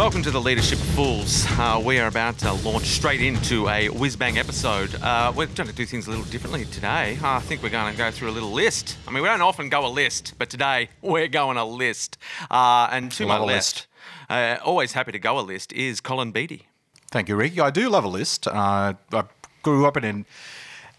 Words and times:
Welcome 0.00 0.22
to 0.22 0.30
the 0.30 0.40
Leadership 0.40 0.78
Fools. 0.78 1.44
Uh, 1.50 1.78
we 1.84 1.98
are 1.98 2.06
about 2.06 2.38
to 2.38 2.54
launch 2.54 2.86
straight 2.86 3.20
into 3.20 3.68
a 3.68 3.90
whiz 3.90 4.16
bang 4.16 4.38
episode. 4.38 4.94
Uh, 4.94 5.30
we're 5.36 5.44
going 5.48 5.68
to 5.68 5.74
do 5.74 5.84
things 5.84 6.06
a 6.06 6.10
little 6.10 6.24
differently 6.24 6.64
today. 6.64 7.18
Uh, 7.22 7.32
I 7.32 7.40
think 7.40 7.62
we're 7.62 7.68
going 7.68 7.92
to 7.92 7.98
go 7.98 8.10
through 8.10 8.30
a 8.30 8.32
little 8.32 8.50
list. 8.50 8.96
I 9.06 9.10
mean, 9.10 9.22
we 9.22 9.28
don't 9.28 9.42
often 9.42 9.68
go 9.68 9.84
a 9.84 9.92
list, 9.92 10.32
but 10.38 10.48
today 10.48 10.88
we're 11.02 11.28
going 11.28 11.58
a 11.58 11.66
list. 11.66 12.16
Uh, 12.50 12.88
and 12.90 13.12
to 13.12 13.26
Love 13.26 13.40
my 13.40 13.44
left, 13.44 13.88
uh, 14.30 14.56
always 14.64 14.94
happy 14.94 15.12
to 15.12 15.18
go 15.18 15.38
a 15.38 15.42
list, 15.42 15.70
is 15.74 16.00
Colin 16.00 16.32
Beatty. 16.32 16.66
Thank 17.10 17.28
you, 17.28 17.36
Ricky. 17.36 17.60
I 17.60 17.68
do 17.68 17.90
love 17.90 18.04
a 18.04 18.08
list. 18.08 18.48
Uh, 18.48 18.94
I 19.12 19.24
grew 19.62 19.84
up 19.84 19.98
in 19.98 20.04
an 20.04 20.24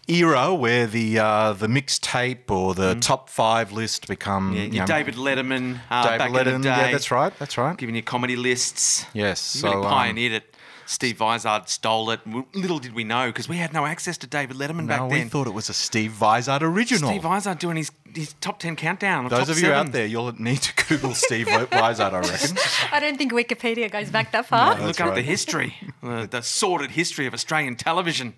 era 0.08 0.54
where 0.54 0.86
the 0.86 1.18
uh, 1.18 1.52
the 1.52 1.66
mixtape 1.66 2.50
or 2.50 2.74
the 2.74 2.94
top 2.96 3.28
five 3.28 3.72
list 3.72 4.08
become 4.08 4.52
Mm. 4.52 4.56
Yeah, 4.56 4.62
you 4.62 4.80
know, 4.80 4.86
David 4.86 5.14
Letterman 5.14 5.78
uh, 5.90 6.02
David 6.04 6.18
back 6.18 6.30
Letterman. 6.30 6.54
in 6.54 6.60
the 6.62 6.68
day. 6.68 6.86
Yeah, 6.86 6.92
that's 6.92 7.10
right. 7.10 7.32
That's 7.38 7.56
right. 7.56 7.76
Giving 7.76 7.94
you 7.94 8.02
comedy 8.02 8.36
lists. 8.36 9.06
Yes. 9.14 9.54
You 9.54 9.60
so 9.62 9.68
really 9.68 9.86
um, 9.86 9.92
pioneered 9.92 10.32
it. 10.32 10.56
Steve 10.86 11.18
Vizard 11.18 11.68
stole 11.68 12.10
it. 12.10 12.20
Little 12.54 12.78
did 12.78 12.92
we 12.92 13.04
know 13.04 13.28
because 13.28 13.48
we 13.48 13.56
had 13.56 13.72
no 13.72 13.86
access 13.86 14.18
to 14.18 14.26
David 14.26 14.56
Letterman 14.56 14.82
no, 14.82 14.88
back 14.88 15.00
then. 15.10 15.10
we 15.10 15.28
thought 15.28 15.46
it 15.46 15.54
was 15.54 15.68
a 15.68 15.72
Steve 15.72 16.12
Vizard 16.12 16.62
original. 16.62 17.08
Steve 17.10 17.22
Vizard 17.22 17.58
doing 17.58 17.76
his, 17.76 17.90
his 18.14 18.34
top 18.40 18.58
10 18.58 18.76
countdown. 18.76 19.28
Those 19.28 19.48
of 19.48 19.56
you 19.58 19.62
seven. 19.66 19.86
out 19.88 19.92
there, 19.92 20.06
you'll 20.06 20.32
need 20.40 20.58
to 20.62 20.84
Google 20.86 21.14
Steve 21.14 21.46
Vizard, 21.46 21.68
I 22.14 22.20
reckon. 22.20 22.56
I 22.92 23.00
don't 23.00 23.16
think 23.16 23.32
Wikipedia 23.32 23.90
goes 23.90 24.10
back 24.10 24.32
that 24.32 24.46
far. 24.46 24.76
No. 24.78 24.86
Look 24.86 24.96
That's 24.96 25.08
up 25.10 25.14
the 25.14 25.22
history, 25.22 25.74
uh, 26.02 26.26
the 26.26 26.42
sordid 26.42 26.92
history 26.92 27.26
of 27.26 27.34
Australian 27.34 27.76
television. 27.76 28.34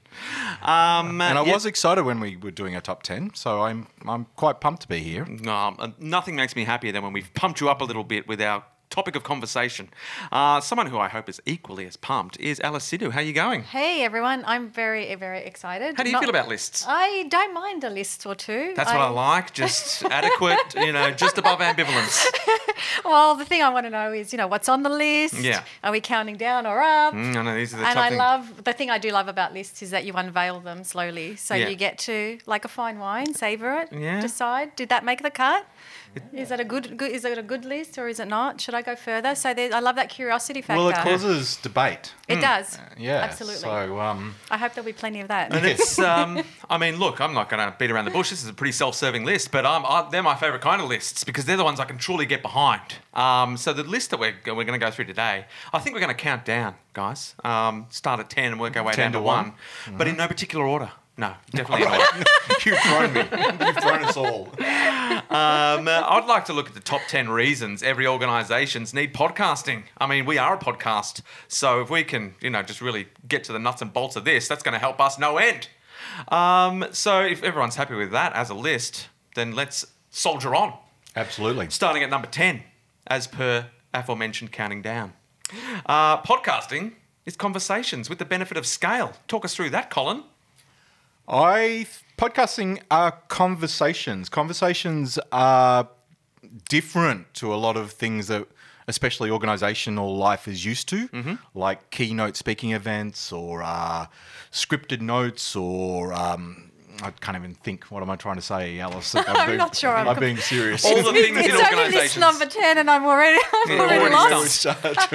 Um, 0.63 1.21
And 1.21 1.39
I 1.39 1.45
yeah, 1.45 1.53
was 1.55 1.67
excited 1.67 2.05
when 2.05 2.21
we 2.21 2.37
were 2.37 2.51
doing 2.51 2.75
a 2.77 2.81
top 2.81 3.03
ten, 3.03 3.31
so 3.35 3.63
I'm 3.63 3.87
I'm 4.07 4.27
quite 4.37 4.61
pumped 4.61 4.83
to 4.83 4.89
be 4.89 4.99
here. 5.01 5.25
um, 5.49 5.77
uh, 5.79 5.89
nothing 5.99 6.37
makes 6.37 6.55
me 6.57 6.65
happier 6.65 6.93
than 6.93 7.03
when 7.03 7.13
we've 7.13 7.33
pumped 7.35 7.61
you 7.61 7.69
up 7.69 7.81
a 7.81 7.85
little 7.85 8.05
bit 8.05 8.27
with 8.29 8.41
our 8.41 8.65
topic 8.91 9.17
of 9.17 9.23
conversation. 9.25 9.89
Uh, 10.31 10.61
someone 10.61 10.87
who 10.87 10.99
I 10.99 11.09
hope 11.09 11.29
is 11.29 11.41
equally 11.47 11.87
as 11.87 11.97
pumped 11.97 12.39
is 12.39 12.61
Alice 12.61 12.87
Sidhu. 12.89 13.11
How 13.11 13.21
are 13.21 13.23
you 13.23 13.33
going? 13.33 13.63
Hey 13.65 14.05
everyone, 14.05 14.45
I'm 14.47 14.69
very, 14.71 15.13
very 15.17 15.41
excited. 15.45 15.97
How 15.97 16.03
do 16.05 16.09
you 16.09 16.13
Not- 16.13 16.23
feel 16.23 16.31
about 16.31 16.49
lists? 16.49 16.85
I 16.87 17.25
don't 17.29 17.53
mind 17.55 17.83
a 17.85 17.91
list 17.91 18.25
or 18.27 18.35
two. 18.35 18.73
That's 18.77 18.91
what 18.93 19.01
I 19.01 19.09
like. 19.09 19.53
Just 19.53 20.05
adequate, 20.21 20.75
you 20.77 20.93
know, 20.93 21.11
just 21.11 21.39
above 21.39 21.59
ambivalence. 21.61 22.25
Well, 23.05 23.35
the 23.35 23.45
thing 23.45 23.63
I 23.63 23.69
want 23.71 23.87
to 23.87 23.91
know 23.91 24.13
is, 24.13 24.33
you 24.33 24.37
know, 24.39 24.47
what's 24.47 24.69
on 24.69 24.83
the 24.83 24.89
list? 24.89 25.35
Yeah. 25.35 25.63
Are 25.83 25.93
we 25.93 26.01
counting 26.01 26.37
down 26.37 26.67
or 26.67 26.81
up? 26.81 27.15
Mm, 27.15 27.37
I 27.37 27.43
know 27.43 27.55
these 27.55 27.75
are 27.75 27.79
the 27.79 27.87
and 27.87 27.99
I 27.99 28.09
things. 28.09 28.19
love 28.19 28.65
the 28.65 28.73
thing 28.73 28.91
I 28.91 28.99
do 28.99 29.11
love 29.11 29.29
about 29.29 29.53
lists 29.53 29.83
is 29.83 29.91
that 29.91 30.05
you 30.05 30.13
unveil 30.15 30.61
them 30.61 30.85
slowly, 30.85 31.37
so 31.37 31.55
Yeah. 31.55 31.69
you 31.69 31.77
get 31.77 31.99
to 32.01 32.39
like 32.47 32.65
a 32.65 32.69
fine 32.69 32.99
wine, 32.99 33.35
savor 33.35 33.73
it, 33.81 33.93
Yeah. 33.93 34.21
decide 34.21 34.75
did 34.77 34.89
that 34.91 35.05
make 35.05 35.23
the 35.23 35.31
cut. 35.31 35.67
Is 36.33 36.49
that 36.49 36.61
a 36.61 36.65
good, 36.65 36.97
good? 36.97 37.11
Is 37.13 37.25
it 37.25 37.39
a 37.39 37.43
good 37.43 37.65
list 37.65 37.99
or 37.99 38.09
is 38.09 38.21
it 38.21 38.29
not? 38.29 38.61
Should 38.61 38.75
I 38.75 38.83
go 38.83 38.97
further? 38.97 39.35
So 39.35 39.55
there, 39.55 39.73
I 39.73 39.81
love 39.81 39.97
that 39.97 40.09
curiosity 40.09 40.63
factor. 40.63 40.79
Well, 40.83 40.89
it 40.91 40.97
causes 40.97 41.57
debate. 41.57 42.13
It 42.29 42.41
does. 42.41 42.79
Yeah, 42.99 43.17
absolutely. 43.19 43.61
So 43.61 44.01
um, 44.01 44.35
I 44.51 44.59
hope 44.59 44.75
there'll 44.75 44.87
be 44.87 44.93
plenty 44.93 45.21
of 45.21 45.29
that. 45.29 45.55
And 45.55 45.65
it's, 45.67 45.99
um, 45.99 46.43
I 46.71 46.79
mean, 46.79 46.97
look, 46.97 47.21
I'm 47.21 47.35
not 47.35 47.49
going 47.49 47.65
to 47.67 47.77
beat 47.79 47.91
around 47.91 48.07
the 48.07 48.11
bush. 48.11 48.31
This 48.31 48.43
is 48.43 48.49
a 48.49 48.53
pretty 48.53 48.73
self-serving 48.73 49.25
list, 49.25 49.51
but 49.53 49.65
um, 49.65 49.85
I, 49.87 50.09
they're 50.11 50.23
my 50.23 50.35
favourite 50.35 50.63
kind 50.63 50.81
of 50.81 50.89
lists 50.89 51.25
because 51.25 51.45
they're 51.45 51.57
the 51.57 51.65
ones 51.65 51.81
I 51.81 51.85
can 51.85 51.99
truly 51.99 52.27
get 52.27 52.43
behind. 52.43 52.97
Um, 53.13 53.57
so 53.57 53.73
the 53.73 53.85
list 53.85 54.11
that 54.11 54.21
we're, 54.21 54.35
we're 54.47 54.65
going 54.65 54.79
to 54.79 54.85
go 54.85 54.91
through 54.91 55.07
today, 55.07 55.47
I 55.73 55.79
think 55.79 55.95
we're 55.95 56.01
going 56.01 56.15
to 56.15 56.23
count 56.23 56.45
down, 56.45 56.75
guys. 56.93 57.35
Um, 57.45 57.87
start 57.91 58.21
at 58.21 58.31
10 58.31 58.53
and 58.53 58.61
work 58.61 58.77
our 58.77 58.85
way 58.85 58.93
10 58.93 59.05
down 59.05 59.13
to, 59.13 59.19
to 59.19 59.23
1. 59.23 59.45
one. 59.45 59.99
But 59.99 60.09
in 60.09 60.17
no 60.17 60.27
particular 60.27 60.67
order. 60.67 60.91
No, 61.17 61.33
definitely 61.53 61.87
not. 61.87 62.27
you've 62.67 62.79
thrown 62.79 63.13
me. 63.13 63.21
You've 63.21 63.77
thrown 63.77 64.05
us 64.05 64.17
all. 64.17 64.49
Um, 64.59 65.87
uh, 65.87 66.07
I'd 66.09 66.25
like 66.27 66.45
to 66.47 66.53
look 66.53 66.67
at 66.67 66.75
the 66.75 66.81
top 66.81 67.03
10 67.09 67.29
reasons 67.29 67.85
every 67.85 68.07
organisations 68.07 68.93
need 68.93 69.15
podcasting. 69.15 69.85
I 69.99 70.09
mean, 70.09 70.27
we 70.27 70.39
are 70.39 70.55
a 70.55 70.59
podcast, 70.59 71.23
so 71.47 71.81
if 71.81 71.89
we 71.89 72.03
can, 72.03 72.35
you 72.41 72.51
know, 72.51 72.63
just 72.63 72.81
really 72.81 73.07
get 73.29 73.45
to 73.45 73.53
the 73.53 73.61
nuts 73.61 73.81
and 73.81 73.93
bolts 73.93 74.17
of 74.17 74.25
this, 74.25 74.49
that's 74.49 74.63
going 74.65 74.73
to 74.73 74.79
help 74.81 75.01
us 75.01 75.17
no 75.17 75.39
end. 75.39 75.69
Um, 76.29 76.87
so 76.91 77.21
if 77.21 77.45
everyone's 77.45 77.77
happy 77.77 77.95
with 77.95 78.11
that 78.11 78.33
as 78.33 78.51
a 78.51 78.55
list, 78.55 79.09
then 79.37 79.53
let's 79.55 79.87
soldier 80.11 80.55
on. 80.55 80.77
Absolutely. 81.15 81.71
Starting 81.71 82.03
at 82.03 82.11
number 82.11 82.27
10, 82.27 82.63
as 83.07 83.29
per 83.29 83.67
aforementioned 83.93 84.51
counting 84.51 84.83
down. 84.83 85.13
Uh, 85.87 86.21
podcasting 86.23 86.95
is 87.25 87.37
conversations 87.37 88.11
with 88.11 88.19
the 88.19 88.25
benefit 88.25 88.57
of 88.57 88.67
scale. 88.67 89.13
Talk 89.29 89.45
us 89.45 89.55
through 89.55 89.71
that, 89.71 89.91
Colin. 89.91 90.25
I 91.29 91.87
podcasting 92.19 92.81
are 92.91 93.13
conversations. 93.29 94.29
Conversations 94.29 95.19
are 95.33 95.89
different 96.69 97.33
to 97.35 97.53
a 97.55 97.57
lot 97.57 97.77
of 97.77 97.93
things 97.93 98.29
that 98.29 98.47
especially 98.87 99.31
organizational 99.31 100.15
life 100.17 100.47
is 100.47 100.65
used 100.65 100.89
to, 100.91 101.09
like 101.55 101.91
keynote 101.91 102.37
speaking 102.37 102.73
events 102.73 103.33
or 103.33 103.63
uh, 103.63 104.07
scripted 104.53 105.01
notes 105.01 105.57
or 105.57 106.13
um, 106.13 106.71
I 107.05 107.11
can't 107.11 107.37
even 107.37 107.55
think. 107.55 107.85
What 107.87 108.03
am 108.03 108.11
I 108.11 108.17
trying 108.17 108.37
to 108.37 108.43
say, 108.43 108.79
Alice? 108.81 109.15
I'm, 109.15 109.25
I'm 109.29 109.47
being- 109.49 109.59
not 109.59 109.77
sure 109.77 109.95
I'm 109.95 110.09
I'm 110.09 110.19
being 110.19 110.37
serious. 110.39 110.85
All 110.85 110.97
the 110.97 111.13
things 111.13 111.37
in 111.37 111.45
it's 111.45 111.53
only 111.53 111.61
list 111.61 111.75
organisations. 112.17 112.21
number 112.21 112.47
ten, 112.47 112.79
and 112.79 112.91
I'm 112.91 113.05
already, 113.05 113.39
I'm 113.53 113.71
Yeah, 113.71 113.81
already, 113.81 113.99
already 114.01 114.15
lost. 114.35 114.65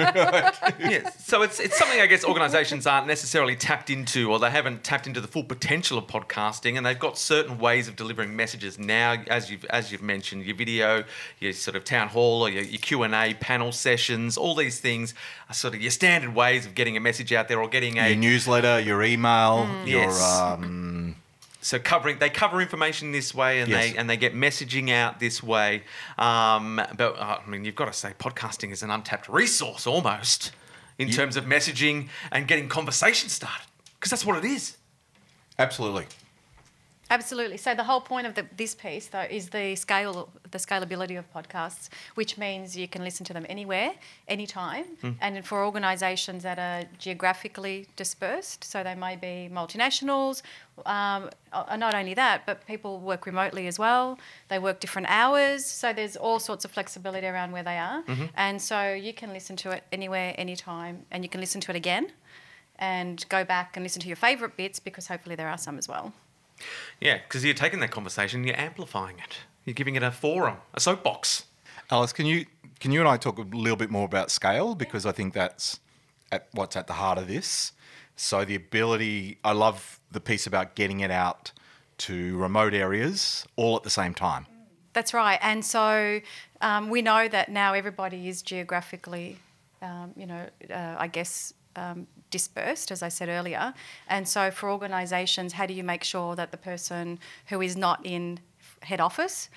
yeah, 0.78 1.10
so 1.18 1.42
it's 1.42 1.60
it's 1.60 1.76
something 1.78 2.00
I 2.00 2.06
guess 2.06 2.24
organisations 2.24 2.86
aren't 2.86 3.06
necessarily 3.06 3.56
tapped 3.56 3.90
into, 3.90 4.30
or 4.30 4.38
they 4.38 4.50
haven't 4.50 4.84
tapped 4.84 5.06
into 5.06 5.20
the 5.20 5.28
full 5.28 5.44
potential 5.44 5.98
of 5.98 6.06
podcasting, 6.06 6.76
and 6.76 6.84
they've 6.86 6.98
got 6.98 7.18
certain 7.18 7.58
ways 7.58 7.88
of 7.88 7.96
delivering 7.96 8.34
messages 8.36 8.78
now, 8.78 9.16
as 9.28 9.50
you've 9.50 9.64
as 9.66 9.90
you've 9.92 10.02
mentioned, 10.02 10.44
your 10.44 10.56
video, 10.56 11.04
your 11.38 11.52
sort 11.52 11.76
of 11.76 11.84
town 11.84 12.08
hall, 12.08 12.42
or 12.42 12.50
your, 12.50 12.62
your 12.62 12.78
Q 12.80 13.02
and 13.02 13.14
A 13.14 13.34
panel 13.34 13.72
sessions, 13.72 14.36
all 14.36 14.54
these 14.54 14.80
things 14.80 15.14
are 15.48 15.54
sort 15.54 15.74
of 15.74 15.80
your 15.80 15.90
standard 15.90 16.34
ways 16.34 16.66
of 16.66 16.74
getting 16.74 16.96
a 16.96 17.00
message 17.00 17.32
out 17.32 17.48
there, 17.48 17.60
or 17.60 17.68
getting 17.68 17.98
a 17.98 18.08
your 18.08 18.16
newsletter, 18.16 18.80
your 18.80 19.02
email, 19.02 19.68
your 19.84 20.00
Yes. 20.00 20.22
um, 20.40 20.89
so 21.62 21.78
covering 21.78 22.18
they 22.18 22.30
cover 22.30 22.60
information 22.60 23.12
this 23.12 23.34
way 23.34 23.60
and 23.60 23.68
Yes. 23.70 23.92
they 23.92 23.96
and 23.98 24.08
they 24.08 24.16
get 24.16 24.34
messaging 24.34 24.90
out 24.90 25.20
this 25.20 25.42
way 25.42 25.82
um, 26.18 26.80
but 26.96 27.18
uh, 27.18 27.38
i 27.44 27.48
mean 27.50 27.64
you've 27.64 27.74
got 27.74 27.86
to 27.86 27.92
say 27.92 28.12
podcasting 28.18 28.72
is 28.72 28.82
an 28.82 28.90
untapped 28.90 29.28
resource 29.28 29.86
almost 29.86 30.52
in 30.98 31.08
Ye- 31.08 31.14
terms 31.14 31.36
of 31.36 31.44
messaging 31.44 32.08
and 32.32 32.46
getting 32.48 32.68
conversation 32.68 33.28
started 33.28 33.66
because 33.94 34.10
that's 34.10 34.24
what 34.24 34.36
it 34.42 34.44
is 34.44 34.76
absolutely. 35.58 36.06
Absolutely. 37.12 37.56
So 37.56 37.74
the 37.74 37.82
whole 37.82 38.00
point 38.00 38.28
of 38.28 38.36
the, 38.36 38.46
this 38.56 38.72
piece, 38.72 39.08
though, 39.08 39.26
is 39.28 39.48
the 39.48 39.74
scale, 39.74 40.28
the 40.52 40.58
scalability 40.58 41.18
of 41.18 41.24
podcasts, 41.34 41.88
which 42.14 42.38
means 42.38 42.76
you 42.76 42.86
can 42.86 43.02
listen 43.02 43.26
to 43.26 43.32
them 43.32 43.44
anywhere, 43.48 43.90
anytime, 44.28 44.84
Hmm. 45.00 45.10
and 45.20 45.44
for 45.44 45.64
organisations 45.64 46.44
that 46.44 46.60
are 46.60 46.84
geographically 46.98 47.88
dispersed, 47.96 48.62
so 48.62 48.84
they 48.84 48.94
may 48.94 49.16
be 49.16 49.50
multinationals. 49.52 50.42
Um, 50.86 51.30
uh, 51.52 51.76
not 51.76 51.94
only 51.94 52.14
that, 52.14 52.46
but 52.46 52.66
people 52.66 52.98
work 53.00 53.26
remotely 53.26 53.66
as 53.66 53.78
well. 53.78 54.18
They 54.48 54.58
work 54.58 54.80
different 54.80 55.08
hours, 55.10 55.64
so 55.64 55.92
there's 55.92 56.16
all 56.16 56.38
sorts 56.38 56.64
of 56.64 56.70
flexibility 56.70 57.26
around 57.26 57.52
where 57.52 57.62
they 57.62 57.78
are, 57.78 58.02
Mm-hmm. 58.04 58.24
and 58.36 58.60
so 58.62 58.92
you 58.94 59.12
can 59.12 59.32
listen 59.32 59.56
to 59.56 59.70
it 59.70 59.84
anywhere, 59.92 60.34
anytime, 60.38 61.06
and 61.10 61.24
you 61.24 61.28
can 61.30 61.40
listen 61.40 61.60
to 61.62 61.70
it 61.70 61.76
again. 61.76 62.12
And 62.78 63.24
go 63.28 63.44
back 63.44 63.76
and 63.76 63.84
listen 63.84 64.00
to 64.00 64.08
your 64.08 64.16
favourite 64.16 64.56
bits 64.56 64.80
because 64.80 65.06
hopefully 65.08 65.34
there 65.36 65.48
are 65.48 65.58
some 65.58 65.76
as 65.76 65.86
well. 65.86 66.14
yeah 67.00 67.18
because 67.18 67.44
you're 67.44 67.52
taking 67.54 67.80
that 67.80 67.90
conversation 67.90 68.42
you're 68.44 68.58
amplifying 68.58 69.18
it 69.18 69.38
you're 69.66 69.74
giving 69.74 69.96
it 69.96 70.02
a 70.02 70.10
forum 70.10 70.56
a 70.74 70.80
soapbox 70.80 71.44
Alice, 71.90 72.12
can 72.14 72.24
you 72.24 72.46
can 72.78 72.90
you 72.92 73.00
and 73.00 73.08
I 73.08 73.16
talk 73.18 73.38
a 73.38 73.42
little 73.42 73.76
bit 73.76 73.90
more 73.90 74.04
about 74.06 74.30
scale 74.30 74.74
because 74.74 75.04
I 75.04 75.12
think 75.12 75.34
that's 75.34 75.78
at 76.32 76.48
what's 76.52 76.74
at 76.76 76.86
the 76.86 76.94
heart 76.94 77.18
of 77.18 77.26
this. 77.28 77.72
So 78.16 78.44
the 78.46 78.54
ability, 78.54 79.38
I 79.44 79.52
love 79.52 79.99
the 80.10 80.20
piece 80.20 80.46
about 80.46 80.74
getting 80.74 81.00
it 81.00 81.10
out 81.10 81.52
to 81.98 82.36
remote 82.38 82.74
areas 82.74 83.46
all 83.56 83.76
at 83.76 83.82
the 83.82 83.90
same 83.90 84.14
time. 84.14 84.46
That's 84.92 85.14
right. 85.14 85.38
And 85.42 85.64
so 85.64 86.20
um, 86.60 86.90
we 86.90 87.02
know 87.02 87.28
that 87.28 87.48
now 87.48 87.74
everybody 87.74 88.28
is 88.28 88.42
geographically, 88.42 89.38
um, 89.82 90.12
you 90.16 90.26
know, 90.26 90.46
uh, 90.70 90.96
I 90.98 91.06
guess, 91.06 91.54
um, 91.76 92.06
dispersed, 92.30 92.90
as 92.90 93.02
I 93.02 93.08
said 93.08 93.28
earlier. 93.28 93.74
And 94.08 94.26
so 94.28 94.50
for 94.50 94.70
organisations, 94.70 95.52
how 95.52 95.66
do 95.66 95.74
you 95.74 95.84
make 95.84 96.02
sure 96.02 96.34
that 96.36 96.50
the 96.50 96.56
person 96.56 97.18
who 97.46 97.60
is 97.60 97.76
not 97.76 98.04
in 98.04 98.40
head 98.82 99.00
office, 99.00 99.48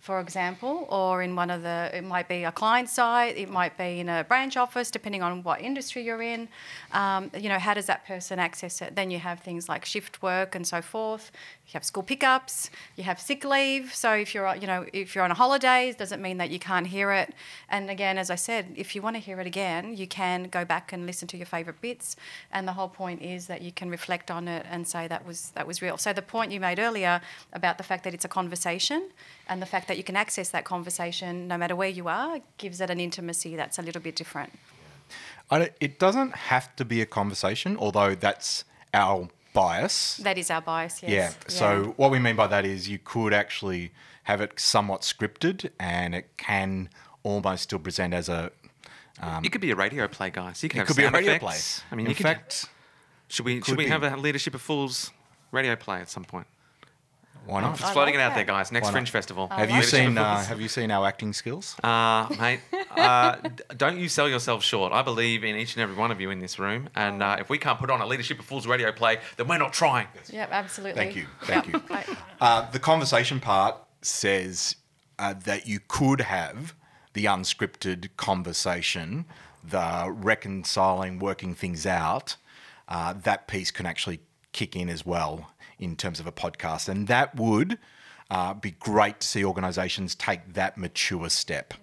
for 0.00 0.18
example, 0.18 0.86
or 0.88 1.22
in 1.22 1.36
one 1.36 1.50
of 1.50 1.62
the, 1.62 1.90
it 1.92 2.02
might 2.02 2.26
be 2.26 2.44
a 2.44 2.52
client 2.52 2.88
site, 2.88 3.36
it 3.36 3.50
might 3.50 3.76
be 3.76 4.00
in 4.00 4.08
a 4.08 4.24
branch 4.24 4.56
office, 4.56 4.90
depending 4.90 5.22
on 5.22 5.42
what 5.42 5.60
industry 5.60 6.02
you're 6.02 6.22
in. 6.22 6.48
Um, 6.92 7.30
you 7.36 7.50
know, 7.50 7.58
how 7.58 7.74
does 7.74 7.84
that 7.86 8.06
person 8.06 8.38
access 8.38 8.80
it? 8.80 8.96
Then 8.96 9.10
you 9.10 9.18
have 9.18 9.40
things 9.40 9.68
like 9.68 9.84
shift 9.84 10.22
work 10.22 10.54
and 10.54 10.66
so 10.66 10.80
forth. 10.80 11.30
You 11.66 11.72
have 11.74 11.84
school 11.84 12.02
pickups, 12.02 12.70
you 12.96 13.04
have 13.04 13.20
sick 13.20 13.44
leave. 13.44 13.94
So 13.94 14.12
if 14.12 14.34
you're, 14.34 14.56
you 14.56 14.66
know, 14.66 14.86
if 14.94 15.14
you're 15.14 15.22
on 15.22 15.30
a 15.30 15.34
holidays, 15.34 15.96
doesn't 15.96 16.22
mean 16.22 16.38
that 16.38 16.50
you 16.50 16.58
can't 16.58 16.86
hear 16.86 17.12
it. 17.12 17.34
And 17.68 17.90
again, 17.90 18.16
as 18.16 18.30
I 18.30 18.36
said, 18.36 18.72
if 18.76 18.94
you 18.94 19.02
want 19.02 19.16
to 19.16 19.20
hear 19.20 19.38
it 19.38 19.46
again, 19.46 19.96
you 19.96 20.06
can 20.06 20.44
go 20.44 20.64
back 20.64 20.94
and 20.94 21.06
listen 21.06 21.28
to 21.28 21.36
your 21.36 21.46
favourite 21.46 21.80
bits. 21.82 22.16
And 22.50 22.66
the 22.66 22.72
whole 22.72 22.88
point 22.88 23.20
is 23.20 23.48
that 23.48 23.60
you 23.60 23.70
can 23.70 23.90
reflect 23.90 24.30
on 24.30 24.48
it 24.48 24.64
and 24.70 24.88
say 24.88 25.08
that 25.08 25.26
was 25.26 25.50
that 25.50 25.66
was 25.66 25.82
real. 25.82 25.98
So 25.98 26.14
the 26.14 26.22
point 26.22 26.52
you 26.52 26.58
made 26.58 26.78
earlier 26.78 27.20
about 27.52 27.76
the 27.76 27.84
fact 27.84 28.04
that 28.04 28.14
it's 28.14 28.24
a 28.24 28.28
conversation 28.28 29.10
and 29.46 29.60
the 29.60 29.66
fact 29.66 29.89
that 29.90 29.96
you 30.00 30.04
can 30.10 30.16
access 30.16 30.48
that 30.56 30.64
conversation 30.74 31.48
no 31.52 31.56
matter 31.62 31.74
where 31.80 31.88
you 31.98 32.06
are 32.08 32.38
gives 32.62 32.80
it 32.80 32.88
an 32.90 33.00
intimacy 33.08 33.52
that's 33.60 33.78
a 33.78 33.82
little 33.82 34.00
bit 34.08 34.14
different. 34.22 34.50
I 35.50 35.70
it 35.80 35.98
doesn't 35.98 36.32
have 36.52 36.66
to 36.76 36.84
be 36.84 36.98
a 37.06 37.06
conversation, 37.06 37.76
although 37.84 38.14
that's 38.26 38.64
our 38.94 39.28
bias. 39.52 39.96
That 40.28 40.38
is 40.38 40.48
our 40.50 40.60
bias, 40.62 41.02
yes. 41.02 41.10
Yeah. 41.12 41.30
So 41.60 41.68
what 41.96 42.10
we 42.14 42.18
mean 42.26 42.36
by 42.36 42.46
that 42.54 42.64
is 42.64 42.88
you 42.88 43.00
could 43.12 43.32
actually 43.42 43.90
have 44.30 44.40
it 44.40 44.60
somewhat 44.60 45.00
scripted, 45.02 45.58
and 45.80 46.14
it 46.14 46.26
can 46.36 46.88
almost 47.24 47.64
still 47.64 47.80
present 47.80 48.14
as 48.14 48.28
a. 48.28 48.52
it 49.44 49.50
could 49.52 49.60
be 49.68 49.72
a 49.72 49.76
radio 49.84 50.06
play, 50.16 50.30
guys. 50.30 50.62
You 50.62 50.68
can 50.68 50.80
Um, 50.80 50.82
It 50.84 50.88
have 50.88 50.96
could 50.96 51.02
be 51.02 51.08
a 51.08 51.10
radio 51.18 51.32
effects. 51.34 51.44
play. 51.80 51.86
I 51.90 51.94
mean, 51.96 52.06
in 52.06 52.10
you 52.10 52.16
could, 52.16 52.26
fact, 52.30 52.66
should 53.32 53.44
we 53.44 53.60
should 53.66 53.76
we 53.76 53.84
be. 53.86 53.90
have 53.90 54.04
a 54.04 54.16
leadership 54.26 54.54
of 54.54 54.62
fools 54.62 55.10
radio 55.58 55.74
play 55.84 55.98
at 56.00 56.08
some 56.16 56.24
point? 56.24 56.46
Why 57.50 57.60
not? 57.62 57.76
Just 57.76 57.92
floating 57.92 58.14
it 58.14 58.20
out 58.20 58.34
there, 58.34 58.44
guys. 58.44 58.70
Next 58.70 58.84
Why 58.84 58.90
not? 58.90 58.92
Fringe 58.92 59.10
Festival. 59.10 59.48
have 59.48 59.68
you 59.68 59.76
Leadership 59.76 59.90
seen? 60.06 60.16
Uh, 60.18 60.44
have 60.44 60.60
you 60.60 60.68
seen 60.68 60.90
our 60.90 61.06
acting 61.06 61.32
skills? 61.32 61.74
Uh, 61.82 62.28
mate, 62.38 62.60
uh, 62.96 63.36
d- 63.36 63.64
don't 63.76 63.98
you 63.98 64.08
sell 64.08 64.28
yourself 64.28 64.62
short. 64.62 64.92
I 64.92 65.02
believe 65.02 65.42
in 65.42 65.56
each 65.56 65.74
and 65.74 65.82
every 65.82 65.96
one 65.96 66.12
of 66.12 66.20
you 66.20 66.30
in 66.30 66.38
this 66.38 66.58
room. 66.60 66.88
And 66.94 67.22
uh, 67.22 67.36
if 67.40 67.50
we 67.50 67.58
can't 67.58 67.78
put 67.78 67.90
on 67.90 68.00
a 68.00 68.06
Leadership 68.06 68.38
of 68.38 68.44
Fools 68.44 68.66
radio 68.68 68.92
play, 68.92 69.18
then 69.36 69.48
we're 69.48 69.58
not 69.58 69.72
trying. 69.72 70.06
Yep, 70.30 70.48
absolutely. 70.52 71.02
Thank 71.02 71.16
you. 71.16 71.26
Thank 71.42 71.66
you. 71.66 71.82
Uh, 72.40 72.70
the 72.70 72.78
conversation 72.78 73.38
part 73.38 73.76
says 74.00 74.76
uh, 75.18 75.34
that 75.44 75.68
you 75.68 75.78
could 75.88 76.22
have 76.22 76.74
the 77.12 77.26
unscripted 77.26 78.08
conversation, 78.16 79.26
the 79.62 80.06
reconciling, 80.08 81.18
working 81.18 81.54
things 81.54 81.84
out. 81.84 82.36
Uh, 82.88 83.12
that 83.12 83.46
piece 83.46 83.70
can 83.70 83.84
actually 83.84 84.20
kick 84.52 84.74
in 84.74 84.88
as 84.88 85.04
well 85.04 85.50
in 85.80 85.96
terms 85.96 86.20
of 86.20 86.26
a 86.26 86.32
podcast, 86.32 86.88
and 86.88 87.08
that 87.08 87.34
would 87.34 87.78
uh, 88.30 88.54
be 88.54 88.72
great 88.72 89.20
to 89.20 89.26
see 89.26 89.44
organisations 89.44 90.14
take 90.14 90.54
that 90.54 90.78
mature 90.78 91.28
step. 91.28 91.74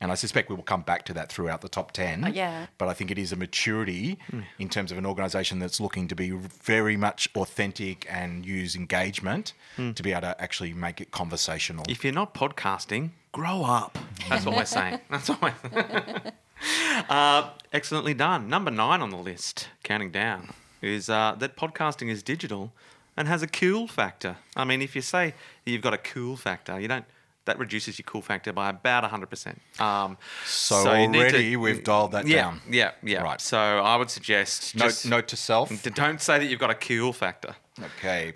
And 0.00 0.10
I 0.10 0.16
suspect 0.16 0.48
we 0.48 0.56
will 0.56 0.64
come 0.64 0.82
back 0.82 1.04
to 1.04 1.14
that 1.14 1.30
throughout 1.30 1.60
the 1.60 1.68
top 1.68 1.92
10. 1.92 2.24
Uh, 2.24 2.28
yeah. 2.28 2.66
But 2.76 2.88
I 2.88 2.92
think 2.92 3.12
it 3.12 3.18
is 3.18 3.30
a 3.30 3.36
maturity 3.36 4.18
in 4.58 4.68
terms 4.68 4.90
of 4.90 4.98
an 4.98 5.06
organisation 5.06 5.60
that's 5.60 5.78
looking 5.78 6.08
to 6.08 6.16
be 6.16 6.30
very 6.32 6.96
much 6.96 7.28
authentic 7.36 8.04
and 8.10 8.44
use 8.44 8.74
engagement 8.74 9.52
to 9.76 10.02
be 10.02 10.10
able 10.10 10.22
to 10.22 10.42
actually 10.42 10.74
make 10.74 11.00
it 11.00 11.12
conversational. 11.12 11.84
If 11.88 12.02
you're 12.02 12.12
not 12.12 12.34
podcasting, 12.34 13.10
grow 13.30 13.62
up. 13.62 13.96
That's 14.28 14.44
what 14.44 14.56
we're 14.56 14.64
saying. 14.64 14.98
That's 15.08 15.28
what 15.28 15.40
we're 15.40 16.32
uh, 17.08 17.50
Excellently 17.72 18.12
done. 18.12 18.48
Number 18.48 18.70
nine 18.72 19.00
on 19.00 19.10
the 19.10 19.16
list, 19.16 19.68
counting 19.82 20.10
down, 20.10 20.50
is 20.82 21.08
uh, 21.08 21.36
that 21.38 21.56
podcasting 21.56 22.10
is 22.10 22.22
digital 22.22 22.72
and 23.16 23.28
has 23.28 23.42
a 23.42 23.46
cool 23.46 23.86
factor. 23.86 24.36
I 24.56 24.64
mean, 24.64 24.82
if 24.82 24.94
you 24.96 25.02
say 25.02 25.34
you've 25.64 25.82
got 25.82 25.94
a 25.94 25.98
cool 25.98 26.36
factor, 26.36 26.78
you 26.80 26.88
don't. 26.88 27.04
That 27.44 27.58
reduces 27.58 27.98
your 27.98 28.04
cool 28.04 28.22
factor 28.22 28.52
by 28.52 28.70
about 28.70 29.02
100%. 29.02 29.56
Um, 29.80 30.16
So 30.46 30.94
you 30.94 31.08
need 31.08 31.18
already 31.18 31.56
we've 31.56 31.82
dialed 31.82 32.12
that 32.12 32.24
yeah, 32.24 32.36
down. 32.42 32.60
Yeah, 32.70 32.92
yeah. 33.02 33.20
Right. 33.22 33.40
So 33.40 33.58
I 33.58 33.96
would 33.96 34.10
suggest 34.10 34.76
note, 34.76 34.84
just 34.84 35.06
note 35.06 35.26
to 35.26 35.36
self. 35.36 35.68
don't 35.94 36.20
say 36.20 36.38
that 36.38 36.44
you've 36.46 36.60
got 36.60 36.70
a 36.70 36.76
cool 36.76 37.12
factor. 37.12 37.56
Okay. 37.82 38.34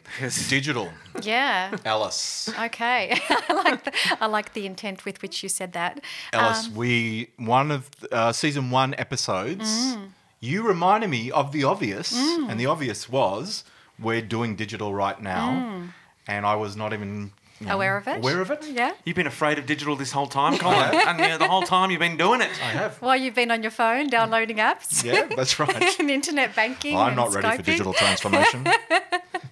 Digital. 0.49 0.91
yeah. 1.23 1.77
Alice. 1.85 2.51
Okay. 2.59 3.17
I 3.49 3.53
like 3.53 3.85
the, 3.85 3.93
I 4.21 4.27
like 4.27 4.55
the 4.55 4.67
intent 4.67 5.05
with 5.05 5.23
which 5.23 5.41
you 5.43 5.49
said 5.49 5.73
that. 5.75 6.01
Alice, 6.33 6.67
Um, 6.67 6.75
we 6.75 7.29
one 7.37 7.71
of 7.71 7.89
uh, 8.11 8.33
season 8.33 8.73
one 8.73 8.93
episodes. 8.99 9.95
Mm. 9.95 10.09
You 10.41 10.67
reminded 10.67 11.11
me 11.11 11.31
of 11.31 11.53
the 11.53 11.63
obvious, 11.65 12.13
and 12.17 12.59
the 12.59 12.67
obvious 12.67 13.09
was 13.09 13.65
we're 13.99 14.23
doing 14.23 14.57
digital 14.57 14.95
right 14.95 15.21
now, 15.21 15.83
and 16.29 16.47
I 16.47 16.57
was 16.57 16.77
not 16.77 16.93
even 16.93 17.33
you 17.61 17.67
know, 17.67 17.73
Mm. 17.73 17.75
Aware 17.77 17.97
of 17.97 18.07
it? 18.09 18.17
Aware 18.19 18.41
of 18.43 18.51
it. 18.51 18.65
yeah. 18.69 18.93
You've 19.07 19.17
been 19.17 19.27
afraid 19.27 19.59
of 19.59 19.65
digital 19.65 19.97
this 19.97 20.13
whole 20.13 20.27
time, 20.27 20.59
Colin. 20.59 20.95
and 21.09 21.19
you 21.19 21.29
know, 21.29 21.39
the 21.39 21.49
whole 21.49 21.63
time 21.63 21.91
you've 21.91 22.01
been 22.01 22.19
doing 22.19 22.43
it. 22.43 22.51
I 22.63 22.69
have. 22.77 23.01
While 23.01 23.17
you've 23.17 23.35
been 23.35 23.51
on 23.51 23.63
your 23.63 23.71
phone 23.71 24.09
downloading 24.09 24.59
apps. 24.59 25.03
Yeah, 25.07 25.27
that's 25.35 25.59
right. 25.59 25.99
and 26.01 26.11
internet 26.11 26.55
banking. 26.55 26.95
I'm 26.95 27.07
and 27.09 27.17
not 27.17 27.33
ready 27.35 27.57
for 27.57 27.63
digital 27.63 27.95
transformation. 27.95 28.67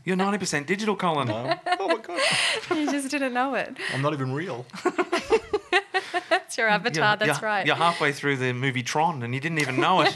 You're 0.05 0.17
90% 0.19 0.67
digital, 0.67 0.97
Colin. 0.97 1.31
oh 1.31 1.57
my 1.89 1.97
god, 1.97 2.21
You 2.79 2.91
just 2.93 3.11
didn't 3.11 3.33
know 3.33 3.55
it. 3.55 3.75
I'm 3.95 4.03
not 4.03 4.13
even 4.13 4.35
real. 4.35 4.67
That's 6.29 6.59
your 6.59 6.69
avatar. 6.69 6.93
You're- 7.17 7.17
that's 7.27 7.41
you're- 7.41 7.51
right. 7.53 7.67
You're 7.67 7.77
halfway 7.77 8.13
through 8.13 8.37
the 8.37 8.53
movie 8.53 8.83
Tron 8.83 9.23
and 9.23 9.35
you 9.35 9.41
didn't 9.41 9.61
even 9.61 9.81
know 9.81 10.03
it. 10.03 10.15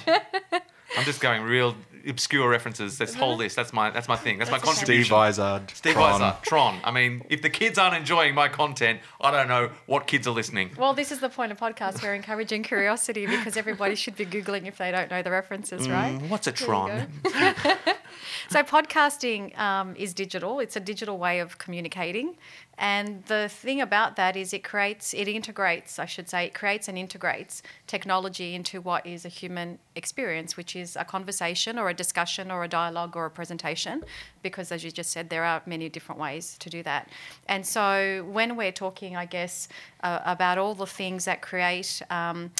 I'm 0.96 1.04
just 1.04 1.20
going 1.20 1.42
real 1.42 1.74
obscure 2.08 2.48
references. 2.48 2.98
This 2.98 3.14
whole 3.14 3.36
list. 3.36 3.56
That's 3.56 3.72
my 3.72 3.90
that's 3.90 4.08
my 4.08 4.16
thing. 4.16 4.38
That's, 4.38 4.50
That's 4.50 4.64
my 4.64 4.70
okay. 4.70 4.78
contribution. 4.78 5.04
Steve 5.14 5.26
Vizard. 5.26 5.70
Steve 5.74 5.92
Tron. 5.94 6.20
Weiser, 6.20 6.42
Tron. 6.42 6.80
I 6.84 6.90
mean, 6.90 7.22
if 7.28 7.42
the 7.42 7.50
kids 7.50 7.78
aren't 7.78 7.96
enjoying 7.96 8.34
my 8.34 8.48
content, 8.48 9.00
I 9.20 9.30
don't 9.30 9.48
know 9.48 9.70
what 9.86 10.06
kids 10.06 10.26
are 10.26 10.32
listening. 10.32 10.70
Well, 10.76 10.94
this 10.94 11.12
is 11.12 11.20
the 11.20 11.28
point 11.28 11.52
of 11.52 11.58
podcast. 11.58 12.02
We're 12.02 12.14
encouraging 12.14 12.62
curiosity 12.62 13.26
because 13.26 13.56
everybody 13.56 13.94
should 13.94 14.16
be 14.16 14.26
Googling 14.26 14.66
if 14.66 14.78
they 14.78 14.90
don't 14.90 15.10
know 15.10 15.22
the 15.22 15.30
references, 15.30 15.88
right? 15.88 16.18
Mm, 16.18 16.28
What's 16.28 16.46
a 16.46 16.52
There 16.52 16.66
Tron? 16.66 17.06
So, 18.58 18.62
podcasting 18.62 19.58
um, 19.58 19.94
is 19.94 20.14
digital. 20.14 20.58
It's 20.58 20.74
a 20.74 20.80
digital 20.80 21.18
way 21.18 21.38
of 21.40 21.58
communicating. 21.58 22.38
And 22.78 23.22
the 23.26 23.50
thing 23.50 23.82
about 23.82 24.16
that 24.16 24.36
is 24.36 24.54
it 24.54 24.64
creates, 24.64 25.12
it 25.12 25.28
integrates, 25.28 25.98
I 25.98 26.06
should 26.06 26.30
say, 26.30 26.46
it 26.46 26.54
creates 26.54 26.88
and 26.88 26.96
integrates 26.96 27.62
technology 27.86 28.54
into 28.54 28.80
what 28.80 29.04
is 29.04 29.26
a 29.26 29.28
human 29.28 29.78
experience, 29.96 30.56
which 30.56 30.74
is 30.74 30.96
a 30.96 31.04
conversation 31.04 31.78
or 31.78 31.90
a 31.90 31.94
discussion 31.94 32.50
or 32.50 32.64
a 32.64 32.68
dialogue 32.68 33.16
or 33.16 33.26
a 33.26 33.30
presentation. 33.30 34.02
Because, 34.42 34.72
as 34.72 34.82
you 34.82 34.90
just 34.92 35.10
said, 35.10 35.28
there 35.28 35.44
are 35.44 35.60
many 35.66 35.90
different 35.90 36.18
ways 36.18 36.56
to 36.60 36.70
do 36.70 36.82
that. 36.84 37.10
And 37.48 37.66
so, 37.66 38.26
when 38.30 38.56
we're 38.56 38.72
talking, 38.72 39.14
I 39.14 39.26
guess, 39.26 39.68
uh, 40.02 40.20
about 40.24 40.56
all 40.56 40.74
the 40.74 40.86
things 40.86 41.26
that 41.26 41.42
create, 41.42 42.00
um, 42.08 42.52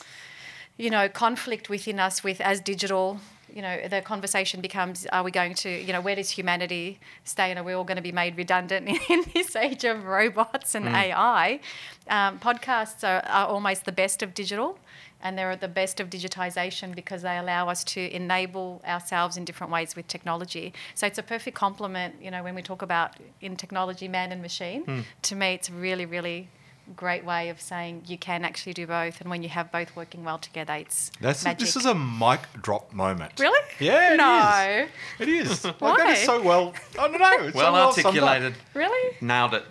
you 0.77 0.91
know, 0.91 1.09
conflict 1.09 1.71
within 1.71 1.99
us 1.99 2.23
with 2.23 2.43
as 2.43 2.61
digital, 2.61 3.21
you 3.55 3.63
know, 3.63 3.89
the 3.89 4.01
conversation 4.01 4.61
becomes, 4.61 5.07
are 5.07 5.23
we 5.23 5.31
going 5.31 5.55
to, 5.55 5.71
you 5.71 5.93
know, 5.93 6.01
where 6.01 6.15
does 6.15 6.31
humanity 6.31 6.99
stay 7.25 7.51
and 7.51 7.59
are 7.59 7.63
we 7.63 7.73
all 7.73 7.85
going 7.85 7.97
to 7.97 8.03
be 8.03 8.13
made 8.13 8.37
redundant 8.37 8.89
in 9.11 9.25
this 9.35 9.57
age 9.57 9.85
of 9.85 10.05
robots 10.05 10.75
and 10.75 10.87
AI? 10.89 11.61
Um, 12.09 12.39
podcasts 12.39 13.03
are, 13.05 13.27
are 13.29 13.47
almost 13.47 13.85
the 13.85 13.93
best 13.93 14.23
of 14.23 14.35
digital 14.35 14.79
and 15.21 15.37
they're 15.37 15.57
the 15.57 15.69
best 15.69 16.01
of 16.01 16.09
digitization 16.11 16.95
because 16.95 17.23
they 17.23 17.37
allow 17.39 17.69
us 17.69 17.83
to 17.83 18.15
enable 18.15 18.81
ourselves 18.87 19.37
in 19.37 19.45
different 19.45 19.73
ways 19.73 19.97
with 19.97 20.07
technology. 20.07 20.73
So 20.95 21.07
it's 21.07 21.19
a 21.19 21.23
perfect 21.23 21.57
complement, 21.57 22.15
you 22.23 22.31
know, 22.31 22.43
when 22.43 22.55
we 22.55 22.63
talk 22.63 22.83
about 22.83 23.17
in 23.41 23.57
technology, 23.57 24.07
man 24.09 24.31
and 24.33 24.41
machine. 24.41 24.85
To 25.23 25.35
me, 25.35 25.55
it's 25.55 25.71
really, 25.71 26.07
really 26.07 26.49
great 26.97 27.25
way 27.25 27.49
of 27.49 27.61
saying 27.61 28.03
you 28.07 28.19
can 28.19 28.45
actually 28.45 28.73
do 28.75 28.87
both, 28.87 29.21
and 29.21 29.31
when 29.31 29.43
you 29.43 29.49
have 29.49 29.71
both 29.73 29.95
working 29.97 30.25
well 30.25 30.39
together, 30.39 30.75
it's 30.75 31.11
That's 31.21 31.45
magic. 31.45 31.61
this 31.61 31.77
is 31.77 31.85
a 31.87 31.95
mic 31.95 32.41
drop 32.63 32.93
moment. 32.93 33.33
really 33.39 33.61
Yeah, 33.79 34.15
it 34.15 34.17
no, 34.17 34.87
It 35.19 35.29
is. 35.29 35.65
Like, 35.65 35.79
that 35.79 35.81
Why? 35.81 36.13
is 36.13 36.19
so 36.25 36.43
well. 36.43 36.75
I 36.99 37.09
don't 37.09 37.19
know. 37.21 37.47
It's 37.47 37.53
so 37.57 37.59
Well 37.63 37.73
well 37.73 37.93
summed 37.93 38.07
up. 38.07 38.15
articulated. 38.25 38.55
really. 38.75 39.17
Nailed 39.21 39.55
it. 39.55 39.65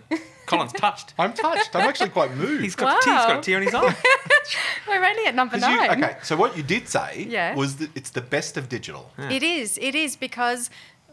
Colin's 0.45 0.71
touched. 0.71 1.13
I'm 1.19 1.33
touched. 1.33 1.75
I'm 1.75 1.89
actually 1.89 2.09
quite 2.09 2.33
moved. 2.35 2.63
He's 2.63 2.73
got, 2.75 3.01
a 3.01 3.05
tear, 3.05 3.15
he's 3.17 3.25
got 3.25 3.39
a 3.39 3.41
tear 3.41 3.57
in 3.57 3.63
his 3.65 3.73
eye. 3.75 3.95
We're 4.87 5.03
only 5.03 5.25
at 5.25 5.35
number 5.35 5.59
'Cause 5.59 5.69
you- 5.69 5.75
nine. 5.75 6.03
okay, 6.03 6.17
so 6.23 6.37
what 6.37 6.55
you 6.55 6.63
did 6.63 6.87
say 6.87 7.25
Yeah. 7.29 7.53
was 7.53 7.75
that 7.77 7.89
it's 7.95 8.11
the 8.11 8.21
best 8.21 8.55
of 8.55 8.69
digital. 8.69 9.11
It 9.17 9.43
is. 9.43 9.77
It 9.81 9.93
is 9.93 10.15
because 10.15 10.69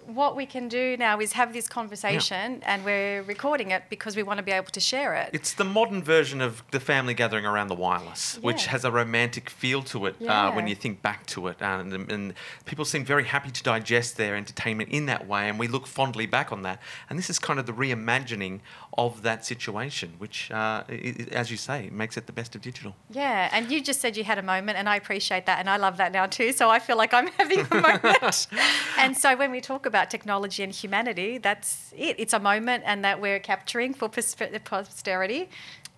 what 0.06 0.36
we 0.36 0.46
can 0.46 0.68
do 0.68 0.96
now 0.96 1.20
is 1.20 1.32
have 1.32 1.52
this 1.52 1.68
conversation, 1.68 2.62
and 2.64 2.84
we're 2.84 3.22
recording 3.22 3.70
it 3.70 3.84
because 3.88 4.16
we 4.16 4.22
want 4.22 4.38
to 4.38 4.42
be 4.42 4.52
able 4.52 4.70
to 4.70 4.80
share 4.80 5.14
it. 5.14 5.30
It's 5.32 5.54
the 5.54 5.64
modern 5.64 6.02
version 6.02 6.40
of 6.40 6.62
the 6.70 6.80
family 6.80 7.14
gathering 7.14 7.46
around 7.46 7.68
the 7.68 7.74
wireless, 7.74 8.38
which 8.42 8.66
has 8.66 8.84
a 8.84 8.90
romantic 8.90 9.50
feel 9.50 9.82
to 9.84 10.06
it 10.06 10.20
uh, 10.22 10.52
when 10.52 10.66
you 10.66 10.74
think 10.74 11.02
back 11.02 11.26
to 11.26 11.48
it. 11.48 11.56
And, 11.60 12.10
and 12.10 12.34
people 12.64 12.84
seem 12.84 13.04
very 13.04 13.24
happy 13.24 13.50
to 13.50 13.62
digest 13.62 14.16
their 14.16 14.36
entertainment 14.36 14.90
in 14.90 15.06
that 15.06 15.26
way, 15.26 15.48
and 15.48 15.58
we 15.58 15.68
look 15.68 15.86
fondly 15.86 16.26
back 16.26 16.52
on 16.52 16.62
that. 16.62 16.80
And 17.08 17.18
this 17.18 17.30
is 17.30 17.38
kind 17.38 17.58
of 17.58 17.66
the 17.66 17.72
reimagining 17.72 18.60
of 18.96 19.22
that 19.22 19.44
situation, 19.44 20.14
which, 20.18 20.50
uh, 20.50 20.84
i 20.88 20.92
i 20.92 21.26
as 21.32 21.50
you 21.50 21.56
say, 21.56 21.88
makes 21.90 22.16
it 22.16 22.26
the 22.26 22.32
best 22.32 22.54
of 22.54 22.60
digital. 22.60 22.94
Yeah, 23.10 23.48
and 23.52 23.70
you 23.70 23.80
just 23.80 24.00
said 24.00 24.16
you 24.16 24.24
had 24.24 24.38
a 24.38 24.42
moment, 24.42 24.78
and 24.78 24.88
I 24.88 24.96
appreciate 24.96 25.46
that, 25.46 25.58
and 25.58 25.68
I 25.68 25.76
love 25.76 25.96
that 25.96 26.12
now 26.12 26.26
too. 26.26 26.52
So 26.52 26.70
I 26.70 26.78
feel 26.78 26.96
like 26.96 27.12
I'm 27.14 27.26
having 27.38 27.60
a 27.70 27.74
moment. 27.74 28.46
and 28.98 29.16
so 29.16 29.36
when 29.36 29.50
we 29.50 29.60
talk 29.60 29.86
about 29.86 29.93
technology 30.02 30.62
and 30.62 30.72
humanity, 30.72 31.38
that's 31.38 31.92
it. 31.96 32.16
It's 32.18 32.32
a 32.32 32.40
moment, 32.40 32.82
and 32.86 33.04
that 33.04 33.20
we're 33.20 33.40
capturing 33.40 33.94
for 33.94 34.08
posterity. 34.08 35.48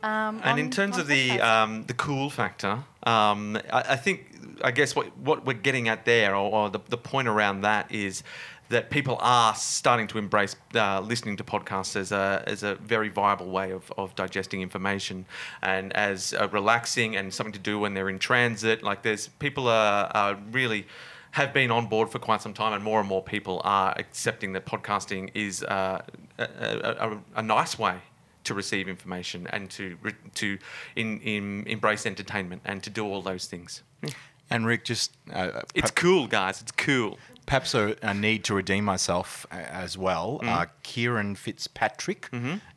Um, 0.03 0.41
And 0.45 0.59
in 0.59 0.71
terms 0.71 0.99
of 0.99 1.07
the 1.07 1.41
um, 1.41 1.85
the 1.87 1.95
cool 1.95 2.31
factor, 2.31 2.85
um, 3.05 3.57
I, 3.73 3.95
I 3.95 3.97
think 3.97 4.27
I 4.63 4.71
guess 4.71 4.95
what 4.95 5.07
what 5.19 5.47
we're 5.47 5.63
getting 5.63 5.89
at 5.89 6.05
there, 6.05 6.35
or, 6.35 6.53
or 6.53 6.71
the, 6.71 6.81
the 6.89 6.99
point 6.99 7.29
around 7.29 7.63
that 7.63 7.91
is 7.91 8.23
that 8.69 8.91
people 8.91 9.17
are 9.21 9.55
starting 9.55 10.09
to 10.09 10.19
embrace 10.19 10.57
uh, 10.75 11.01
listening 11.01 11.37
to 11.37 11.45
podcasts 11.45 11.97
as 11.97 12.13
a 12.13 12.43
as 12.47 12.63
a 12.63 12.75
very 12.75 13.09
viable 13.09 13.51
way 13.51 13.73
of, 13.73 13.93
of 13.97 14.15
digesting 14.17 14.61
information 14.61 15.25
and 15.63 15.93
as 15.97 16.35
uh, 16.35 16.49
relaxing 16.53 17.17
and 17.17 17.33
something 17.33 17.53
to 17.53 17.71
do 17.71 17.79
when 17.79 17.95
they're 17.95 18.11
in 18.11 18.19
transit. 18.19 18.83
Like 18.83 19.03
there's 19.03 19.29
people 19.39 19.69
are, 19.69 20.11
are 20.15 20.37
really 20.53 20.87
have 21.37 21.53
been 21.53 21.71
on 21.71 21.87
board 21.87 22.09
for 22.09 22.19
quite 22.19 22.41
some 22.43 22.55
time, 22.55 22.73
and 22.73 22.83
more 22.83 22.99
and 22.99 23.09
more 23.09 23.23
people 23.23 23.61
are 23.65 23.93
accepting 23.99 24.53
that 24.55 24.65
podcasting 24.65 25.31
is 25.35 25.63
uh, 25.63 26.01
a, 26.39 26.45
a, 26.45 27.19
a, 27.37 27.43
nice 27.43 27.79
way 27.79 27.97
to 28.45 28.55
receive 28.55 28.89
information 28.89 29.47
and 29.49 29.71
to 29.71 29.99
to 30.35 30.59
in, 30.95 31.21
in 31.21 31.65
embrace 31.67 32.07
entertainment 32.07 32.63
and 32.65 32.83
to 32.83 32.91
do 32.91 33.05
all 33.07 33.21
those 33.23 33.47
things. 33.47 33.83
And 34.49 34.65
Rick, 34.65 34.85
just 34.85 35.13
uh, 35.33 35.63
It's 35.75 35.91
per- 35.91 36.01
cool, 36.03 36.27
guys. 36.29 36.63
It's 36.63 36.73
cool. 36.73 37.19
perhaps 37.47 37.75
a, 37.75 37.97
a 38.03 38.15
need 38.15 38.45
to 38.45 38.55
redeem 38.55 38.85
myself 38.85 39.45
as 39.51 39.99
well. 39.99 40.41
Mm. 40.43 40.49
Uh, 40.49 40.67
Kieran 40.85 41.35
Fitzpatrick, 41.35 42.31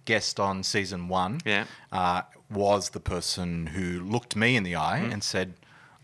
guest 0.06 0.40
on 0.40 0.64
season 0.64 1.08
one, 1.08 1.38
Mm-hmm. 1.40 1.50
Yeah. 1.50 1.66
uh, 1.92 2.22
was 2.52 2.90
the 2.90 3.00
person 3.00 3.68
who 3.68 4.00
looked 4.02 4.36
me 4.36 4.56
in 4.56 4.64
the 4.64 4.76
eye 4.76 5.02
Mm. 5.06 5.14
and 5.14 5.24
said, 5.24 5.54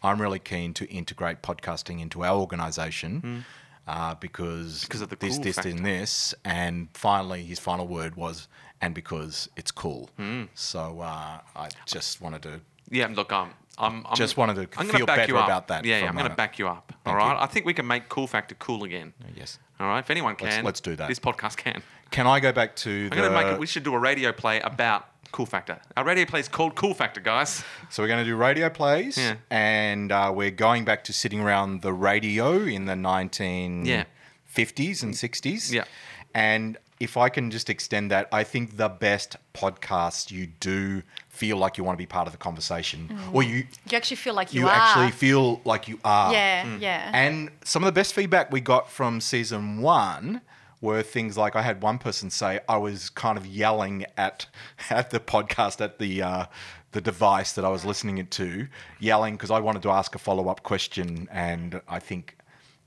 "I'm 0.05 0.21
really 0.21 0.39
keen 0.39 0.73
to 0.75 0.85
integrate 0.89 1.41
podcasting 1.41 1.99
into 2.01 2.23
our 2.23 2.35
organisation." 2.39 3.45
Uh, 3.87 4.15
because 4.15 4.79
Mm. 4.79 4.87
Because 4.87 5.01
of 5.01 5.09
the 5.09 5.15
this, 5.15 5.35
cool 5.35 5.43
this, 5.43 5.55
factor. 5.57 5.69
and 5.69 5.85
this, 5.85 6.33
and 6.43 6.87
finally, 6.93 7.43
his 7.45 7.59
final 7.59 7.87
word 7.87 8.15
was, 8.15 8.47
"and 8.81 8.95
because 8.95 9.47
it's 9.55 9.69
cool." 9.71 10.09
Mm. 10.19 10.47
So 10.55 11.01
uh, 11.01 11.39
I 11.55 11.69
just 11.85 12.19
wanted 12.21 12.41
to 12.43 12.61
Yeah, 12.89 13.07
look, 13.13 13.31
I'm. 13.31 13.51
I'm, 13.77 14.05
I'm 14.07 14.15
Just 14.15 14.37
wanted 14.37 14.55
to 14.71 14.79
I'm 14.79 14.87
feel 14.87 15.05
back 15.05 15.17
better 15.17 15.33
about 15.35 15.67
that 15.67 15.83
Yeah, 15.83 15.99
yeah 15.99 16.07
I'm 16.07 16.15
going 16.15 16.29
to 16.29 16.33
back 16.35 16.57
you 16.57 16.69
up. 16.69 16.93
Thank 17.03 17.13
all 17.13 17.15
right. 17.21 17.33
you. 17.37 17.43
I 17.43 17.45
think 17.45 17.65
we 17.65 17.73
can 17.73 17.85
make 17.85 18.07
Cool 18.07 18.25
Factor 18.25 18.55
cool 18.55 18.85
again. 18.85 19.11
yes. 19.35 19.59
All 19.81 19.87
right. 19.87 19.99
If 19.99 20.09
anyone 20.09 20.37
Let's- 20.39 20.55
can, 20.55 20.63
let's 20.63 20.79
do 20.79 20.95
that. 20.95 21.09
This 21.09 21.19
podcast 21.19 21.57
can. 21.57 21.83
Can 22.09 22.25
I 22.25 22.39
go 22.39 22.53
back 22.53 22.77
to 22.77 22.89
I'm 22.89 23.09
the? 23.09 23.15
going 23.17 23.29
to 23.31 23.35
make 23.37 23.47
it. 23.53 23.59
We 23.59 23.67
should 23.67 23.83
do 23.83 23.93
a 23.93 23.99
radio 23.99 24.31
play 24.31 24.61
about 24.61 25.07
Cool 25.31 25.45
Factor. 25.45 25.79
Our 25.97 26.03
radio 26.05 26.25
play 26.25 26.39
is 26.39 26.47
called 26.47 26.75
Cool 26.75 26.93
Factor, 26.93 27.19
guys. 27.21 27.63
So 27.89 28.01
we're 28.03 28.07
going 28.07 28.23
to 28.23 28.29
do 28.29 28.35
radio 28.35 28.69
plays, 28.69 29.17
Yeah. 29.17 29.35
and 29.49 30.11
uh, 30.11 30.31
we're 30.33 30.51
going 30.51 30.85
back 30.85 31.03
to 31.05 31.13
sitting 31.13 31.41
around 31.41 31.81
the 31.81 31.91
radio 31.93 32.57
in 32.63 32.85
the 32.85 32.93
1950s 32.95 33.85
Yeah. 33.85 34.05
and 35.07 35.13
60s. 35.13 35.71
Yeah. 35.71 35.83
And 36.33 36.77
if 36.99 37.17
I 37.17 37.27
can 37.29 37.51
just 37.51 37.69
extend 37.69 38.11
that, 38.11 38.27
I 38.31 38.43
think 38.43 38.77
the 38.77 38.87
best 38.89 39.35
podcast 39.53 40.31
you 40.31 40.47
do 40.59 41.03
feel 41.29 41.57
like 41.57 41.77
you 41.77 41.83
want 41.83 41.97
to 41.97 42.01
be 42.01 42.05
part 42.05 42.27
of 42.27 42.31
the 42.31 42.37
conversation, 42.37 43.17
or 43.33 43.43
you 43.43 43.67
You 43.89 43.97
actually 43.97 44.15
feel 44.17 44.33
like 44.33 44.53
you, 44.53 44.61
you 44.61 44.67
are. 44.67 44.71
actually 44.71 45.11
feel 45.11 45.59
like 45.65 45.89
you 45.89 45.99
are. 46.05 46.31
yeah, 46.31 46.77
yeah. 46.79 47.11
And 47.13 47.51
some 47.65 47.83
of 47.83 47.87
the 47.87 47.91
best 47.91 48.13
feedback 48.13 48.51
we 48.53 48.61
got 48.61 48.89
from 48.89 49.19
season 49.19 49.81
one 49.81 50.39
were 50.81 51.01
things 51.01 51.37
like 51.37 51.55
I 51.55 51.61
had 51.61 51.81
one 51.81 51.97
person 51.97 52.29
say 52.29 52.59
I 52.67 52.77
was 52.77 53.09
kind 53.09 53.37
of 53.37 53.45
yelling 53.45 54.05
at 54.17 54.47
at 54.89 55.11
the 55.11 55.19
podcast 55.19 55.81
at 55.81 55.99
the 55.99 56.21
uh, 56.21 56.45
the 56.91 57.01
device 57.01 57.53
that 57.53 57.65
I 57.65 57.69
was 57.69 57.83
listening 57.83 58.17
it 58.17 58.31
to, 58.31 58.67
yelling 58.99 59.35
because 59.35 59.51
I 59.51 59.59
wanted 59.59 59.81
to 59.83 59.89
ask 59.89 60.15
a 60.15 60.19
follow 60.19 60.47
up 60.47 60.63
question, 60.63 61.27
and 61.31 61.81
I 61.87 61.99
think. 61.99 62.37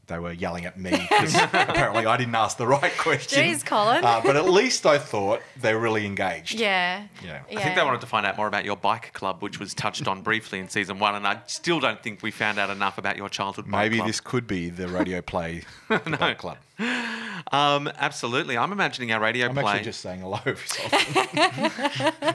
They 0.09 0.19
were 0.19 0.33
yelling 0.33 0.65
at 0.65 0.79
me 0.79 0.91
because 1.11 1.35
apparently 1.35 2.07
I 2.07 2.17
didn't 2.17 2.35
ask 2.35 2.57
the 2.57 2.67
right 2.67 2.97
question. 2.97 3.43
Jeez, 3.45 3.65
Colin. 3.65 4.03
Uh, 4.05 4.21
but 4.25 4.37
at 4.37 4.49
least 4.49 4.87
I 4.87 4.99
thought 4.99 5.41
they 5.61 5.75
were 5.75 5.81
really 5.81 6.07
engaged. 6.07 6.59
yeah. 6.59 7.05
Yeah. 7.23 7.43
I 7.51 7.63
think 7.63 7.77
they 7.77 7.83
wanted 7.85 8.01
to 8.01 8.07
find 8.07 8.25
out 8.27 8.37
more 8.37 8.47
about 8.47 8.65
your 8.65 8.77
bike 8.77 9.13
club, 9.13 9.43
which 9.43 9.61
was 9.61 9.75
touched 9.75 10.09
on 10.09 10.23
briefly 10.23 10.59
in 10.59 10.69
season 10.69 10.99
one, 10.99 11.15
and 11.15 11.27
I 11.27 11.41
still 11.47 11.79
don't 11.79 12.03
think 12.03 12.23
we 12.23 12.31
found 12.31 12.59
out 12.59 12.71
enough 12.71 12.97
about 12.99 13.17
your 13.17 13.29
childhood 13.29 13.71
bike 13.71 13.85
Maybe 13.85 13.97
club. 13.97 14.09
this 14.09 14.21
could 14.21 14.47
be 14.47 14.71
the 14.71 14.89
radio 14.89 15.21
play 15.21 15.61
for 15.87 15.99
the 15.99 16.17
Bike 16.17 16.39
club. 16.39 16.57
Um, 17.53 17.91
absolutely. 17.99 18.57
I'm 18.57 18.73
imagining 18.73 19.13
our 19.13 19.21
radio 19.21 19.47
I'm 19.49 19.55
play 19.55 19.65
actually 19.65 19.85
just 19.85 20.01
saying 20.01 20.21
hello. 20.21 20.41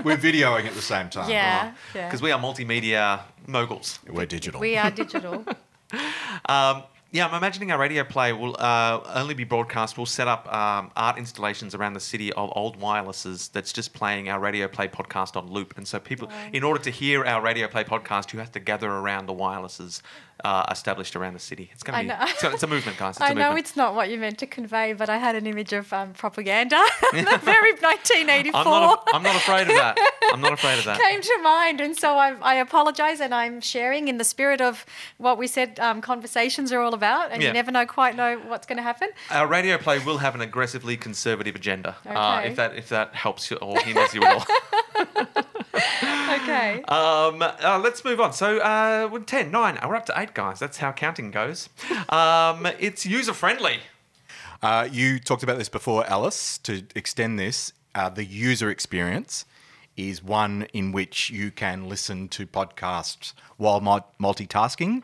We're 0.04 0.18
videoing 0.18 0.66
at 0.66 0.74
the 0.74 0.82
same 0.82 1.10
time. 1.10 1.30
Yeah, 1.30 1.74
yeah. 1.96 2.08
because 2.08 2.22
we 2.22 2.32
are 2.32 2.40
multimedia 2.40 3.22
moguls. 3.48 4.00
We're 4.08 4.26
digital. 4.26 4.60
we 4.62 4.78
are 4.78 4.92
digital. 4.92 5.46
Um, 6.48 6.84
yeah, 7.14 7.28
I'm 7.28 7.36
imagining 7.36 7.72
our 7.72 7.78
radio 7.78 8.04
play 8.04 8.34
will 8.34 8.56
uh, 8.58 9.00
only 9.14 9.36
be 9.36 9.44
broadcast. 9.44 9.98
We'll 9.98 10.08
set 10.08 10.28
up 10.28 10.52
um, 10.52 10.90
art 10.96 11.20
installations 11.20 11.76
around 11.76 11.94
the 11.94 12.00
city 12.00 12.34
of 12.34 12.52
old 12.56 12.80
wirelesses 12.80 13.52
that's 13.52 13.72
just 13.72 13.94
playing 13.94 14.30
our 14.30 14.40
radio 14.40 14.68
play 14.68 14.88
podcast 14.88 15.36
on 15.36 15.48
loop. 15.48 15.76
And 15.78 15.88
so, 15.88 16.00
people, 16.00 16.32
in 16.54 16.64
order 16.64 16.82
to 16.82 16.90
hear 16.90 17.24
our 17.24 17.40
radio 17.40 17.68
play 17.68 17.84
podcast, 17.84 18.34
you 18.34 18.40
have 18.40 18.52
to 18.54 18.60
gather 18.60 18.90
around 18.90 19.28
the 19.28 19.34
wirelesses 19.34 20.02
uh, 20.44 20.66
established 20.70 21.16
around 21.16 21.34
the 21.34 21.40
city. 21.40 21.70
It's 21.74 21.84
going 21.84 22.08
to 22.10 22.18
be. 22.26 22.32
So 22.38 22.50
it's 22.50 22.64
a 22.64 22.68
movement, 22.68 22.98
guys. 22.98 23.16
It's 23.16 23.22
I 23.22 23.34
know 23.34 23.46
movement. 23.50 23.60
it's 23.60 23.76
not 23.76 23.96
what 23.96 24.10
you 24.10 24.18
meant 24.18 24.38
to 24.40 24.48
convey, 24.48 24.94
but 24.94 25.10
I 25.10 25.18
had 25.18 25.36
an 25.36 25.48
image 25.48 25.72
of 25.74 25.92
um, 25.94 26.14
propaganda. 26.14 26.76
the 27.12 27.40
very 27.42 27.72
1984 27.74 28.60
I'm 28.60 28.66
not. 28.66 29.08
A, 29.12 29.16
I'm 29.16 29.24
not 29.24 29.36
afraid 29.36 29.62
of 29.62 29.76
that. 29.76 29.98
I'm 30.34 30.42
not 30.42 30.54
afraid 30.54 30.80
of 30.80 30.86
that. 30.86 31.00
came 31.00 31.22
to 31.22 31.40
mind, 31.42 31.80
and 31.82 31.96
so 31.96 32.18
I, 32.18 32.36
I 32.42 32.56
apologise, 32.56 33.20
and 33.22 33.34
I'm 33.34 33.62
sharing 33.62 34.08
in 34.08 34.18
the 34.18 34.24
spirit 34.24 34.62
of 34.62 34.86
what 35.18 35.38
we 35.38 35.48
said 35.48 35.80
um, 35.80 36.02
conversations 36.02 36.72
are 36.72 36.82
all 36.82 36.94
about, 36.94 37.32
and 37.32 37.42
Yeah. 37.42 37.50
you 37.50 37.54
never 37.54 37.72
know 37.72 37.86
quite 37.86 38.16
know 38.16 38.40
what's 38.48 38.68
going 38.68 38.78
to 38.78 38.84
happen. 38.84 39.10
Our 39.30 39.48
radio 39.48 39.78
play 39.78 40.00
will 40.00 40.18
have 40.18 40.36
an 40.36 40.42
aggressively 40.42 40.98
conservative 40.98 41.56
agenda. 41.56 41.96
Uh, 42.06 42.42
if 42.46 42.56
that 42.56 42.76
if 42.76 42.90
that 42.90 43.16
helps 43.16 43.50
you 43.50 43.58
or 43.58 43.80
hinders 43.80 44.14
you 44.14 44.24
at 44.24 44.34
all. 44.34 45.44
Okay. 46.54 46.84
Um, 46.84 47.42
uh, 47.42 47.80
let's 47.84 48.06
move 48.06 48.22
on. 48.22 48.32
So, 48.32 48.60
uh, 48.60 49.10
we're 49.12 49.22
10, 49.22 49.50
9, 49.50 49.80
we're 49.88 49.96
up 49.96 50.06
to 50.06 50.14
8, 50.16 50.36
guys. 50.36 50.60
That's 50.60 50.78
how 50.78 50.92
counting 50.92 51.32
goes. 51.32 51.70
Um, 52.10 52.68
it's 52.80 53.08
user 53.08 53.34
friendly. 53.34 53.80
Uh, 54.62 54.88
you 54.92 55.20
talked 55.20 55.42
about 55.42 55.58
this 55.58 55.70
before, 55.70 56.06
Alice. 56.06 56.60
To 56.60 56.84
extend 56.96 57.40
this, 57.40 57.74
uh, 57.96 58.10
the 58.10 58.24
user 58.24 58.70
experience 58.70 59.46
is 59.98 60.24
one 60.24 60.68
in 60.74 60.92
which 60.92 61.32
you 61.32 61.50
can 61.50 61.90
listen 61.90 62.28
to 62.30 62.46
podcasts 62.46 63.34
while 63.58 63.82
multitasking. 63.82 65.02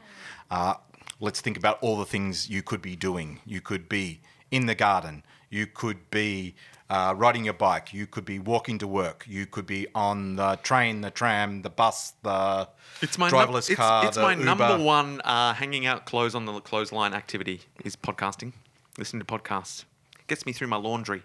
Uh, 0.51 0.75
let's 1.19 1.41
think 1.41 1.57
about 1.57 1.79
all 1.81 1.97
the 1.97 2.05
things 2.05 2.47
you 2.47 2.61
could 2.61 2.81
be 2.81 2.95
doing. 2.95 3.39
You 3.45 3.59
could 3.59 3.89
be 3.89 4.21
in 4.51 4.67
the 4.67 4.75
garden. 4.75 5.23
You 5.49 5.65
could 5.65 6.11
be 6.11 6.53
uh, 6.89 7.13
riding 7.15 7.45
your 7.45 7.53
bike. 7.53 7.93
You 7.93 8.07
could 8.07 8.25
be 8.25 8.39
walking 8.39 8.77
to 8.79 8.87
work. 8.87 9.25
You 9.27 9.45
could 9.45 9.65
be 9.65 9.87
on 9.93 10.35
the 10.35 10.57
train, 10.63 11.01
the 11.01 11.11
tram, 11.11 11.61
the 11.61 11.69
bus, 11.69 12.13
the 12.23 12.67
It's 13.01 13.17
my 13.17 13.29
num- 13.29 13.47
driverless 13.47 13.69
it's, 13.69 13.75
car. 13.75 14.05
It's 14.05 14.15
the 14.17 14.23
my 14.23 14.33
Uber. 14.33 14.43
number 14.43 14.77
one 14.79 15.21
uh, 15.21 15.53
hanging 15.53 15.85
out 15.85 16.05
clothes 16.05 16.35
on 16.35 16.45
the 16.45 16.59
clothesline 16.61 17.13
activity 17.13 17.61
is 17.83 17.95
podcasting. 17.95 18.53
Listening 18.97 19.21
to 19.21 19.25
podcasts 19.25 19.85
gets 20.27 20.45
me 20.45 20.51
through 20.51 20.67
my 20.67 20.77
laundry. 20.77 21.23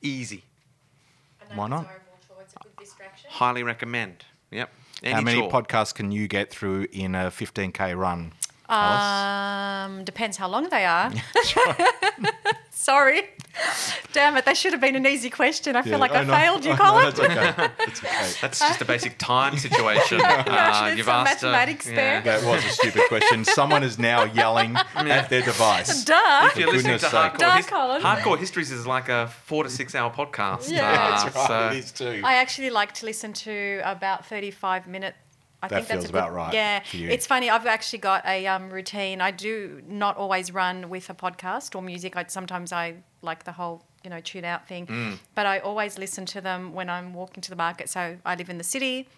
Easy. 0.00 0.44
Why 1.54 1.68
not? 1.68 1.86
Highly 3.28 3.62
recommend. 3.62 4.24
Yep. 4.50 4.70
Any 5.02 5.14
How 5.14 5.20
many 5.20 5.40
chore. 5.40 5.50
podcasts 5.50 5.94
can 5.94 6.12
you 6.12 6.28
get 6.28 6.50
through 6.50 6.86
in 6.92 7.14
a 7.14 7.30
15k 7.30 7.96
run? 7.96 8.32
Alice? 8.68 9.98
Um, 9.98 10.04
depends 10.04 10.36
how 10.36 10.48
long 10.48 10.68
they 10.68 10.84
are. 10.84 11.12
Sorry. 12.82 13.22
Damn 14.12 14.36
it, 14.36 14.44
that 14.44 14.56
should 14.56 14.72
have 14.72 14.80
been 14.80 14.96
an 14.96 15.06
easy 15.06 15.30
question. 15.30 15.76
I 15.76 15.82
feel 15.82 16.00
like 16.00 16.10
I, 16.10 16.24
know. 16.24 16.32
failed 16.34 16.64
you, 16.64 16.72
I 16.72 16.76
know, 16.76 16.82
Colin. 16.82 17.04
That's 17.04 17.20
okay. 17.20 17.68
It's 17.86 18.04
okay. 18.04 18.32
That's 18.40 18.58
just 18.58 18.80
a 18.80 18.84
basic 18.84 19.18
time 19.18 19.56
situation. 19.56 20.20
I 20.24 20.90
Uh, 20.90 20.94
you've 20.96 21.06
some 21.06 21.26
asked, 21.26 21.44
uh, 21.44 21.52
mathematics 21.52 21.86
there. 21.86 22.22
That 22.22 22.42
was 22.44 22.64
a 22.64 22.68
stupid 22.70 23.02
question. 23.08 23.44
Someone 23.44 23.84
is 23.84 24.00
now 24.00 24.24
yelling 24.24 24.74
at 24.96 25.28
their 25.28 25.42
device. 25.42 26.04
Duh. 26.04 26.14
If 26.50 26.56
you're 26.56 26.72
listening 26.72 26.98
to 26.98 27.06
hardcore, 27.06 27.38
Duh, 27.38 27.56
his- 27.58 27.66
Colin. 27.66 28.02
hardcore 28.02 28.38
histories 28.38 28.72
is 28.72 28.84
like 28.84 29.08
a 29.08 29.28
four 29.44 29.62
to 29.62 29.70
six 29.70 29.94
hour 29.94 30.10
podcast. 30.12 30.68
Yeah. 30.68 30.90
Uh, 30.90 31.10
That's 31.22 31.36
right. 31.36 31.46
so- 31.46 31.68
it 31.68 31.76
is 31.78 31.92
too. 31.92 32.20
I 32.24 32.34
actually 32.34 32.70
like 32.70 32.94
to 32.94 33.06
listen 33.06 33.32
to 33.34 33.80
about 33.84 34.26
35 34.26 34.88
minute. 34.88 35.14
I 35.62 35.68
That 35.68 35.76
think 35.76 35.88
that's 35.88 35.92
feels 36.02 36.04
good, 36.06 36.18
about 36.18 36.32
right 36.34 36.52
Yeah, 36.52 36.82
for 36.82 36.96
you. 36.96 37.08
it's 37.10 37.26
funny. 37.26 37.48
I've 37.48 37.66
actually 37.66 38.00
got 38.00 38.26
a 38.26 38.46
um, 38.48 38.68
routine. 38.70 39.20
I 39.20 39.30
do 39.30 39.80
not 39.86 40.16
always 40.16 40.52
run 40.52 40.88
with 40.90 41.08
a 41.08 41.14
podcast 41.14 41.74
or 41.76 41.82
music. 41.82 42.16
I 42.16 42.24
sometimes 42.28 42.72
I 42.72 42.96
like 43.22 43.44
the 43.44 43.52
whole 43.52 43.84
you 44.02 44.10
know 44.10 44.20
tune 44.20 44.44
out 44.44 44.66
thing, 44.66 44.86
Mm. 44.86 45.18
but 45.36 45.46
I 45.46 45.60
always 45.60 45.98
listen 45.98 46.26
to 46.26 46.40
them 46.40 46.72
when 46.72 46.90
I'm 46.90 47.14
walking 47.14 47.40
to 47.42 47.50
the 47.50 47.56
market. 47.56 47.88
So 47.88 48.18
I 48.26 48.34
live 48.34 48.50
in 48.50 48.58
the 48.58 48.64
city. 48.64 49.08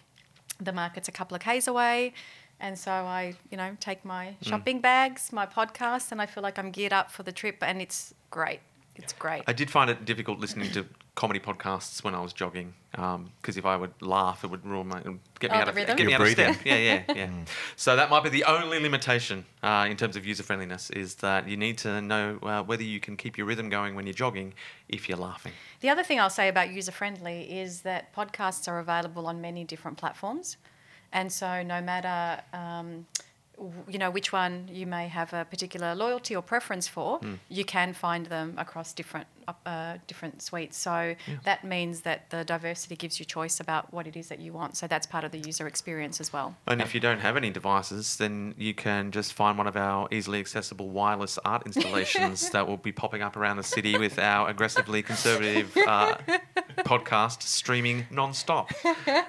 The 0.59 0.71
market's 0.71 1.07
a 1.07 1.11
couple 1.11 1.35
of 1.35 1.41
k's 1.41 1.67
away. 1.67 2.13
And 2.59 2.79
so 2.79 2.91
I, 2.91 3.33
you 3.51 3.57
know, 3.57 3.75
take 3.79 4.05
my 4.05 4.27
Mm. 4.41 4.47
shopping 4.47 4.79
bags, 4.79 5.33
my 5.33 5.45
podcast, 5.45 6.11
and 6.11 6.21
I 6.21 6.25
feel 6.27 6.43
like 6.43 6.57
I'm 6.59 6.71
geared 6.71 6.93
up 6.93 7.11
for 7.11 7.23
the 7.23 7.31
trip, 7.33 7.57
and 7.61 7.81
it's 7.81 8.13
great. 8.29 8.61
It's 8.95 9.11
great. 9.11 9.43
I 9.47 9.51
did 9.53 9.69
find 9.69 9.89
it 9.89 10.05
difficult 10.05 10.39
listening 10.39 10.71
to 10.71 10.85
comedy 11.15 11.39
podcasts 11.39 12.03
when 12.03 12.13
I 12.13 12.19
was 12.19 12.33
jogging 12.33 12.73
because 12.91 13.55
if 13.57 13.65
I 13.65 13.75
would 13.77 13.93
laugh, 14.01 14.43
it 14.43 14.47
would 14.47 14.65
ruin 14.65 14.87
my, 14.87 14.99
get 15.39 15.51
me 15.51 15.57
Oh, 15.57 15.61
out 15.61 15.69
of 15.69 15.75
rhythm? 15.75 15.95
get 15.97 16.05
me 16.05 16.11
Your 16.11 16.21
out 16.21 16.25
of 16.27 16.31
step. 16.33 16.55
breathing. 16.57 16.83
Yeah, 16.85 17.03
yeah, 17.07 17.13
yeah. 17.15 17.29
So 17.77 17.95
that 17.95 18.09
might 18.09 18.23
be 18.23 18.29
the 18.29 18.43
only 18.45 18.79
limitation 18.79 19.45
uh, 19.63 19.87
in 19.89 19.95
terms 19.97 20.15
of 20.17 20.25
user 20.25 20.43
friendliness 20.43 20.89
is 20.89 21.15
that 21.15 21.47
you 21.47 21.55
need 21.57 21.77
to 21.79 22.01
know 22.01 22.37
uh, 22.43 22.63
whether 22.63 22.83
you 22.83 22.99
can 22.99 23.15
keep 23.17 23.37
your 23.37 23.47
rhythm 23.47 23.69
going 23.69 23.95
when 23.95 24.05
you're 24.05 24.13
jogging 24.13 24.53
if 24.89 25.07
you're 25.09 25.17
laughing. 25.17 25.53
The 25.79 25.89
other 25.89 26.03
thing 26.03 26.19
I'll 26.19 26.29
say 26.29 26.47
about 26.49 26.71
user 26.71 26.91
friendly 26.91 27.59
is 27.59 27.81
that 27.81 28.13
podcasts 28.13 28.67
are 28.67 28.79
available 28.79 29.25
on 29.27 29.39
many 29.41 29.63
different 29.63 29.97
platforms. 29.97 30.57
And 31.13 31.31
so, 31.31 31.63
no 31.63 31.81
matter 31.81 32.41
um, 32.51 33.05
w- 33.05 33.05
you 33.87 33.97
know 33.97 34.09
which 34.09 34.31
one 34.31 34.69
you 34.71 34.85
may 34.85 35.07
have 35.07 35.33
a 35.33 35.45
particular 35.45 35.95
loyalty 35.95 36.35
or 36.35 36.41
preference 36.41 36.87
for, 36.87 37.19
you 37.49 37.65
can 37.65 37.93
find 37.93 38.27
them 38.27 38.55
across 38.57 38.93
different 38.93 39.27
uh, 39.65 39.97
different 40.07 40.41
suites. 40.41 40.77
So 40.77 41.15
that 41.43 41.63
means 41.63 42.01
that 42.01 42.29
the 42.29 42.43
diversity 42.43 42.95
gives 42.95 43.19
you 43.19 43.25
choice 43.25 43.59
about 43.59 43.93
what 43.93 44.07
it 44.07 44.15
is 44.15 44.29
that 44.29 44.39
you 44.39 44.53
want. 44.53 44.77
So 44.77 44.87
that's 44.87 45.05
part 45.05 45.23
of 45.23 45.31
the 45.31 45.39
user 45.39 45.67
experience 45.67 46.19
as 46.19 46.33
well. 46.33 46.55
And 46.67 46.81
if 46.81 46.93
you 46.93 46.99
don't 46.99 47.19
have 47.19 47.37
any 47.37 47.51
devices, 47.51 48.17
then 48.17 48.55
you 48.57 48.73
can 48.73 49.11
just 49.11 49.33
find 49.33 49.57
one 49.57 49.67
of 49.67 49.75
our 49.75 50.07
easily 50.11 50.39
accessible 50.39 50.89
wireless 50.89 51.37
art 51.45 51.63
installations 51.65 52.49
that 52.51 52.67
will 52.67 52.77
be 52.77 52.91
popping 52.91 53.21
up 53.21 53.37
around 53.37 53.57
the 53.57 53.63
city 53.63 53.97
with 53.97 54.19
our 54.19 54.49
aggressively 54.49 55.03
conservative 55.03 55.75
uh, 55.77 56.15
podcast 56.79 57.41
streaming 57.43 58.05
non-stop. 58.11 58.71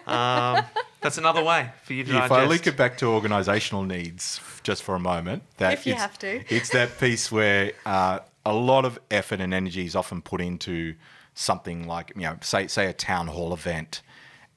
Um, 0.06 0.64
That's 1.06 1.18
another 1.18 1.44
way 1.44 1.70
for 1.84 1.92
you 1.92 2.02
to 2.02 2.10
if 2.10 2.16
digest. 2.16 2.32
I 2.32 2.46
link 2.46 2.66
it 2.66 2.76
back 2.76 2.98
to 2.98 3.04
organisational 3.04 3.86
needs 3.86 4.40
just 4.64 4.82
for 4.82 4.96
a 4.96 4.98
moment, 4.98 5.44
that 5.58 5.74
If 5.74 5.86
you 5.86 5.92
it's, 5.92 6.02
have 6.02 6.18
to. 6.18 6.42
it's 6.52 6.70
that 6.70 6.98
piece 6.98 7.30
where 7.30 7.70
uh, 7.86 8.18
a 8.44 8.52
lot 8.52 8.84
of 8.84 8.98
effort 9.08 9.40
and 9.40 9.54
energy 9.54 9.86
is 9.86 9.94
often 9.94 10.20
put 10.20 10.40
into 10.40 10.96
something 11.32 11.86
like 11.86 12.10
you 12.16 12.22
know, 12.22 12.36
say 12.40 12.66
say 12.66 12.86
a 12.86 12.92
town 12.92 13.28
hall 13.28 13.52
event, 13.52 14.02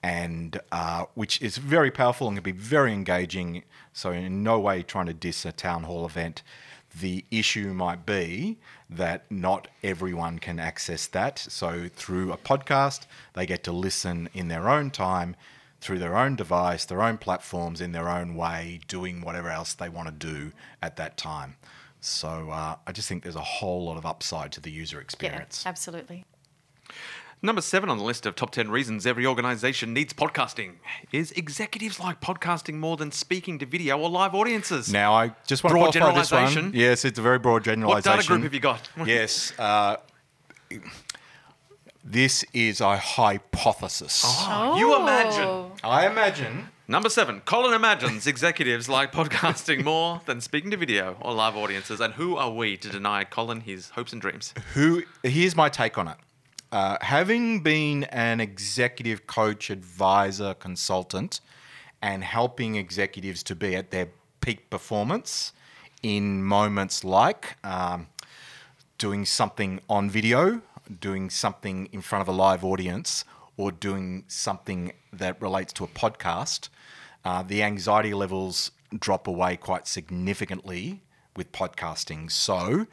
and 0.02 0.60
uh, 0.72 1.06
which 1.14 1.40
is 1.40 1.58
very 1.58 1.92
powerful 1.92 2.28
and 2.28 2.36
can 2.36 2.42
be 2.42 2.52
very 2.52 2.94
engaging. 2.94 3.62
So 3.94 4.10
in 4.10 4.42
no 4.42 4.60
way 4.60 4.82
trying 4.82 5.06
to 5.06 5.14
diss 5.14 5.46
a 5.46 5.52
town 5.52 5.84
hall 5.84 6.04
event. 6.04 6.42
The 7.00 7.26
issue 7.30 7.76
might 7.76 8.08
be 8.08 8.58
that 8.90 9.30
not 9.30 9.68
everyone 9.84 10.40
can 10.40 10.60
access 10.60 11.06
that. 11.06 11.38
So 11.38 11.88
through 11.96 12.34
a 12.34 12.38
podcast, 12.38 13.06
they 13.34 13.46
get 13.46 13.64
to 13.66 13.72
listen 13.72 14.28
in 14.34 14.48
their 14.48 14.68
own 14.68 14.90
time 14.90 15.36
through 15.82 16.00
their 16.00 16.18
own 16.18 16.36
device, 16.36 16.86
their 16.86 17.02
own 17.02 17.18
platforms, 17.18 17.80
in 17.82 17.92
their 17.94 18.10
own 18.10 18.36
way, 18.36 18.80
doing 18.88 19.22
whatever 19.22 19.50
else 19.50 19.74
they 19.74 19.90
want 19.90 20.08
to 20.08 20.14
do 20.14 20.52
at 20.82 20.96
that 20.98 21.16
time. 21.18 21.56
So 22.02 22.50
uh, 22.52 22.76
I 22.88 22.92
just 22.92 23.08
think 23.10 23.24
there's 23.24 23.36
a 23.36 23.42
whole 23.42 23.86
lot 23.86 23.98
of 23.98 24.06
upside 24.06 24.52
to 24.54 24.62
the 24.62 24.72
user 24.72 24.98
Yeah, 24.98 25.02
experience. 25.04 25.64
absolutely. 25.66 26.26
Number 27.42 27.62
seven 27.62 27.90
on 27.90 27.98
the 27.98 28.04
list 28.04 28.26
of 28.26 28.36
top 28.36 28.52
10 28.52 28.70
reasons 28.70 29.08
every 29.08 29.26
organization 29.26 29.94
needs 29.94 30.12
podcasting 30.12 30.74
is 31.14 31.32
executives 31.32 31.98
like 31.98 32.20
podcasting 32.20 32.76
more 32.76 32.98
than 32.98 33.14
speaking 33.14 33.58
to 33.60 33.66
video 33.66 33.98
or 33.98 34.10
live 34.10 34.36
audiences. 34.36 34.92
Now 34.92 35.14
I 35.14 35.34
just 35.48 35.64
want 35.64 35.74
Broad 35.74 35.94
to 35.94 36.00
qualify 36.00 36.20
this 36.20 36.32
one. 36.34 36.40
generalisation. 36.48 36.72
Yes, 36.78 37.06
it's 37.06 37.18
a 37.18 37.22
very 37.22 37.40
broad 37.40 37.64
generalization. 37.64 38.12
what 38.12 38.18
data 38.18 38.28
group 38.28 38.44
have 38.44 38.54
you 38.54 38.60
got? 38.60 38.90
yes. 39.06 39.58
Uh, 39.58 39.96
this 42.04 42.46
is 42.54 42.82
a 42.82 42.98
hypothesis. 42.98 44.24
Oh, 44.26 44.78
You 44.78 44.96
imagine. 45.00 45.72
I 45.84 46.08
imagine 46.08 46.70
Number 46.88 47.10
seven, 47.10 47.42
Colin 47.42 47.76
imagines 47.76 48.26
executives 48.26 48.90
like 48.90 49.12
podcasting 49.12 49.84
more 49.84 50.22
than 50.26 50.42
speaking 50.42 50.72
to 50.72 50.78
video 50.78 51.18
or 51.22 51.34
live 51.34 51.56
audiences. 51.56 52.00
And 52.00 52.16
who 52.16 52.36
are 52.36 52.50
we 52.50 52.78
to 52.78 52.90
deny 52.90 53.26
Colin 53.26 53.62
his 53.62 53.92
hopes 53.92 54.12
and 54.12 54.20
dreams? 54.20 54.56
who 54.74 55.04
here's 55.22 55.56
my 55.56 55.70
take 55.70 56.00
on 56.00 56.08
it 56.08 56.18
uh, 56.72 56.98
having 57.02 57.62
been 57.62 58.06
an 58.06 58.40
executive 58.40 59.28
coach 59.28 59.70
advisor 59.70 60.56
consultant 60.56 61.42
and 62.02 62.24
helping 62.24 62.76
executives 62.76 63.44
to 63.44 63.56
be 63.56 63.76
at 63.76 63.92
their 63.92 64.08
peak 64.42 64.70
performance 64.72 65.54
in 66.02 66.44
moments 66.44 67.04
like 67.04 67.58
um, 67.64 68.08
doing 68.98 69.26
something 69.26 69.80
on 69.90 70.10
video 70.10 70.62
doing 71.00 71.30
something 71.30 71.88
in 71.92 72.02
front 72.02 72.22
of 72.22 72.28
a 72.28 72.32
live 72.32 72.64
audience 72.64 73.26
or 73.58 73.72
doing 73.72 74.24
something 74.28 74.92
that 75.12 75.42
relates 75.42 75.74
to 75.74 75.84
a 75.84 75.88
podcast 75.88 76.70
uh, 77.26 77.44
the 77.44 77.62
anxiety 77.62 78.14
levels 78.14 78.72
drop 78.98 79.28
away 79.28 79.56
quite 79.56 79.88
significantly 79.88 81.02
with 81.36 81.52
podcasting 81.52 82.32
so 82.32 82.88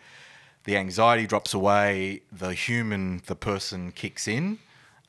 the 0.67 0.76
anxiety 0.76 1.29
drops 1.29 1.55
away, 1.55 2.23
the 2.31 2.53
human, 2.53 3.23
the 3.26 3.37
person 3.37 3.93
kicks 3.93 4.26
in, 4.26 4.59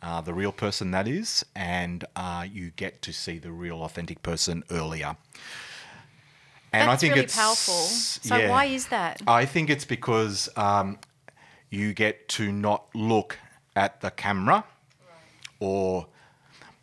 uh, 0.04 0.22
the 0.22 0.34
real 0.34 0.52
person 0.52 0.92
that 0.92 1.08
is, 1.08 1.44
and 1.56 2.06
uh, 2.16 2.46
you 2.50 2.70
get 2.76 3.02
to 3.02 3.12
see 3.12 3.40
the 3.40 3.52
real 3.52 3.82
authentic 3.82 4.22
person 4.22 4.64
earlier. 4.70 5.18
And 6.72 6.88
That's 6.88 6.90
I 6.90 6.96
think 6.98 7.14
really 7.16 7.24
it's 7.24 7.36
powerful. 7.36 7.74
So 7.74 8.38
yeah. 8.38 8.52
why 8.52 8.66
is 8.66 8.90
that? 8.90 9.24
I 9.26 9.46
think 9.46 9.72
it's 9.72 9.86
because 9.86 10.48
um, 10.56 11.00
you 11.70 11.94
get 11.94 12.28
to 12.30 12.52
not 12.52 12.86
look 12.94 13.38
at 13.76 14.02
the 14.02 14.12
camera, 14.12 14.64
or 15.60 16.08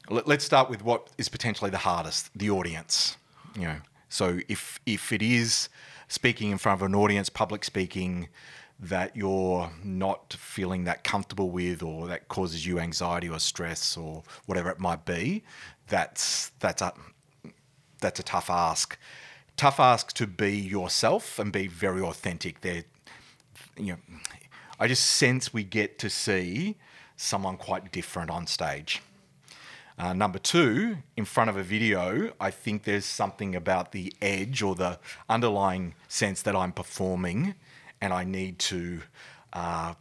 let, 0.08 0.26
let's 0.28 0.44
start 0.44 0.70
with 0.70 0.84
what 0.84 1.08
is 1.18 1.28
potentially 1.28 1.70
the 1.70 1.78
hardest: 1.78 2.30
the 2.34 2.50
audience. 2.50 3.16
You 3.56 3.62
know, 3.62 3.76
so 4.08 4.40
if 4.48 4.80
if 4.86 5.12
it 5.12 5.22
is 5.22 5.68
speaking 6.08 6.50
in 6.50 6.58
front 6.58 6.80
of 6.80 6.86
an 6.86 6.94
audience, 6.94 7.28
public 7.28 7.64
speaking 7.64 8.28
that 8.80 9.16
you're 9.16 9.70
not 9.82 10.34
feeling 10.34 10.84
that 10.84 11.04
comfortable 11.04 11.50
with, 11.50 11.82
or 11.82 12.06
that 12.08 12.28
causes 12.28 12.66
you 12.66 12.78
anxiety 12.78 13.28
or 13.28 13.38
stress 13.38 13.96
or 13.96 14.22
whatever 14.46 14.68
it 14.70 14.80
might 14.80 15.04
be, 15.04 15.42
that's 15.88 16.50
that's 16.60 16.82
a 16.82 16.92
that's 18.00 18.20
a 18.20 18.22
tough 18.22 18.50
ask. 18.50 18.98
Tough 19.56 19.78
ask 19.78 20.12
to 20.14 20.26
be 20.26 20.58
yourself 20.58 21.38
and 21.38 21.52
be 21.52 21.68
very 21.68 22.02
authentic. 22.02 22.60
There, 22.60 22.82
you 23.78 23.92
know, 23.92 23.98
I 24.78 24.88
just 24.88 25.04
sense 25.04 25.52
we 25.52 25.62
get 25.62 25.98
to 26.00 26.10
see 26.10 26.76
someone 27.16 27.56
quite 27.56 27.92
different 27.92 28.30
on 28.30 28.46
stage. 28.46 29.02
Uh, 29.96 30.12
number 30.12 30.40
two, 30.40 30.96
in 31.16 31.24
front 31.24 31.48
of 31.48 31.56
a 31.56 31.62
video, 31.62 32.32
I 32.40 32.50
think 32.50 32.82
there's 32.82 33.04
something 33.04 33.54
about 33.54 33.92
the 33.92 34.12
edge 34.20 34.60
or 34.60 34.74
the 34.74 34.98
underlying 35.28 35.94
sense 36.08 36.42
that 36.42 36.56
I'm 36.56 36.72
performing 36.72 37.54
and 38.00 38.12
I 38.12 38.24
need 38.24 38.58
to, 38.60 39.02
uh, 39.52 39.94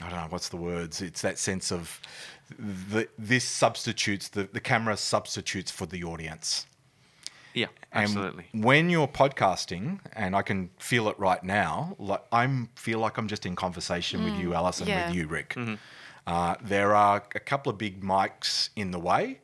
I 0.00 0.08
don't 0.08 0.10
know, 0.10 0.26
what's 0.28 0.48
the 0.48 0.56
words? 0.56 1.02
It's 1.02 1.22
that 1.22 1.40
sense 1.40 1.72
of 1.72 2.00
the, 2.56 3.08
this 3.18 3.44
substitutes, 3.44 4.28
the, 4.28 4.44
the 4.44 4.60
camera 4.60 4.96
substitutes 4.96 5.72
for 5.72 5.86
the 5.86 6.04
audience. 6.04 6.66
Yeah, 7.54 7.66
And 7.92 8.04
absolutely. 8.04 8.46
when 8.52 8.88
you're 8.90 9.08
podcasting, 9.08 10.00
and 10.14 10.34
I 10.34 10.42
can 10.42 10.70
feel 10.78 11.08
it 11.08 11.18
right 11.18 11.42
now, 11.44 11.96
like 11.98 12.22
I'm 12.32 12.68
feel 12.76 12.98
like 12.98 13.18
I'm 13.18 13.28
just 13.28 13.44
in 13.46 13.54
conversation 13.56 14.24
with 14.24 14.34
you, 14.40 14.54
Alice, 14.54 14.80
and 14.80 14.88
yeah. 14.88 15.06
with 15.08 15.16
you, 15.16 15.26
Rick. 15.26 15.50
Mm-hmm. 15.54 15.74
Uh, 16.26 16.54
there 16.62 16.94
are 16.94 17.22
a 17.34 17.40
couple 17.40 17.70
of 17.70 17.78
big 17.78 18.00
mics 18.02 18.70
in 18.76 18.90
the 18.90 18.98
way, 18.98 19.40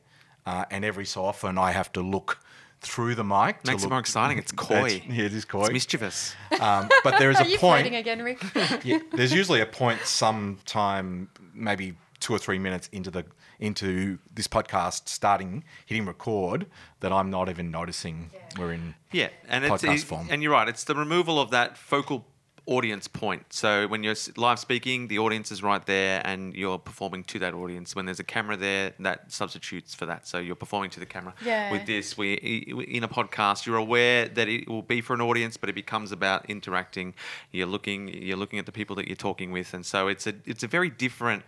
uh, 0.47 0.64
and 0.71 0.85
every 0.85 1.05
so 1.05 1.25
often 1.25 1.59
I 1.59 1.73
have 1.73 1.92
to 1.94 2.01
look 2.01 2.38
through 2.81 3.16
the 3.16 3.25
mic. 3.25 3.62
to 3.64 3.73
Makes 3.73 3.83
it 3.85 3.90
more 3.90 3.99
exciting. 3.99 4.38
It's 4.38 4.53
That's- 4.57 4.92
coy. 4.92 5.03
Yeah, 5.12 5.25
it 5.25 5.35
is 5.35 5.44
coy. 5.44 5.62
It's 5.64 5.73
mischievous. 5.73 6.35
Um, 6.61 6.88
but 7.03 7.18
there 7.18 7.31
is 7.31 7.37
Are 7.40 7.44
a 7.44 7.49
you 7.49 7.59
point. 7.59 7.87
again, 7.92 8.23
Rick? 8.23 8.40
Yeah, 8.85 9.01
there's 9.12 9.33
usually 9.33 9.61
a 9.61 9.66
point 9.66 10.01
sometime, 10.03 11.29
maybe 11.55 11.94
two 12.21 12.33
or 12.35 12.38
three 12.38 12.59
minutes 12.59 12.88
into 12.92 13.11
the 13.11 13.25
into 13.59 14.18
this 14.33 14.47
podcast 14.49 15.09
starting 15.09 15.64
hitting 15.87 16.07
record 16.07 16.66
that 17.01 17.12
I'm 17.12 17.31
not 17.31 17.49
even 17.49 17.71
noticing 17.71 18.31
we're 18.59 18.73
in 18.73 18.94
Yeah, 19.12 19.29
and 19.49 19.64
it's 19.64 19.83
podcast 19.83 19.94
it- 19.97 20.05
form. 20.05 20.29
and 20.31 20.42
you're 20.42 20.53
right. 20.53 20.68
It's 20.68 20.85
the 20.85 20.94
removal 20.94 21.40
of 21.40 21.51
that 21.51 21.77
focal 21.77 22.27
audience 22.68 23.09
point. 23.09 23.46
So 23.50 23.88
when 23.88 24.04
you're 24.04 24.14
live 24.37 24.59
speaking, 24.59 25.09
the 25.09 25.18
audience 25.18 25.50
is 25.50 25.62
right 25.62 25.85
there, 25.87 26.20
and 26.24 26.54
you're 26.54 26.78
performing 26.78 27.24
to 27.24 27.38
that 27.40 27.54
audience. 27.54 27.96
When 27.96 28.04
there's 28.04 28.20
a 28.20 28.24
camera 28.24 28.57
there, 28.57 28.92
that 29.00 29.33
substitutes 29.33 29.94
for 29.94 30.07
that. 30.07 30.28
So 30.28 30.38
you're 30.38 30.54
performing 30.54 30.90
to 30.90 31.00
the 31.00 31.07
camera. 31.07 31.35
Yeah. 31.44 31.72
With 31.72 31.87
this, 31.87 32.16
we 32.18 32.35
in 32.35 33.04
a 33.04 33.09
podcast, 33.09 33.66
you're 33.66 33.76
aware 33.76 34.28
that 34.28 34.48
it 34.48 34.68
will 34.68 34.83
be 34.83 35.00
for 35.00 35.14
an 35.14 35.22
audience, 35.22 35.57
but 35.57 35.68
it 35.70 35.74
becomes 35.74 36.12
about 36.12 36.48
interacting. 36.50 37.14
You're 37.52 37.66
looking, 37.66 38.09
you're 38.09 38.37
looking 38.37 38.59
at 38.59 38.66
the 38.66 38.72
people 38.72 38.94
that 38.96 39.07
you're 39.09 39.16
talking 39.16 39.50
with, 39.50 39.72
and 39.74 39.85
so 39.85 40.09
it's 40.09 40.26
a 40.26 40.35
it's 40.44 40.62
a 40.62 40.68
very 40.68 40.90
different 40.90 41.42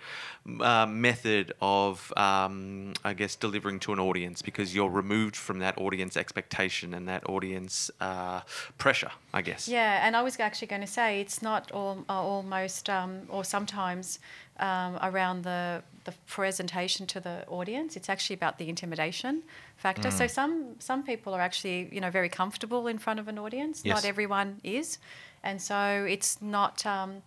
uh, 0.60 0.86
method 0.86 1.52
of, 1.60 2.12
um, 2.16 2.94
I 3.04 3.12
guess, 3.12 3.36
delivering 3.36 3.78
to 3.80 3.92
an 3.92 4.00
audience 4.00 4.40
because 4.42 4.74
you're 4.74 4.88
removed 4.88 5.36
from 5.36 5.58
that 5.58 5.76
audience 5.76 6.16
expectation 6.16 6.94
and 6.94 7.06
that 7.08 7.28
audience 7.28 7.90
uh, 8.00 8.40
pressure. 8.78 9.12
I 9.32 9.42
guess. 9.42 9.68
Yeah, 9.68 10.04
and 10.04 10.16
I 10.16 10.22
was 10.22 10.40
actually 10.40 10.66
going 10.68 10.80
to 10.80 10.86
say 10.88 11.09
it's 11.12 11.42
not 11.42 11.70
all, 11.72 12.04
uh, 12.08 12.12
almost 12.12 12.88
um, 12.88 13.22
or 13.28 13.44
sometimes 13.44 14.18
um, 14.58 14.98
around 15.02 15.42
the 15.44 15.82
the 16.04 16.14
presentation 16.26 17.06
to 17.06 17.20
the 17.20 17.46
audience. 17.46 17.96
It's 17.96 18.08
actually 18.08 18.34
about 18.34 18.58
the 18.58 18.68
intimidation 18.68 19.42
factor. 19.76 20.10
So 20.10 20.26
some 20.26 20.76
some 20.78 21.02
people 21.02 21.34
are 21.34 21.40
actually 21.40 21.88
you 21.92 22.00
know 22.00 22.10
very 22.10 22.28
comfortable 22.28 22.86
in 22.86 22.98
front 22.98 23.20
of 23.20 23.28
an 23.28 23.38
audience. 23.38 23.82
Yes. 23.84 23.96
Not 23.96 24.04
everyone 24.04 24.60
is, 24.64 24.98
and 25.42 25.60
so 25.60 26.06
it's 26.08 26.40
not. 26.40 26.84
Um, 26.86 27.22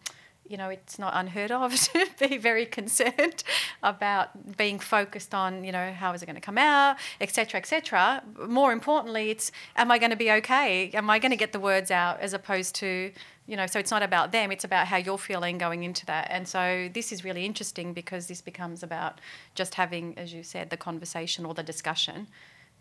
you 0.48 0.58
know, 0.58 0.70
it's 0.70 1.00
not 1.00 1.14
unheard 1.16 1.52
of 1.52 1.74
to 1.94 2.08
be 2.20 2.38
very 2.38 2.66
concerned 2.66 3.44
about 3.82 4.58
being 4.58 4.80
focused 4.80 5.34
on, 5.34 5.64
you 5.64 5.72
know, 5.72 5.94
how 5.94 6.14
is 6.14 6.22
it 6.22 6.26
going 6.26 6.36
to 6.36 6.42
come 6.42 6.58
out, 6.58 6.98
etc., 7.22 7.60
etc. 7.60 8.24
More 8.48 8.72
importantly, 8.72 9.30
it's 9.30 9.52
am 9.76 9.92
I 9.92 9.98
going 9.98 10.10
to 10.12 10.18
be 10.18 10.32
okay? 10.32 10.90
Am 10.94 11.10
I 11.10 11.20
going 11.20 11.32
to 11.32 11.38
get 11.38 11.54
the 11.54 11.60
words 11.60 11.92
out 11.92 12.20
as 12.20 12.34
opposed 12.34 12.76
to, 12.76 13.12
you 13.48 13.58
know, 13.58 13.66
so 13.68 13.78
it's 13.80 13.92
not 13.92 14.04
about 14.04 14.32
them, 14.32 14.52
it's 14.52 14.64
about 14.64 14.88
how 14.88 14.98
you're 14.98 15.18
feeling 15.18 15.58
going 15.58 15.84
into 15.84 16.06
that. 16.06 16.28
And 16.30 16.48
so 16.48 16.90
this 16.94 17.12
is 17.12 17.24
really 17.24 17.46
interesting 17.46 17.94
because 17.94 18.28
this 18.28 18.42
becomes 18.42 18.84
about 18.84 19.20
just 19.56 19.76
having, 19.76 20.18
as 20.18 20.34
you 20.34 20.44
said, 20.44 20.70
the 20.70 20.78
conversation 20.78 21.46
or 21.46 21.54
the 21.54 21.64
discussion 21.64 22.28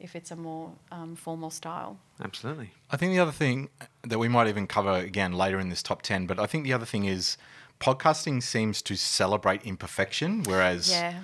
if 0.00 0.16
it's 0.16 0.30
a 0.32 0.36
more 0.36 0.72
um, 0.90 1.14
formal 1.14 1.48
style. 1.50 1.96
Absolutely. 2.22 2.72
I 2.90 2.96
think 2.96 3.12
the 3.12 3.20
other 3.20 3.30
thing 3.32 3.68
that 4.02 4.18
we 4.18 4.26
might 4.28 4.48
even 4.48 4.66
cover 4.66 4.92
again 4.92 5.32
later 5.32 5.60
in 5.60 5.68
this 5.68 5.82
top 5.82 6.02
10, 6.02 6.26
but 6.26 6.40
I 6.40 6.46
think 6.46 6.64
the 6.64 6.72
other 6.72 6.86
thing 6.86 7.04
is 7.04 7.36
podcasting 7.80 8.42
seems 8.42 8.82
to 8.82 8.96
celebrate 8.96 9.62
imperfection, 9.64 10.42
whereas 10.44 10.90
Yeah. 10.90 11.20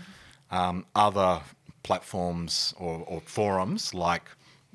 um, 0.51 0.87
other 0.95 1.41
platforms 1.83 2.75
or, 2.79 3.05
or 3.07 3.21
forums 3.21 3.95
like 3.95 4.31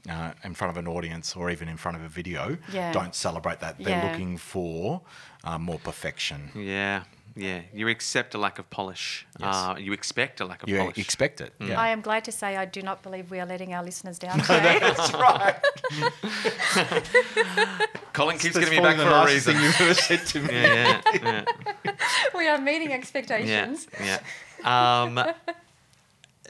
uh, 0.10 0.34
in 0.44 0.54
front 0.54 0.72
of 0.72 0.78
an 0.78 0.88
audience 0.88 1.36
or 1.36 1.50
even 1.50 1.68
in 1.70 1.78
front 1.78 1.98
of 1.98 2.04
a 2.04 2.10
video 2.10 2.58
Yeah. 2.72 2.92
don't 2.92 3.16
celebrate 3.16 3.60
that. 3.62 3.78
They're 3.78 3.90
Yeah. 4.04 4.12
looking 4.12 4.38
for 4.38 5.02
uh, 5.44 5.58
more 5.58 5.80
perfection. 5.80 6.52
Yeah. 6.56 7.04
Yeah, 7.36 7.62
you 7.74 7.88
accept 7.88 8.36
a 8.36 8.38
lack 8.38 8.60
of 8.60 8.70
polish. 8.70 9.26
Yes. 9.40 9.56
Uh, 9.56 9.76
you 9.80 9.92
expect 9.92 10.40
a 10.40 10.46
lack 10.46 10.62
of 10.62 10.70
You 10.70 10.78
polish. 10.78 10.98
You 10.98 11.02
expect 11.02 11.42
it. 11.42 11.52
Yeah. 11.60 11.82
I 11.82 11.90
am 11.90 12.02
glad 12.02 12.24
to 12.26 12.32
say 12.32 12.56
I 12.58 12.66
do 12.66 12.84
not 12.84 13.02
believe 13.02 13.32
we 13.32 13.40
are 13.40 13.46
letting 13.48 13.74
our 13.74 13.82
listeners 13.84 14.20
down 14.20 14.38
today. 14.40 14.78
That's 14.80 15.12
right. 15.16 15.56
Colin 18.14 18.38
keeps 18.38 18.54
That's 18.54 18.70
getting 18.70 18.84
me 18.84 18.88
back 18.88 18.98
probably 18.98 19.14
for 19.14 19.32
a 19.32 19.34
reason. 19.34 19.56
thing 19.56 19.64
you've 19.64 19.82
ever 19.82 19.94
said 19.96 20.26
to 20.28 20.40
me. 20.42 20.54
yeah, 20.54 21.02
yeah, 21.14 21.44
yeah. 21.86 21.92
we 22.36 22.48
are 22.48 22.60
meeting 22.60 22.92
Yeah, 22.92 22.98
expectations. 22.98 23.88
yeah. 24.00 24.20
Um, 24.64 25.20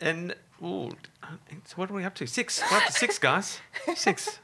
and 0.01 0.35
ooh, 0.61 0.91
so 1.65 1.75
what 1.75 1.89
are 1.89 1.93
we 1.93 2.03
up 2.03 2.15
to? 2.15 2.27
Six. 2.27 2.61
We're 2.71 2.77
up 2.77 2.85
to 2.85 2.91
six, 2.93 3.17
guys. 3.19 3.59
Six. 3.95 4.39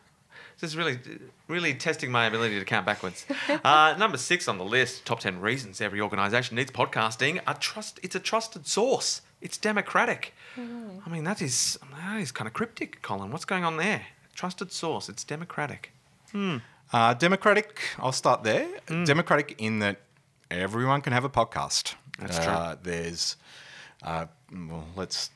This 0.59 0.71
is 0.71 0.77
really, 0.77 0.99
really 1.47 1.73
testing 1.73 2.11
my 2.11 2.25
ability 2.25 2.59
to 2.59 2.65
count 2.65 2.85
backwards. 2.85 3.25
Uh, 3.63 3.95
number 3.97 4.17
six 4.17 4.47
on 4.47 4.57
the 4.57 4.65
list: 4.65 5.05
top 5.05 5.21
ten 5.21 5.39
reasons 5.39 5.79
every 5.79 6.01
organisation 6.01 6.55
needs 6.57 6.71
podcasting. 6.71 7.41
A 7.47 7.53
trust. 7.53 7.99
It's 8.03 8.15
a 8.15 8.19
trusted 8.19 8.67
source. 8.67 9.21
It's 9.41 9.57
democratic. 9.57 10.33
I 10.57 11.09
mean, 11.09 11.23
that 11.23 11.41
is 11.41 11.79
that 12.03 12.19
is 12.19 12.31
kind 12.31 12.47
of 12.47 12.53
cryptic, 12.53 13.01
Colin. 13.01 13.31
What's 13.31 13.45
going 13.45 13.63
on 13.63 13.77
there? 13.77 14.07
Trusted 14.35 14.71
source. 14.71 15.07
It's 15.07 15.23
democratic. 15.23 15.91
Uh, 16.91 17.13
democratic, 17.13 17.81
I'll 17.99 18.11
start 18.11 18.43
there. 18.43 18.67
Democratic 19.05 19.55
in 19.59 19.79
that 19.79 20.01
everyone 20.51 21.01
can 21.01 21.13
have 21.13 21.23
a 21.23 21.29
podcast. 21.29 21.95
That's 22.19 22.37
uh, 22.39 22.75
There's, 22.81 23.37
uh, 24.03 24.25
well, 24.51 24.85
let's 24.95 25.29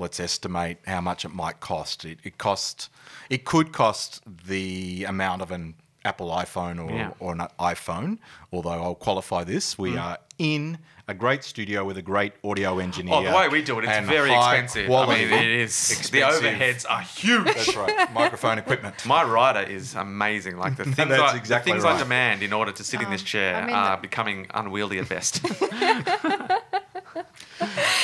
let's 0.00 0.18
estimate 0.20 0.78
how 0.86 1.00
much 1.00 1.24
it 1.24 1.30
might 1.30 1.60
cost. 1.60 2.04
It, 2.04 2.18
it 2.24 2.38
cost, 2.38 2.88
it 3.28 3.44
could 3.44 3.72
cost 3.72 4.22
the 4.26 5.04
amount 5.04 5.42
of 5.42 5.50
an 5.50 5.74
Apple 6.04 6.30
iPhone 6.30 6.82
or, 6.82 6.90
Yeah. 6.90 7.12
or 7.18 7.32
an 7.32 7.46
iPhone. 7.58 8.18
Although 8.52 8.70
I'll 8.82 8.94
qualify 8.94 9.44
this, 9.44 9.78
we 9.78 9.92
mm. 9.92 10.02
are 10.02 10.18
in 10.38 10.78
a 11.06 11.14
great 11.14 11.42
studio 11.42 11.84
with 11.84 11.98
a 11.98 12.02
great 12.02 12.32
audio 12.44 12.78
engineer. 12.78 13.14
Oh, 13.14 13.22
the 13.24 13.32
way 13.36 13.48
we 13.48 13.62
do 13.62 13.78
it, 13.80 13.84
it's 13.84 14.08
very 14.08 14.32
expensive. 14.32 14.86
quality, 14.86 15.24
I 15.26 15.28
mean, 15.28 15.38
it 15.40 15.50
is. 15.50 15.70
expensive- 15.90 16.12
The 16.12 16.20
overheads 16.20 16.86
are 16.88 17.02
huge. 17.02 17.44
That's 17.46 17.76
right. 17.76 18.12
Microphone 18.14 18.58
equipment. 18.58 18.94
My 19.04 19.24
rider 19.24 19.68
is 19.68 19.94
amazing. 19.96 20.56
Like 20.56 20.76
the 20.76 20.84
things, 20.96 20.96
That's 20.96 21.34
I, 21.34 21.36
exactly 21.36 21.72
the 21.72 21.80
things 21.80 21.84
I 21.84 21.98
demand 21.98 22.42
in 22.42 22.52
order 22.52 22.70
to 22.72 22.84
sit 22.84 23.02
in 23.02 23.10
this 23.10 23.22
um, 23.22 23.26
chair 23.26 23.56
I 23.56 23.66
mean, 23.66 23.74
are 23.74 23.96
the- 23.96 24.02
becoming 24.02 24.46
unwieldy 24.54 24.98
at 24.98 25.08
best. 25.08 25.44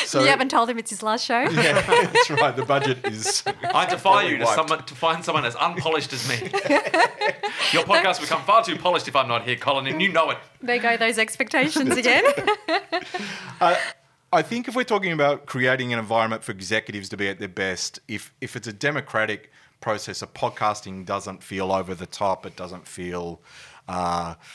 So, 0.05 0.21
you 0.21 0.27
haven't 0.29 0.51
told 0.51 0.69
him 0.71 0.79
it's 0.79 0.91
his 0.91 1.03
last 1.03 1.25
show. 1.25 1.41
yeah, 1.41 1.81
that's 2.13 2.31
right. 2.31 2.55
The 2.55 2.65
budget 2.65 3.07
is. 3.07 3.43
I 3.75 3.87
defy 3.87 4.25
you 4.25 4.39
to 4.39 4.47
someone 4.47 4.85
to 4.85 4.95
find 4.95 5.25
someone 5.25 5.45
as 5.45 5.57
unpolished 5.57 6.13
as 6.13 6.29
me. 6.29 6.37
Your 7.73 7.85
podcast 7.85 8.19
will 8.21 8.27
become 8.27 8.43
far 8.43 8.63
too 8.65 8.77
polished 8.77 9.09
if 9.09 9.17
I'm 9.17 9.29
not 9.29 9.45
here, 9.45 9.57
Colin, 9.57 9.87
and 9.87 10.01
you 10.03 10.13
know 10.13 10.31
it. 10.31 10.39
There 10.63 10.79
go 10.79 10.97
those 10.97 11.19
expectations 11.19 11.97
again. 11.97 12.25
I 14.33 14.43
think 14.43 14.69
if 14.69 14.75
we're 14.75 14.85
talking 14.85 15.13
about 15.13 15.47
creating 15.47 15.93
an 15.93 15.99
environment 15.99 16.43
for 16.45 16.53
executives 16.53 17.09
to 17.11 17.17
be 17.17 17.29
at 17.29 17.39
their 17.39 17.49
best, 17.49 18.01
if 18.09 18.35
if 18.41 18.57
it's 18.57 18.67
a 18.67 18.73
democratic 18.73 19.51
process 19.81 20.23
of 20.23 20.33
podcasting 20.35 21.05
doesn't 21.07 21.43
feel 21.43 21.71
over 21.73 21.95
the 21.95 22.07
top, 22.07 22.45
it 22.47 22.57
doesn't 22.57 22.89
feel, 22.89 23.41
uh, 23.89 24.35
s- 24.41 24.47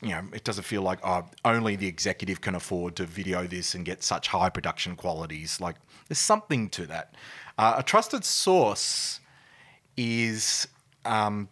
you 0.00 0.10
know, 0.10 0.24
it 0.32 0.44
doesn't 0.44 0.64
feel 0.64 0.82
like 0.82 0.98
oh, 1.04 1.26
only 1.44 1.76
the 1.76 1.86
executive 1.86 2.40
can 2.40 2.54
afford 2.54 2.96
to 2.96 3.04
video 3.04 3.46
this 3.46 3.74
and 3.74 3.84
get 3.84 4.02
such 4.02 4.28
high 4.28 4.48
production 4.48 4.96
qualities. 4.96 5.60
Like 5.60 5.76
there's 6.08 6.18
something 6.18 6.68
to 6.70 6.86
that. 6.86 7.14
Uh, 7.58 7.74
a 7.78 7.82
trusted 7.82 8.24
source 8.24 9.20
is 9.96 10.66
um, 11.04 11.48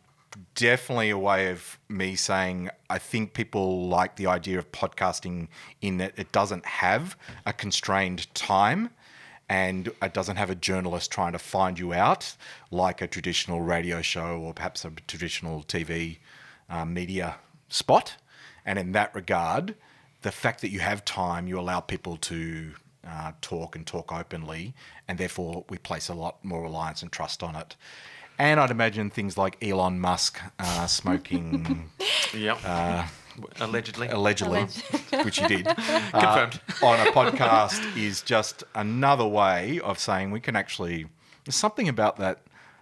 definitely 0.55 1.11
a 1.11 1.19
way 1.19 1.51
of 1.51 1.79
me 1.89 2.17
saying 2.17 2.71
I 2.91 2.99
think 2.99 3.35
people 3.35 3.89
like 3.89 4.17
the 4.17 4.27
idea 4.27 4.59
of 4.59 4.71
podcasting 4.73 5.49
in 5.81 5.99
that 5.99 6.13
it 6.17 6.33
doesn't 6.33 6.65
have 6.67 7.17
a 7.47 7.53
constrained 7.53 8.33
time 8.35 8.91
and 9.49 9.89
it 10.03 10.13
doesn't 10.13 10.37
have 10.37 10.51
a 10.51 10.55
journalist 10.55 11.11
trying 11.11 11.33
to 11.33 11.39
find 11.39 11.79
you 11.79 11.93
out 11.93 12.35
like 12.71 13.01
a 13.01 13.07
traditional 13.07 13.63
radio 13.63 14.03
show 14.03 14.41
or 14.41 14.53
perhaps 14.53 14.85
a 14.85 14.91
traditional 15.07 15.63
TV 15.63 16.19
uh, 16.69 16.85
media 16.85 17.37
spot. 17.68 18.16
And 18.64 18.78
in 18.78 18.92
that 18.92 19.14
regard, 19.14 19.74
the 20.22 20.33
fact 20.33 20.61
that 20.61 20.70
you 20.70 20.81
have 20.81 21.04
time, 21.04 21.46
you 21.46 21.59
allow 21.59 21.81
people 21.81 22.16
to 22.18 22.72
uh, 23.07 23.33
talk 23.40 23.74
and 23.76 23.87
talk 23.87 24.12
openly, 24.12 24.74
and 25.07 25.16
therefore 25.18 25.64
we 25.70 25.78
place 25.78 26.09
a 26.09 26.14
lot 26.14 26.44
more 26.44 26.62
reliance 26.62 27.00
and 27.02 27.11
trust 27.11 27.42
on 27.42 27.54
it. 27.57 27.76
And 28.38 28.61
I'd 28.61 28.70
imagine 28.70 29.11
things 29.11 29.37
like 29.38 29.57
Elon 29.64 29.98
Musk 29.98 30.38
uh, 30.59 30.87
smoking 30.98 31.90
Yep. 32.35 32.59
Allegedly. 33.61 34.09
allegedly, 34.09 34.62
which 35.22 35.38
he 35.38 35.46
did, 35.46 35.66
uh, 35.68 35.74
Confirmed. 36.12 36.61
on 36.83 37.07
a 37.07 37.11
podcast 37.12 37.96
is 37.96 38.20
just 38.22 38.64
another 38.74 39.26
way 39.26 39.78
of 39.81 39.98
saying 39.98 40.33
we 40.33 40.40
can 40.40 40.57
actually. 40.57 41.07
There's 41.44 41.54
something 41.57 41.88
about 41.88 42.16
that. 42.18 42.40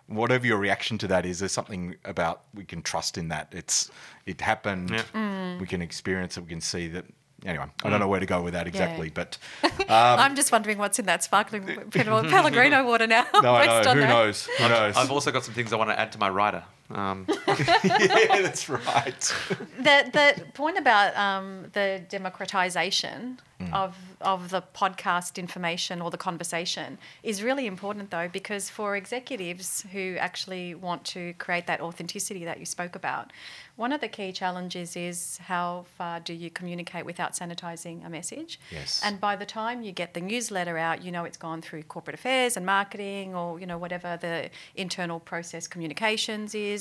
Whatever 0.08 0.46
your 0.46 0.58
reaction 0.58 0.98
to 0.98 1.08
that 1.08 1.26
is, 1.26 1.40
there's 1.40 1.52
something 1.52 1.96
about 2.04 2.42
we 2.54 2.64
can 2.64 2.82
trust 2.82 3.18
in 3.18 3.28
that. 3.28 3.48
It's 3.52 3.90
it 4.24 4.40
happened. 4.40 4.90
Yeah. 4.90 5.02
Mm. 5.14 5.60
We 5.60 5.66
can 5.66 5.82
experience 5.82 6.36
it. 6.36 6.42
We 6.42 6.48
can 6.48 6.60
see 6.60 6.88
that. 6.88 7.04
Anyway, 7.44 7.66
I 7.84 7.90
don't 7.90 7.98
mm. 7.98 8.00
know 8.00 8.08
where 8.08 8.20
to 8.20 8.26
go 8.26 8.40
with 8.40 8.54
that 8.54 8.66
exactly, 8.66 9.10
but 9.10 9.36
um, 9.62 9.72
I'm 9.88 10.34
just 10.36 10.50
wondering 10.50 10.78
what's 10.78 10.98
in 10.98 11.06
that 11.06 11.22
sparkling 11.22 11.64
Pellegrino 11.90 12.84
water 12.86 13.06
now. 13.06 13.26
no, 13.42 13.54
I 13.54 13.66
know. 13.84 13.92
Who 13.92 14.00
that. 14.00 14.08
knows? 14.08 14.46
Who 14.58 14.68
knows? 14.68 14.96
I've 14.96 15.10
also 15.10 15.30
got 15.30 15.44
some 15.44 15.54
things 15.54 15.72
I 15.72 15.76
want 15.76 15.90
to 15.90 15.98
add 15.98 16.12
to 16.12 16.18
my 16.18 16.30
rider. 16.30 16.64
Um, 16.90 17.26
yeah, 17.48 18.42
that's 18.42 18.68
right. 18.68 19.34
the 19.78 19.96
the 20.12 20.26
point 20.54 20.78
about 20.78 21.16
um, 21.16 21.66
the 21.72 22.02
democratization 22.08 23.38
Mm. 23.58 23.72
of 23.72 23.96
of 24.20 24.50
the 24.50 24.62
podcast 24.74 25.38
information 25.38 26.02
or 26.02 26.10
the 26.10 26.18
conversation 26.18 26.98
is 27.22 27.42
really 27.42 27.66
important 27.66 28.10
though 28.10 28.28
because 28.30 28.68
for 28.68 28.96
executives 28.96 29.82
who 29.92 30.16
actually 30.28 30.74
want 30.74 31.00
to 31.14 31.32
create 31.38 31.66
that 31.66 31.80
authenticity 31.80 32.44
that 32.44 32.58
you 32.60 32.66
spoke 32.66 32.94
about 32.94 33.32
one 33.76 33.92
of 33.96 34.00
the 34.02 34.08
key 34.08 34.30
challenges 34.30 34.94
is 34.94 35.38
how 35.52 35.86
far 35.96 36.20
do 36.20 36.34
you 36.34 36.50
communicate 36.50 37.06
without 37.06 37.32
sanitizing 37.32 38.04
a 38.04 38.10
message 38.10 38.60
Yes. 38.70 39.00
and 39.02 39.18
by 39.28 39.34
the 39.36 39.46
time 39.46 39.82
you 39.82 39.90
get 40.02 40.12
the 40.12 40.20
newsletter 40.20 40.76
out 40.76 41.02
you 41.02 41.10
know 41.10 41.24
it's 41.24 41.38
gone 41.48 41.62
through 41.62 41.84
corporate 41.84 42.12
affairs 42.20 42.58
and 42.58 42.66
marketing 42.66 43.34
or 43.34 43.58
you 43.58 43.64
know 43.70 43.78
whatever 43.78 44.18
the 44.20 44.50
internal 44.84 45.18
process 45.18 45.66
communications 45.66 46.54
is 46.54 46.75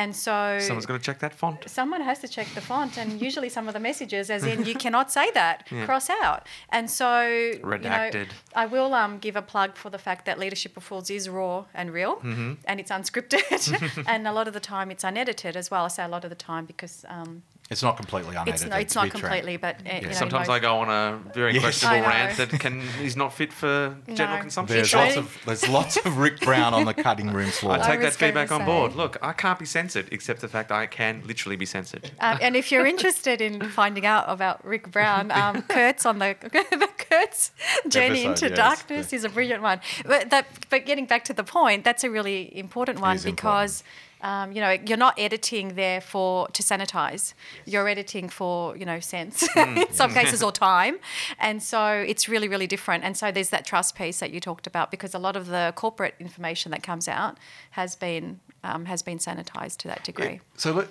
and 0.00 0.10
so 0.26 0.36
someone's 0.68 0.86
got 0.90 0.96
to 1.02 1.06
check 1.08 1.18
that 1.24 1.34
font. 1.40 1.58
someone 1.78 2.02
has 2.10 2.18
to 2.24 2.28
check 2.36 2.48
the 2.58 2.60
font 2.70 2.92
and 3.00 3.08
usually 3.28 3.48
some 3.56 3.66
of 3.70 3.74
the 3.74 3.80
messages 3.90 4.24
as 4.36 4.42
in 4.52 4.64
you 4.68 4.74
cannot 4.84 5.06
say 5.18 5.26
that 5.40 5.56
Yeah. 5.70 5.84
cross 5.88 6.08
out 6.22 6.42
and 6.76 6.84
so 7.00 7.10
you 7.22 7.58
know, 7.62 7.68
Redacted. 7.72 8.28
i 8.54 8.64
will 8.74 8.92
um, 9.02 9.12
give 9.26 9.36
a 9.36 9.42
plug 9.52 9.70
for 9.82 9.90
the 9.96 9.98
fact 10.06 10.22
that 10.26 10.38
leadership 10.44 10.72
of 10.78 10.82
fools 10.88 11.08
is 11.18 11.28
raw 11.38 11.56
and 11.78 11.86
real 11.98 12.14
Mm-hmm. 12.16 12.52
and 12.68 12.76
it's 12.80 12.92
unscripted 12.98 14.04
and 14.12 14.20
a 14.32 14.32
lot 14.38 14.46
of 14.48 14.54
the 14.58 14.64
time 14.74 14.86
it's 14.94 15.04
unedited 15.04 15.54
as 15.62 15.66
well 15.72 15.84
i 15.84 15.88
say 15.88 16.04
a 16.04 16.08
lot 16.16 16.24
of 16.24 16.30
the 16.30 16.42
time 16.52 16.64
because 16.72 16.94
um, 17.16 17.42
It's 17.72 17.82
not 17.82 17.96
completely 17.96 18.36
unedited. 18.36 18.54
it's, 18.54 18.64
no, 18.70 18.76
it's 18.76 18.94
not 18.94 19.04
be 19.04 19.10
frank. 19.10 19.24
completely 19.24 19.56
but 19.56 19.76
uh, 19.84 19.94
you 19.96 20.06
know, 20.08 20.12
Sometimes 20.12 20.48
most- 20.48 20.56
I 20.56 20.60
go 20.60 20.76
on 20.78 20.88
a 20.90 21.18
very 21.34 21.54
Yes. 21.54 21.62
questionable 21.62 22.06
rant 22.08 22.36
that 22.36 22.50
can 22.60 22.82
is 23.02 23.16
not 23.16 23.32
fit 23.32 23.52
for 23.52 23.96
general 24.14 24.36
No. 24.36 24.42
consumption. 24.42 24.76
There's 24.76 24.94
lots 24.94 25.16
of 25.16 25.38
there's 25.46 25.68
lots 25.68 25.96
of 25.96 26.18
Rick 26.18 26.40
Brown 26.40 26.74
on 26.74 26.84
the 26.84 26.94
cutting 26.94 27.32
room 27.32 27.50
floor. 27.58 27.72
I 27.74 27.78
take 27.78 28.00
that 28.00 28.06
was 28.06 28.16
going 28.16 28.34
to 28.34 28.40
feedback 28.40 28.52
on 28.52 28.64
board. 28.66 28.94
Look, 28.94 29.16
I 29.22 29.32
can't 29.32 29.58
be 29.58 29.64
censored, 29.66 30.08
except 30.12 30.40
the 30.40 30.48
fact 30.48 30.70
I 30.70 30.86
can 30.86 31.22
literally 31.26 31.56
be 31.56 31.66
censored. 31.66 32.10
Um, 32.20 32.38
and 32.42 32.54
if 32.56 32.70
you're 32.70 32.86
interested 32.94 33.40
in 33.40 33.68
finding 33.70 34.04
out 34.06 34.24
about 34.28 34.64
Rick 34.64 34.90
Brown, 34.90 35.30
um, 35.30 35.62
Kurt's 35.68 36.04
on 36.06 36.18
the, 36.18 36.36
the 36.42 36.88
Kurt's 36.98 37.50
journey 37.88 38.24
Episode, 38.26 38.28
into 38.30 38.48
yes. 38.48 38.56
darkness 38.56 39.12
is 39.12 39.24
a 39.24 39.28
brilliant 39.28 39.62
one. 39.62 39.80
But 40.04 40.30
that, 40.30 40.46
but 40.70 40.84
getting 40.86 41.06
back 41.06 41.24
to 41.26 41.32
the 41.32 41.44
point, 41.44 41.84
that's 41.84 42.04
a 42.04 42.10
really 42.10 42.56
important 42.56 43.00
one 43.00 43.16
is 43.16 43.24
because. 43.24 43.82
Um, 44.22 44.52
you 44.52 44.60
know, 44.60 44.70
you're 44.70 44.96
not 44.98 45.18
editing 45.18 45.74
there 45.74 46.00
for 46.00 46.48
to 46.48 46.62
sanitize. 46.62 47.34
You're 47.66 47.88
editing 47.88 48.28
for 48.28 48.76
you 48.76 48.86
know 48.86 49.00
sense 49.00 49.44
in 49.56 49.92
some 49.92 50.12
cases 50.12 50.42
or 50.42 50.52
time, 50.70 50.98
and 51.38 51.62
so 51.62 51.86
it's 51.88 52.28
really 52.28 52.48
really 52.48 52.66
different. 52.66 53.04
And 53.04 53.16
so 53.16 53.32
there's 53.32 53.50
that 53.50 53.66
trust 53.66 53.96
piece 53.96 54.20
that 54.20 54.30
you 54.30 54.40
talked 54.40 54.66
about 54.66 54.90
because 54.90 55.14
a 55.14 55.18
lot 55.18 55.36
of 55.36 55.46
the 55.46 55.72
corporate 55.76 56.14
information 56.20 56.70
that 56.70 56.82
comes 56.82 57.08
out 57.08 57.38
has 57.72 57.96
been 57.96 58.40
um, 58.64 58.84
has 58.84 59.02
been 59.02 59.18
sanitized 59.18 59.78
to 59.78 59.88
that 59.88 60.04
degree. 60.04 60.40
So 60.56 60.72
let, 60.72 60.88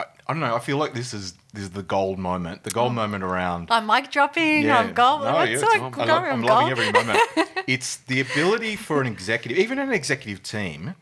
I, 0.00 0.04
I 0.26 0.32
don't 0.32 0.40
know. 0.40 0.54
I 0.54 0.58
feel 0.58 0.76
like 0.76 0.94
this 0.94 1.14
is 1.14 1.34
this 1.52 1.62
is 1.64 1.70
the 1.70 1.82
gold 1.82 2.18
moment. 2.18 2.64
The 2.64 2.70
gold 2.70 2.92
moment 2.92 3.22
around. 3.22 3.68
I'm 3.70 3.86
mic 3.86 4.10
dropping. 4.10 4.64
Yeah. 4.64 4.78
I'm 4.78 4.92
gold. 4.94 5.22
No, 5.22 5.42
yeah, 5.42 5.58
like 5.58 5.80
I'm? 5.80 6.10
I'm 6.10 6.10
I'm 6.10 6.42
loving 6.42 6.70
every 6.70 6.90
moment. 6.90 7.20
it's 7.66 7.96
the 7.96 8.20
ability 8.20 8.76
for 8.76 9.00
an 9.00 9.06
executive, 9.06 9.58
even 9.58 9.78
an 9.78 9.92
executive 9.92 10.42
team, 10.42 10.96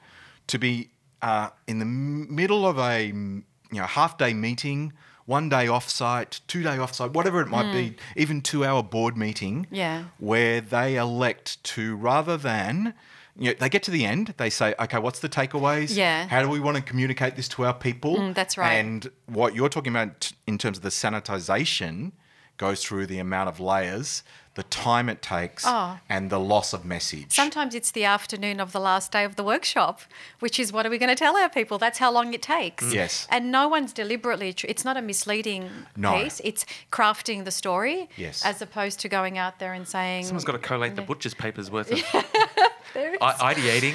to 0.48 0.58
be 0.58 0.90
uh, 1.22 1.48
in 1.66 1.78
the 1.78 1.85
middle 1.85 2.66
of 2.66 2.76
a 2.78 3.12
mm, 3.12 3.42
you 3.70 3.80
know 3.80 3.87
half 3.87 4.18
day 4.18 4.35
meeting, 4.35 4.92
one 5.24 5.48
day 5.48 5.66
offsite, 5.66 6.40
two 6.46 6.62
day 6.62 6.76
offsite, 6.76 7.12
whatever 7.12 7.40
it 7.40 7.48
might 7.48 7.72
be, 7.72 7.96
even 8.16 8.40
two 8.42 8.64
hour 8.64 8.82
board 8.82 9.16
meeting. 9.16 9.64
Hmm. 9.64 9.74
Yeah. 9.74 10.04
Where 10.18 10.61
they 10.61 10.96
elect 10.96 11.62
to 11.64 11.96
rather 11.96 12.37
than. 12.37 12.94
You 13.38 13.48
know, 13.48 13.56
they 13.58 13.70
get 13.70 13.82
to 13.85 13.90
the 13.90 14.04
end. 14.04 14.35
They 14.37 14.50
say, 14.50 14.74
"Okay, 14.78 14.98
what's 14.98 15.20
the 15.20 15.28
takeaways? 15.28 15.96
Yeah. 15.96 16.28
How 16.28 16.42
do 16.42 16.50
we 16.50 16.61
want 16.61 16.76
to 16.76 16.82
communicate 16.82 17.35
this 17.35 17.48
to 17.48 17.64
our 17.64 17.72
people?" 17.72 18.16
Mm, 18.18 18.35
that's 18.35 18.58
right. 18.58 18.72
And 18.74 19.11
what 19.24 19.54
you're 19.54 19.70
talking 19.70 19.90
about 19.90 20.20
t- 20.20 20.37
in 20.46 20.58
terms 20.58 20.76
of 20.76 20.82
the 20.82 20.90
sanitization 20.90 22.12
goes 22.58 22.82
through 22.84 23.06
the 23.06 23.18
amount 23.18 23.48
of 23.48 23.58
layers, 23.60 24.22
the 24.54 24.62
time 24.64 25.08
it 25.08 25.22
takes, 25.22 25.64
Oh. 25.66 25.98
and 26.10 26.28
the 26.28 26.38
loss 26.38 26.74
of 26.74 26.84
message. 26.84 27.32
Sometimes 27.32 27.74
it's 27.74 27.90
the 27.90 28.04
afternoon 28.04 28.60
of 28.60 28.72
the 28.72 28.80
last 28.80 29.10
day 29.10 29.24
of 29.24 29.36
the 29.36 29.42
workshop, 29.42 30.02
which 30.40 30.60
is 30.60 30.72
what 30.72 30.84
are 30.84 30.90
we 30.90 30.98
going 30.98 31.08
to 31.08 31.14
tell 31.14 31.36
our 31.38 31.48
people? 31.48 31.78
That's 31.78 31.98
how 31.98 32.12
long 32.12 32.34
it 32.34 32.42
takes. 32.42 32.84
Mm. 32.84 32.92
Yes. 32.94 33.26
And 33.30 33.50
no 33.50 33.66
one's 33.66 33.94
deliberately, 33.94 34.52
tr- 34.52 34.66
it's 34.68 34.84
not 34.84 34.98
a 34.98 35.02
misleading 35.02 35.70
No. 35.96 36.22
piece. 36.22 36.40
It's 36.44 36.66
crafting 36.92 37.44
the 37.46 37.50
story 37.50 38.10
Yes. 38.16 38.44
as 38.44 38.60
opposed 38.60 39.00
to 39.00 39.08
going 39.08 39.38
out 39.38 39.58
there 39.58 39.72
and 39.72 39.88
saying. 39.88 40.24
Someone's 40.26 40.44
got 40.44 40.52
to 40.52 40.58
collate 40.58 40.96
the 40.96 41.02
butcher's 41.02 41.34
papers 41.34 41.70
worth 41.70 41.90
of 41.90 41.98
There 42.94 43.14
I- 43.20 43.55
ideating. 43.55 43.94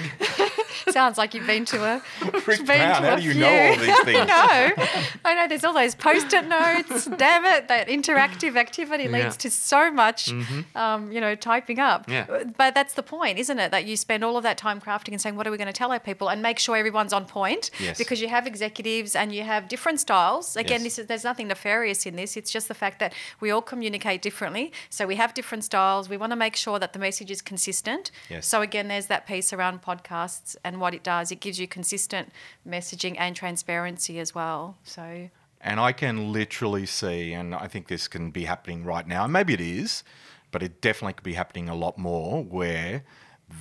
Sounds 0.91 1.17
like 1.17 1.33
you've 1.33 1.47
been 1.47 1.65
to 1.65 1.83
a. 1.83 2.01
Chris 2.41 2.57
been 2.59 2.65
Brown, 2.67 3.01
to 3.01 3.07
how 3.09 3.13
a 3.15 3.17
do 3.17 3.23
you 3.23 3.31
few. 3.33 3.41
know 3.41 3.49
all 3.69 3.75
these 3.75 3.99
things? 4.01 4.19
I 4.21 4.73
know. 4.75 4.83
I 5.25 5.33
know. 5.35 5.47
There's 5.47 5.63
all 5.65 5.73
those 5.73 5.95
post-it 5.95 6.47
notes. 6.47 7.05
Damn 7.17 7.43
it! 7.45 7.67
That 7.67 7.87
interactive 7.87 8.55
activity 8.55 9.03
Yeah. 9.05 9.09
leads 9.23 9.35
to 9.37 9.51
so 9.51 9.91
much, 9.91 10.31
um, 10.75 11.11
you 11.11 11.19
know, 11.19 11.35
typing 11.35 11.79
up. 11.79 12.09
Yeah. 12.09 12.43
But 12.57 12.73
that's 12.73 12.93
the 12.93 13.03
point, 13.03 13.37
isn't 13.37 13.59
it? 13.59 13.71
That 13.71 13.85
you 13.85 13.97
spend 13.97 14.23
all 14.23 14.37
of 14.37 14.43
that 14.43 14.57
time 14.57 14.79
crafting 14.79 15.09
and 15.11 15.19
saying, 15.21 15.35
"What 15.35 15.45
are 15.45 15.51
we 15.51 15.57
going 15.57 15.67
to 15.67 15.73
tell 15.73 15.91
our 15.91 15.99
people?" 15.99 16.29
and 16.29 16.41
make 16.41 16.57
sure 16.57 16.77
everyone's 16.77 17.11
on 17.13 17.25
point. 17.25 17.69
Yes. 17.79 17.97
Because 17.97 18.21
you 18.21 18.29
have 18.29 18.47
executives 18.47 19.13
and 19.15 19.33
you 19.35 19.43
have 19.43 19.67
different 19.67 19.99
styles. 19.99 20.55
Again, 20.55 20.81
Yes. 20.81 20.83
this 20.83 20.99
is 20.99 21.07
there's 21.07 21.23
nothing 21.25 21.47
nefarious 21.49 22.05
in 22.05 22.15
this. 22.15 22.37
It's 22.37 22.51
just 22.51 22.67
the 22.69 22.73
fact 22.75 22.99
that 22.99 23.13
we 23.41 23.51
all 23.51 23.61
communicate 23.61 24.21
differently. 24.21 24.71
So 24.89 25.05
we 25.05 25.15
have 25.15 25.33
different 25.33 25.65
styles. 25.65 26.07
We 26.07 26.15
want 26.17 26.31
to 26.31 26.37
make 26.37 26.55
sure 26.55 26.79
that 26.79 26.93
the 26.93 26.99
message 26.99 27.29
is 27.29 27.41
consistent. 27.41 28.09
Yes. 28.29 28.47
So 28.47 28.61
again, 28.61 28.86
there's 28.89 29.07
that 29.07 29.25
piece 29.27 29.53
around 29.53 29.81
podcasts 29.81 30.55
and 30.63 30.79
what 30.79 30.93
it 30.93 31.03
does. 31.03 31.31
It 31.31 31.39
gives 31.39 31.59
you 31.59 31.67
consistent 31.67 32.31
messaging 32.67 33.15
and 33.17 33.35
transparency 33.35 34.19
as 34.19 34.33
well. 34.35 34.77
So 34.83 35.29
And 35.61 35.79
I 35.79 35.91
can 35.91 36.31
literally 36.31 36.85
see, 36.85 37.33
and 37.33 37.55
I 37.55 37.67
think 37.67 37.87
this 37.87 38.07
can 38.07 38.31
be 38.31 38.45
happening 38.45 38.83
right 38.83 39.07
now, 39.07 39.23
and 39.23 39.33
maybe 39.33 39.53
it 39.53 39.61
is, 39.61 40.03
but 40.51 40.61
it 40.63 40.81
definitely 40.81 41.13
could 41.13 41.23
be 41.23 41.33
happening 41.33 41.69
a 41.69 41.75
lot 41.75 41.97
more, 41.97 42.43
where 42.43 43.03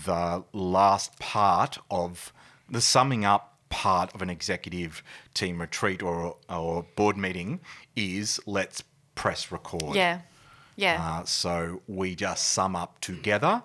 the 0.05 0.45
last 0.53 1.19
part 1.19 1.79
of 1.91 2.33
the 2.69 2.81
summing 2.81 3.25
up 3.25 3.57
part 3.69 4.15
of 4.15 4.23
an 4.23 4.31
executive 4.31 5.03
team 5.35 5.61
retreat 5.61 6.03
or, 6.03 6.37
or 6.49 6.87
board 6.97 7.17
meeting 7.17 7.61
is 7.95 8.41
let's 8.47 8.83
press 9.15 9.51
record. 9.51 9.95
yeah, 9.97 10.21
yeah. 10.77 11.01
Uh, 11.21 11.25
so 11.25 11.83
we 11.87 12.15
just 12.15 12.51
sum 12.51 12.77
up 12.77 13.01
together, 13.01 13.63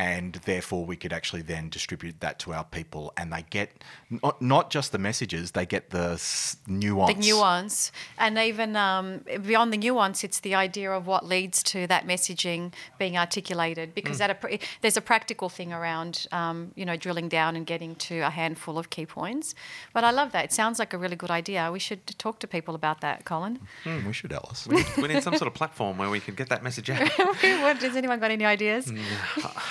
and 0.00 0.32
therefore 0.46 0.86
we 0.86 0.96
could 0.96 1.12
actually 1.12 1.42
then 1.42 1.68
distribute 1.68 2.20
that 2.20 2.38
to 2.38 2.54
our 2.54 2.64
people, 2.64 3.12
and 3.18 3.30
they 3.30 3.44
get 3.50 3.84
not, 4.08 4.40
not 4.40 4.70
just 4.70 4.92
the 4.92 4.98
messages, 4.98 5.50
they 5.50 5.66
get 5.66 5.90
the 5.90 6.12
s- 6.12 6.56
nuance. 6.66 7.12
the 7.12 7.20
nuance. 7.20 7.92
And 8.16 8.38
even 8.38 8.76
um, 8.76 9.20
beyond 9.42 9.74
the 9.74 9.76
nuance 9.76 10.24
it's 10.24 10.40
the 10.40 10.54
idea 10.54 10.90
of 10.90 11.06
what 11.06 11.26
leads 11.26 11.62
to 11.64 11.86
that 11.88 12.06
messaging 12.06 12.72
being 12.98 13.18
articulated. 13.18 13.94
Because 13.94 14.16
that 14.18 14.30
a 14.30 14.34
pr- 14.36 14.54
there's 14.80 14.96
a 14.96 15.02
practical 15.02 15.50
thing 15.50 15.70
around 15.70 16.26
um, 16.32 16.72
you 16.76 16.86
know 16.86 16.96
drilling 16.96 17.28
down 17.28 17.54
and 17.54 17.66
getting 17.66 17.94
to 17.96 18.20
a 18.20 18.30
handful 18.30 18.78
of 18.78 18.88
key 18.88 19.04
points. 19.04 19.54
But 19.92 20.04
i 20.04 20.10
love 20.10 20.32
that. 20.32 20.46
It 20.46 20.52
sounds 20.52 20.78
like 20.78 20.94
a 20.94 20.98
really 20.98 21.16
good 21.16 21.30
idea. 21.30 21.70
We 21.70 21.78
should 21.78 22.06
talk 22.16 22.38
to 22.38 22.46
people 22.46 22.74
about 22.74 23.02
that 23.02 23.26
colin. 23.26 23.58
Hmm, 23.84 24.06
we 24.06 24.14
should, 24.14 24.32
Alice. 24.32 24.66
We 24.66 25.08
need 25.08 25.22
some 25.22 25.36
sort 25.36 25.48
of 25.48 25.52
platform 25.52 25.98
where 25.98 26.08
we 26.08 26.20
can 26.20 26.34
get 26.34 26.48
that 26.48 26.62
message 26.62 26.88
out. 26.88 27.06
what, 27.18 27.76
has 27.82 27.96
anyone 27.96 28.18
got 28.18 28.30
any 28.30 28.46
ideas? 28.46 28.90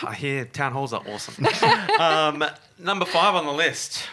I 0.04 0.19
hear 0.20 0.46
town 0.46 0.74
halls 0.74 0.94
are 0.94 1.02
awesome. 1.08 1.46
um, 2.00 2.44
number 2.78 3.06
five 3.06 3.36
on 3.36 3.46
the 3.46 3.54
list 3.54 4.08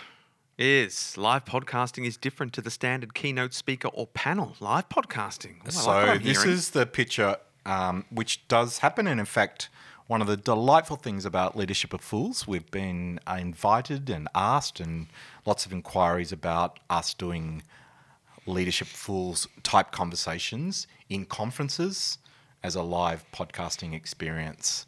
is 0.59 1.19
live 1.19 1.45
podcasting 1.45 2.07
is 2.07 2.17
different 2.17 2.53
to 2.55 2.63
the 2.63 2.71
standard 2.71 3.13
keynote 3.13 3.53
speaker 3.53 3.89
or 3.89 4.07
panel. 4.07 4.57
Live 4.61 4.89
podcasting. 4.89 5.57
Ooh, 5.67 5.89
I 5.89 6.05
like 6.05 6.19
so 6.21 6.25
this 6.25 6.43
hearing. 6.43 6.55
is 6.57 6.71
the 6.71 6.87
picture, 6.87 7.37
um, 7.67 8.05
which 8.11 8.47
does 8.49 8.79
happen, 8.79 9.07
and 9.07 9.19
in 9.19 9.27
fact, 9.27 9.69
one 10.07 10.21
of 10.23 10.29
the 10.29 10.37
delightful 10.37 10.97
things 10.97 11.25
about 11.25 11.57
Leadership 11.57 11.93
of 11.93 12.01
Fools, 12.01 12.47
we've 12.47 12.71
been 12.71 13.19
uh, 13.27 13.39
invited 13.41 14.09
and 14.09 14.29
asked, 14.37 14.79
and 14.79 15.09
lots 15.45 15.67
of 15.67 15.73
inquiries 15.73 16.31
about 16.31 16.79
us 16.89 17.13
doing 17.13 17.65
Leadership 18.47 18.87
Fools 18.87 19.49
type 19.65 19.91
conversations 19.91 20.87
in 21.09 21.25
conferences 21.25 22.19
as 22.63 22.77
a 22.77 22.83
live 22.83 23.25
podcasting 23.33 23.93
experience. 23.93 24.86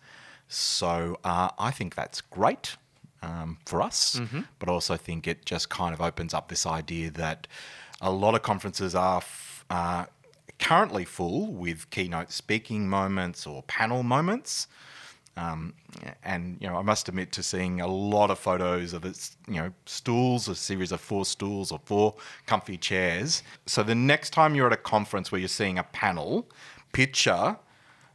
So 0.49 1.19
uh, 1.25 1.51
I 1.59 1.71
think 1.71 1.95
that's 1.95 2.21
great 2.21 2.77
um, 3.23 3.59
for 3.67 3.83
us, 3.83 4.21
but 4.59 4.69
also 4.69 4.97
think 4.97 5.27
it 5.27 5.45
just 5.45 5.69
kind 5.69 5.93
of 5.95 6.01
opens 6.01 6.33
up 6.35 6.49
this 6.49 6.67
idea 6.67 7.11
that 7.13 7.47
a 8.01 8.11
lot 8.11 8.35
of 8.35 8.43
conferences 8.43 8.95
are 8.95 9.19
f- 9.19 9.65
uh, 9.71 10.07
currently 10.59 11.05
full 11.05 11.53
with 11.53 11.91
keynote 11.91 12.31
speaking 12.33 12.89
moments 12.89 13.47
or 13.47 13.63
panel 13.65 14.03
moments. 14.03 14.69
Um, 15.37 15.75
and 16.25 16.57
you 16.61 16.67
know, 16.69 16.77
I 16.77 16.83
must 16.83 17.09
admit 17.09 17.31
to 17.33 17.43
seeing 17.45 17.81
a 17.81 17.87
lot 17.87 18.31
of 18.31 18.39
photos 18.41 18.93
of 18.93 19.05
it's 19.05 19.37
you 19.47 19.55
know 19.55 19.73
stools, 19.87 20.49
a 20.49 20.55
series 20.55 20.91
of 20.91 21.01
four 21.01 21.25
stools 21.25 21.71
or 21.71 21.79
four 21.85 22.15
comfy 22.47 22.77
chairs. 22.77 23.43
So 23.67 23.83
the 23.85 23.95
next 23.95 24.31
time 24.31 24.55
you're 24.55 24.67
at 24.67 24.73
a 24.73 24.77
conference 24.77 25.31
where 25.31 25.39
you're 25.39 25.49
seeing 25.49 25.79
a 25.79 25.85
panel, 25.85 26.49
picture 26.93 27.57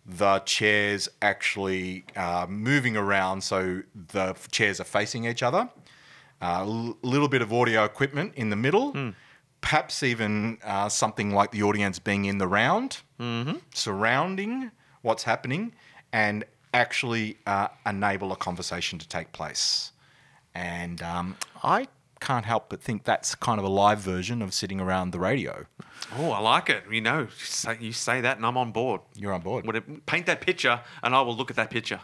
the 0.06 0.40
chairs 0.40 1.08
actually 1.22 2.06
uh, 2.16 2.46
moving 2.50 2.98
around 2.98 3.42
so 3.44 3.82
the 4.14 4.36
chairs 4.52 4.80
are 4.80 4.86
facing 4.86 5.26
each 5.26 5.42
other. 5.44 5.70
A 6.42 6.66
little 6.66 7.30
bit 7.30 7.42
of 7.42 7.54
audio 7.54 7.86
equipment 7.86 8.34
in 8.36 8.50
the 8.50 8.58
middle, 8.58 9.14
perhaps 9.62 10.04
even 10.04 10.58
uh, 10.64 10.90
something 10.90 11.32
like 11.32 11.52
the 11.52 11.64
audience 11.64 12.00
being 12.00 12.26
in 12.26 12.38
the 12.38 12.48
round, 12.48 12.98
surrounding 13.74 14.72
what's 15.02 15.24
happening, 15.24 15.74
and 16.12 16.44
actually 16.74 17.38
uh, 17.46 17.70
enable 17.86 18.32
a 18.34 18.36
conversation 18.36 19.00
to 19.00 19.08
take 19.08 19.32
place. 19.32 19.92
And 20.54 21.02
um, 21.02 21.38
I 21.64 21.88
can't 22.24 22.46
help 22.46 22.70
but 22.70 22.82
think 22.82 23.04
that's 23.04 23.36
kind 23.36 23.60
of 23.60 23.66
a 23.66 23.70
live 23.70 24.00
version 24.00 24.42
of 24.42 24.54
sitting 24.54 24.80
around 24.80 25.12
the 25.12 25.20
radio. 25.20 25.66
Oh, 26.18 26.32
I 26.32 26.40
like 26.40 26.70
it. 26.70 26.84
You 26.90 27.02
know, 27.02 27.28
you 27.80 27.92
say, 27.92 28.22
that 28.22 28.38
and 28.38 28.46
I'm 28.46 28.56
on 28.58 28.72
board. 28.72 29.02
You're 29.16 29.34
on 29.34 29.42
board. 29.42 29.66
Would 29.66 29.76
it, 29.76 30.06
paint 30.06 30.26
that 30.28 30.40
picture 30.40 30.80
and 31.04 31.14
I 31.14 31.22
will 31.22 31.36
look 31.36 31.50
at 31.50 31.58
that 31.58 31.70
picture. 31.70 32.00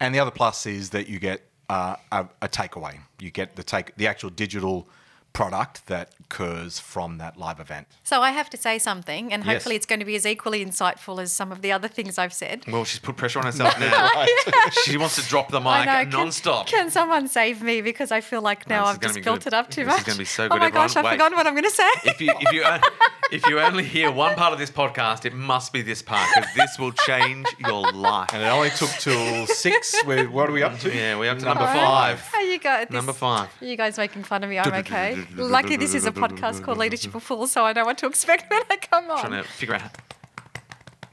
And 0.00 0.14
the 0.14 0.20
other 0.20 0.30
plus 0.30 0.64
is 0.64 0.90
that 0.90 1.06
you 1.06 1.18
get 1.18 1.42
uh, 1.68 1.96
a, 2.10 2.26
a 2.40 2.48
takeaway. 2.48 2.98
You 3.20 3.30
get 3.30 3.56
the 3.56 3.62
take 3.62 3.94
the 3.96 4.06
actual 4.06 4.30
digital 4.30 4.88
product 5.32 5.86
that 5.86 6.10
occurs 6.20 6.78
from 6.78 7.18
that 7.18 7.36
live 7.38 7.60
event. 7.60 7.86
so 8.02 8.20
i 8.22 8.30
have 8.30 8.48
to 8.50 8.56
say 8.56 8.78
something 8.78 9.32
and 9.32 9.44
Yes. 9.44 9.52
hopefully 9.54 9.76
it's 9.76 9.86
going 9.86 9.98
to 10.00 10.04
be 10.06 10.14
as 10.16 10.24
equally 10.26 10.64
insightful 10.64 11.20
as 11.22 11.32
some 11.32 11.52
of 11.52 11.60
the 11.62 11.72
other 11.72 11.88
things 11.88 12.18
i've 12.18 12.32
said 12.32 12.64
Well, 12.68 12.84
she's 12.84 13.00
put 13.00 13.16
pressure 13.16 13.38
on 13.38 13.44
herself 13.50 13.78
now. 13.78 14.08
she 14.84 14.96
wants 14.96 15.16
to 15.22 15.28
drop 15.28 15.50
the 15.50 15.60
mic 15.60 15.68
I 15.68 15.84
know. 15.84 15.92
Can- 16.02 16.10
non-stop. 16.10 16.66
Can, 16.66 16.90
someone 16.90 17.28
save 17.28 17.62
me 17.62 17.80
because 17.82 18.10
I 18.12 18.20
feel 18.20 18.40
like 18.42 18.68
now 18.68 18.84
this 18.84 18.94
I've 18.94 19.00
just 19.00 19.22
built 19.22 19.40
good. 19.44 19.48
it 19.48 19.54
up 19.54 19.70
too 19.70 19.84
This 19.84 19.94
is 19.94 19.98
much. 20.00 20.06
gonna 20.06 20.18
be 20.18 20.24
so 20.24 20.44
Oh 20.44 20.48
my 20.48 20.54
everyone. 20.56 20.72
gosh, 20.72 20.96
I've 20.96 21.04
Wait. 21.04 21.12
forgotten 21.12 21.36
what 21.36 21.46
I'm 21.46 21.54
going 21.54 21.64
to 21.64 21.70
say. 21.70 21.88
if 22.04 22.20
you 22.20 22.32
if 22.40 22.52
you 22.52 22.64
if 23.32 23.46
you 23.46 23.60
only 23.60 23.84
hear 23.84 24.10
one 24.10 24.34
part 24.34 24.52
of 24.52 24.58
this 24.58 24.70
podcast, 24.70 25.24
it 25.24 25.34
must 25.34 25.72
be 25.72 25.82
this 25.82 26.02
part 26.02 26.28
because 26.34 26.50
this 26.54 26.78
will 26.78 26.92
change 26.92 27.46
your 27.58 27.90
life. 27.92 28.30
And 28.34 28.42
it 28.42 28.46
only 28.46 28.70
took 28.70 28.90
till 28.90 29.46
six. 29.46 29.94
Where, 30.04 30.28
what 30.28 30.48
are 30.48 30.52
we 30.52 30.62
up 30.62 30.78
to? 30.80 30.94
Yeah, 30.94 31.18
we're 31.18 31.30
up 31.30 31.38
to 31.38 31.44
number 31.46 31.62
All 31.62 31.66
right. 31.68 32.18
five. 32.18 32.30
Oh, 32.34 32.40
you 32.40 32.58
got 32.58 32.88
this. 32.88 32.94
Number 32.94 33.12
five. 33.12 33.48
You 33.60 33.76
guys 33.76 33.96
making 33.96 34.24
fun 34.24 34.44
of 34.44 34.50
me. 34.50 34.58
I'm 34.58 34.72
okay. 34.74 35.21
Lucky 35.36 35.76
this 35.76 35.94
is 35.94 36.06
a 36.06 36.12
podcast 36.12 36.62
called 36.62 36.78
Leadership 36.78 37.14
of 37.14 37.22
Fools, 37.22 37.52
so 37.52 37.64
I 37.64 37.72
know 37.72 37.84
what 37.84 37.98
to 37.98 38.06
expect 38.06 38.50
when 38.50 38.62
I 38.70 38.76
come 38.76 39.10
on. 39.10 39.20
Trying 39.20 39.42
to 39.42 39.48
figure 39.48 39.74
out 39.74 39.90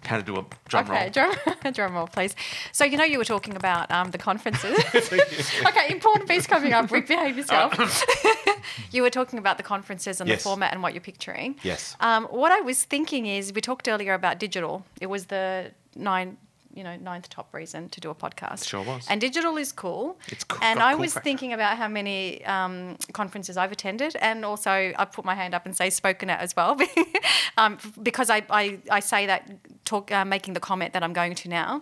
how 0.06 0.18
to 0.18 0.24
do 0.24 0.36
a 0.38 0.46
drum 0.68 0.86
okay, 0.90 1.04
roll. 1.04 1.10
drum, 1.12 1.36
drum 1.74 1.94
roll, 1.94 2.08
please. 2.08 2.36
So 2.72 2.84
you 2.84 2.98
know 2.98 3.04
you 3.04 3.20
were 3.20 3.26
talking 3.26 3.56
about 3.56 3.92
um, 3.92 4.10
the 4.12 4.18
conferences. 4.18 4.78
okay, 4.96 5.86
important 5.92 6.28
piece 6.28 6.48
coming 6.48 6.74
up. 6.74 6.90
Rick, 6.90 7.08
behave 7.08 7.38
yourself. 7.38 8.04
you 8.92 9.04
were 9.04 9.12
talking 9.12 9.38
about 9.38 9.58
the 9.58 9.64
conferences 9.64 10.20
and 10.20 10.28
Yes. 10.28 10.40
the 10.40 10.44
format 10.50 10.74
and 10.74 10.82
what 10.82 10.94
you're 10.94 11.02
picturing. 11.02 11.56
Yes. 11.62 11.96
Um, 12.00 12.26
what 12.26 12.52
I 12.52 12.62
was 12.62 12.84
thinking 12.84 13.28
is 13.28 13.54
we 13.54 13.62
talked 13.62 13.88
earlier 13.88 14.14
about 14.16 14.40
digital. 14.40 14.84
It 15.00 15.08
was 15.08 15.26
the 15.28 15.72
nine, 15.96 16.38
you 16.74 16.84
know, 16.84 16.96
ninth 16.98 17.30
top 17.30 17.54
reason 17.54 17.90
to 17.90 18.00
do 18.00 18.10
a 18.10 18.16
podcast. 18.16 18.68
Sure 18.68 18.84
was. 18.84 19.06
And 19.10 19.20
digital 19.20 19.58
is 19.58 19.72
cool. 19.72 20.18
It's 20.28 20.44
cool- 20.44 20.60
And 20.64 20.80
I 20.82 20.92
cool 20.94 21.02
was 21.02 21.14
factor. 21.14 21.24
thinking 21.28 21.54
about 21.54 21.78
how 21.78 21.88
many 21.88 22.44
um, 22.46 22.98
conferences 23.14 23.58
I've 23.58 23.72
attended, 23.72 24.16
and 24.18 24.46
also 24.46 24.72
I 24.98 25.06
put 25.06 25.26
my 25.26 25.36
hand 25.36 25.54
up 25.54 25.66
and 25.66 25.76
say 25.76 25.90
spoken 25.90 26.30
at 26.30 26.40
as 26.40 26.56
well, 26.56 26.78
um, 27.58 27.78
because 28.02 28.30
I, 28.30 28.44
I, 28.50 28.80
I 28.92 29.00
say 29.00 29.26
that 29.26 29.50
talk 29.86 30.12
uh, 30.12 30.24
making 30.26 30.54
the 30.54 30.60
comment 30.60 30.94
that 30.94 31.04
I'm 31.04 31.14
going 31.14 31.36
to 31.36 31.50
now 31.50 31.82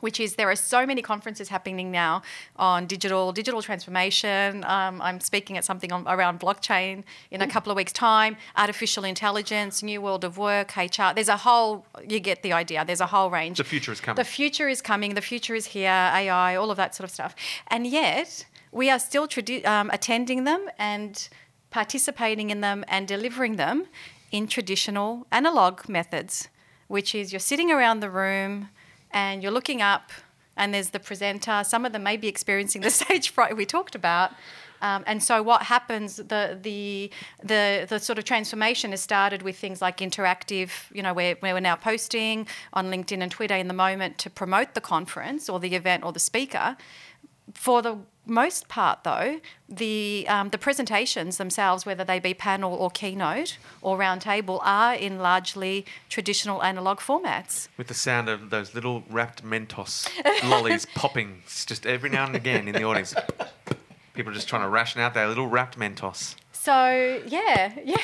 which 0.00 0.20
is 0.20 0.36
there 0.36 0.50
are 0.50 0.56
so 0.56 0.86
many 0.86 1.02
conferences 1.02 1.48
happening 1.48 1.90
now 1.90 2.22
on 2.56 2.86
digital 2.86 3.32
digital 3.32 3.62
transformation. 3.62 4.64
Um, 4.64 5.00
I'm 5.02 5.20
speaking 5.20 5.56
at 5.56 5.64
something 5.64 5.92
on, 5.92 6.06
around 6.06 6.40
blockchain 6.40 7.04
in 7.30 7.42
a 7.42 7.46
couple 7.46 7.70
of 7.72 7.76
weeks' 7.76 7.92
time. 7.92 8.36
Artificial 8.56 9.04
intelligence, 9.04 9.82
new 9.82 10.00
world 10.00 10.24
of 10.24 10.38
work, 10.38 10.76
HR. 10.76 11.12
There's 11.14 11.28
a 11.28 11.38
whole. 11.38 11.86
You 12.06 12.20
get 12.20 12.42
the 12.42 12.52
idea. 12.52 12.84
There's 12.84 13.00
a 13.00 13.06
whole 13.06 13.30
range. 13.30 13.58
The 13.58 13.64
future 13.64 13.92
is 13.92 14.00
coming. 14.00 14.16
The 14.16 14.24
future 14.24 14.68
is 14.68 14.82
coming. 14.82 15.14
The 15.14 15.22
future 15.22 15.54
is 15.54 15.66
here. 15.66 15.90
AI, 15.90 16.56
all 16.56 16.70
of 16.70 16.76
that 16.76 16.94
sort 16.94 17.04
of 17.04 17.10
stuff. 17.10 17.34
And 17.68 17.86
yet 17.86 18.46
we 18.72 18.90
are 18.90 18.98
still 18.98 19.26
tradi- 19.26 19.64
um, 19.66 19.90
attending 19.92 20.44
them 20.44 20.68
and 20.78 21.28
participating 21.70 22.50
in 22.50 22.60
them 22.60 22.84
and 22.88 23.08
delivering 23.08 23.56
them 23.56 23.86
in 24.30 24.46
traditional 24.46 25.26
analog 25.30 25.88
methods 25.88 26.48
which 26.88 27.14
is 27.14 27.32
you're 27.32 27.40
sitting 27.40 27.70
around 27.70 28.00
the 28.00 28.10
room 28.10 28.68
and 29.10 29.42
you're 29.42 29.52
looking 29.52 29.82
up, 29.82 30.10
and 30.56 30.72
there's 30.72 30.90
the 30.90 31.00
presenter. 31.00 31.62
Some 31.64 31.84
of 31.84 31.92
them 31.92 32.02
may 32.02 32.16
be 32.16 32.28
experiencing 32.28 32.82
the 32.82 32.90
stage 33.02 33.30
fright 33.30 33.56
we 33.56 33.66
talked 33.66 33.94
about. 33.94 34.32
Um, 34.82 35.04
and 35.06 35.22
so 35.22 35.42
what 35.42 35.62
happens, 35.62 36.16
the, 36.16 36.58
the, 36.60 37.10
the, 37.42 37.86
the 37.88 37.98
sort 37.98 38.18
of 38.18 38.24
transformation 38.24 38.90
has 38.90 39.00
started 39.00 39.42
with 39.42 39.56
things 39.56 39.80
like 39.80 39.98
interactive, 39.98 40.70
you 40.92 41.02
know, 41.02 41.14
where, 41.14 41.36
where 41.36 41.54
we're 41.54 41.60
now 41.60 41.76
posting 41.76 42.46
on 42.72 42.90
LinkedIn 42.90 43.22
and 43.22 43.30
Twitter 43.30 43.54
in 43.54 43.68
the 43.68 43.74
moment 43.74 44.18
to 44.18 44.30
promote 44.30 44.74
the 44.74 44.80
conference 44.80 45.48
or 45.48 45.60
the 45.60 45.74
event 45.74 46.04
or 46.04 46.12
the 46.12 46.20
speaker. 46.20 46.76
For 47.54 47.80
the 47.80 47.98
most 48.26 48.68
part, 48.68 49.04
though, 49.04 49.40
the 49.68 50.26
um, 50.28 50.50
the 50.50 50.58
presentations 50.58 51.36
themselves, 51.36 51.86
whether 51.86 52.04
they 52.04 52.18
be 52.18 52.34
panel 52.34 52.74
or 52.74 52.90
keynote 52.90 53.58
or 53.80 53.96
roundtable, 53.96 54.60
are 54.62 54.94
in 54.94 55.18
largely 55.20 55.86
traditional 56.08 56.62
analog 56.62 56.98
formats. 56.98 57.68
With 57.76 57.86
the 57.86 57.94
sound 57.94 58.28
of 58.28 58.50
those 58.50 58.74
little 58.74 59.04
wrapped 59.08 59.44
Mentos 59.44 60.08
lollies 60.50 60.86
popping 60.94 61.42
just 61.66 61.86
every 61.86 62.10
now 62.10 62.26
and 62.26 62.34
again 62.34 62.66
in 62.68 62.74
the 62.74 62.84
audience. 62.84 63.14
People 64.14 64.32
are 64.32 64.34
just 64.34 64.48
trying 64.48 64.62
to 64.62 64.68
ration 64.68 65.00
out 65.00 65.14
their 65.14 65.28
little 65.28 65.46
wrapped 65.46 65.78
Mentos. 65.78 66.34
So 66.52 67.22
yeah, 67.26 67.72
yeah. 67.84 67.96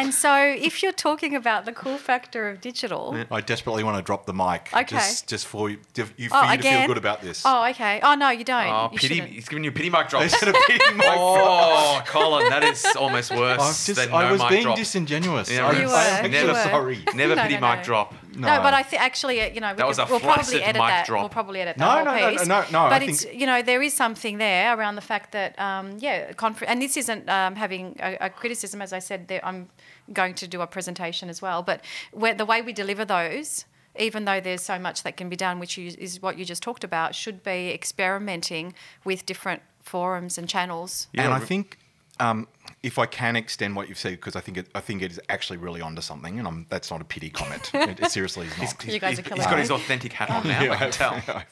And 0.00 0.14
so, 0.14 0.32
if 0.36 0.80
you're 0.82 0.92
talking 0.92 1.34
about 1.34 1.64
the 1.64 1.72
cool 1.72 1.98
factor 1.98 2.48
of 2.48 2.60
digital, 2.60 3.16
I 3.32 3.40
desperately 3.40 3.82
want 3.82 3.96
to 3.96 4.02
drop 4.02 4.26
the 4.26 4.32
mic. 4.32 4.70
Okay. 4.72 4.84
Just, 4.96 5.26
just 5.28 5.46
for 5.46 5.70
you, 5.70 5.78
you, 5.96 6.04
for 6.28 6.36
Oh, 6.36 6.42
you 6.42 6.48
to 6.48 6.54
again? 6.54 6.78
feel 6.80 6.86
good 6.86 6.98
about 6.98 7.20
this. 7.20 7.42
oh, 7.44 7.64
okay. 7.70 7.98
Oh 8.02 8.14
no, 8.14 8.30
you 8.30 8.44
don't. 8.44 8.66
Oh, 8.68 8.90
You 8.92 8.98
pity! 8.98 9.14
shouldn't. 9.16 9.32
He's 9.32 9.48
giving 9.48 9.64
you 9.64 9.72
pity 9.72 9.90
mic 9.90 10.08
drops. 10.08 10.24
Instead 10.32 10.50
of 10.50 10.56
beating 10.68 10.96
my 10.96 11.16
oh, 11.18 12.00
Colin, 12.06 12.48
that 12.48 12.62
is 12.62 12.84
almost 12.96 13.30
worse 13.36 13.60
I've 13.60 13.86
just, 13.86 13.96
than 13.96 14.12
I 14.12 14.30
was 14.30 14.42
being 14.44 14.62
drop. 14.62 14.76
disingenuous. 14.76 15.50
Yeah, 15.50 15.66
I, 15.66 15.72
You 15.72 15.78
I 15.88 16.20
were, 16.22 16.26
am 16.26 16.32
you 16.32 16.46
were. 16.46 16.54
sorry. 16.54 16.98
Never 17.14 17.34
No, 17.34 17.42
pity 17.42 17.54
no, 17.58 17.68
mic 17.68 17.78
no. 17.78 17.84
drop. 17.84 18.14
No, 18.46 18.62
but 18.62 18.74
I 18.74 18.82
think 18.82 19.02
actually, 19.02 19.40
uh, 19.42 19.48
you 19.48 19.60
know, 19.60 19.70
we 19.72 19.76
That 19.76 19.86
was 19.86 19.98
could- 19.98 20.08
a 20.08 20.10
we'll 20.10 20.20
probably 20.20 20.62
edit 20.62 20.80
mic 20.80 20.88
that. 20.90 21.06
drop. 21.06 21.22
We'll 21.22 21.28
probably 21.28 21.60
edit 21.60 21.76
No, 21.76 21.86
that 21.86 22.04
no, 22.04 22.10
whole 22.12 22.20
no, 22.20 22.30
piece. 22.38 22.46
no, 22.46 22.64
no, 22.72 22.80
I 22.82 22.88
But 22.90 22.98
think- 23.00 23.10
it's 23.12 23.24
you 23.34 23.46
know 23.46 23.62
there 23.62 23.82
is 23.82 23.94
something 23.94 24.38
there 24.38 24.76
around 24.76 24.94
the 24.96 25.00
fact 25.02 25.32
that 25.32 25.58
um, 25.58 25.96
yeah, 25.98 26.32
confer- 26.32 26.66
and 26.66 26.80
this 26.80 26.96
isn't 26.96 27.28
um, 27.28 27.56
having 27.56 27.96
a, 28.00 28.16
a 28.26 28.30
criticism. 28.30 28.80
As 28.82 28.92
I 28.92 28.98
said, 29.00 29.28
there, 29.28 29.44
I'm 29.44 29.68
going 30.12 30.34
to 30.34 30.46
do 30.48 30.60
a 30.60 30.66
presentation 30.66 31.28
as 31.28 31.42
well. 31.42 31.62
But 31.62 31.84
where, 32.12 32.34
the 32.34 32.44
way 32.46 32.62
we 32.62 32.72
deliver 32.72 33.04
those. 33.04 33.64
Even 34.00 34.26
though 34.26 34.38
there's 34.38 34.62
so 34.62 34.78
much 34.78 35.02
that 35.02 35.16
can 35.16 35.28
be 35.28 35.34
done, 35.34 35.58
which 35.58 35.76
you, 35.76 35.90
is 35.98 36.22
what 36.22 36.38
you 36.38 36.44
just 36.44 36.62
talked 36.62 36.84
about, 36.84 37.16
should 37.16 37.42
be 37.42 37.70
experimenting 37.74 38.72
with 39.04 39.26
different 39.26 39.60
forums 39.82 40.38
and 40.38 40.48
channels. 40.48 41.08
Yeah, 41.12 41.24
and 41.24 41.34
I 41.34 41.40
think 41.40 41.78
um, 42.20 42.48
if 42.82 42.98
I 42.98 43.06
can 43.06 43.36
extend 43.36 43.76
what 43.76 43.88
you've 43.88 43.98
said, 43.98 44.12
because 44.12 44.36
I 44.36 44.40
think 44.40 44.58
it, 44.58 44.68
I 44.74 44.80
think 44.80 45.02
it 45.02 45.10
is 45.10 45.20
actually 45.28 45.58
really 45.58 45.80
onto 45.80 46.02
something, 46.02 46.38
and 46.38 46.46
I'm, 46.46 46.66
that's 46.68 46.90
not 46.90 47.00
a 47.00 47.04
pity 47.04 47.30
comment. 47.30 47.70
it, 47.74 48.00
it 48.00 48.10
seriously 48.10 48.46
is 48.46 48.58
not. 48.58 48.86
You 48.86 48.98
guys 48.98 49.10
he's, 49.10 49.18
are 49.20 49.22
killing 49.22 49.40
he's 49.42 49.50
got 49.50 49.58
his 49.58 49.70
authentic 49.70 50.12
hat 50.12 50.30
on 50.30 50.46
now. 50.46 50.62
Yeah, 50.62 50.72
I 50.72 50.76
can 50.76 50.90
tell. 50.90 51.22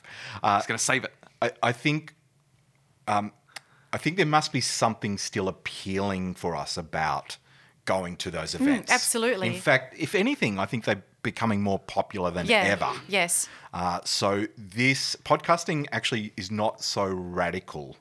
Uh, 0.42 0.56
he's 0.58 0.66
going 0.66 0.76
to 0.78 0.84
save 0.84 1.04
it. 1.04 1.14
I, 1.40 1.50
I 1.62 1.72
think 1.72 2.14
um, 3.08 3.32
I 3.92 3.98
think 3.98 4.16
there 4.16 4.26
must 4.26 4.52
be 4.52 4.60
something 4.60 5.18
still 5.18 5.48
appealing 5.48 6.34
for 6.34 6.54
us 6.56 6.76
about 6.76 7.38
going 7.84 8.16
to 8.16 8.30
those 8.30 8.54
events. 8.54 8.90
Hmm, 8.90 8.94
absolutely. 8.94 9.48
In 9.48 9.60
fact, 9.60 9.94
if 9.98 10.14
anything, 10.14 10.58
I 10.58 10.66
think 10.66 10.84
they're 10.84 11.04
becoming 11.22 11.62
more 11.62 11.78
popular 11.78 12.30
than 12.30 12.46
Yeah. 12.46 12.62
ever. 12.62 12.92
Yes. 13.08 13.48
Uh, 13.72 14.00
so 14.04 14.46
this 14.58 15.16
podcasting 15.24 15.86
actually 15.92 16.32
is 16.36 16.50
not 16.50 16.82
so 16.82 17.06
radical. 17.06 17.96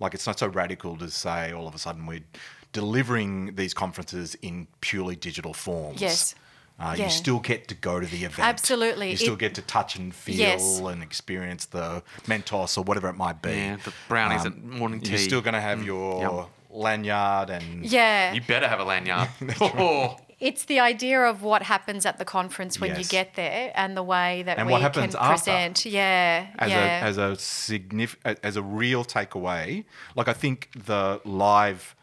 Like 0.00 0.14
it's 0.14 0.26
not 0.26 0.38
so 0.38 0.48
radical 0.48 0.96
to 0.96 1.10
say 1.10 1.52
all 1.52 1.68
of 1.68 1.74
a 1.74 1.78
sudden 1.78 2.06
we're 2.06 2.24
delivering 2.72 3.54
these 3.56 3.74
conferences 3.74 4.34
in 4.42 4.66
purely 4.80 5.16
digital 5.16 5.52
forms. 5.52 6.00
Yes. 6.00 6.34
Uh, 6.78 6.94
Yeah. 6.96 7.04
You 7.04 7.10
still 7.10 7.40
get 7.40 7.68
to 7.68 7.74
go 7.74 8.00
to 8.00 8.06
the 8.06 8.24
event. 8.24 8.48
Absolutely. 8.48 9.10
You 9.10 9.16
still 9.16 9.34
It- 9.34 9.40
get 9.40 9.54
to 9.56 9.62
touch 9.62 9.96
and 9.96 10.14
feel 10.14 10.36
Yes. 10.36 10.78
and 10.78 11.02
experience 11.02 11.66
the 11.66 12.02
Mentos 12.26 12.78
or 12.78 12.84
whatever 12.84 13.08
it 13.10 13.16
might 13.16 13.42
be. 13.42 13.50
Yeah, 13.54 13.76
the 13.84 13.92
brownies 14.08 14.46
at 14.46 14.56
morning 14.62 15.00
tea. 15.02 15.10
You're 15.10 15.18
still 15.18 15.40
going 15.42 15.54
to 15.54 15.60
have 15.60 15.84
your 15.84 16.22
Yum. 16.22 16.46
lanyard 16.70 17.50
and 17.50 17.84
Yeah. 17.84 18.32
You 18.32 18.40
better 18.40 18.66
have 18.68 18.80
a 18.80 18.84
lanyard. 18.84 19.28
oh, 19.60 20.16
It's 20.40 20.64
the 20.64 20.80
idea 20.80 21.20
of 21.20 21.42
what 21.42 21.62
happens 21.62 22.06
at 22.06 22.18
the 22.18 22.24
conference 22.24 22.80
when 22.80 22.96
you 22.96 23.04
get 23.04 23.34
there 23.34 23.72
and 23.74 23.94
the 23.96 24.02
way 24.02 24.42
that 24.44 24.58
And 24.58 24.66
we 24.66 24.72
what 24.72 24.80
happens 24.82 25.14
can 25.14 25.22
after. 25.22 25.50
present. 25.50 25.84
Yeah. 25.84 26.46
as 26.58 26.70
yeah. 26.70 27.04
a 27.04 27.08
as 27.08 27.18
a 27.18 27.36
significant 27.36 28.38
as 28.42 28.56
a 28.56 28.62
real 28.62 29.04
takeaway. 29.04 29.84
Like 30.16 30.28
I 30.28 30.32
think 30.32 30.70
the 30.74 31.20
live, 31.24 31.94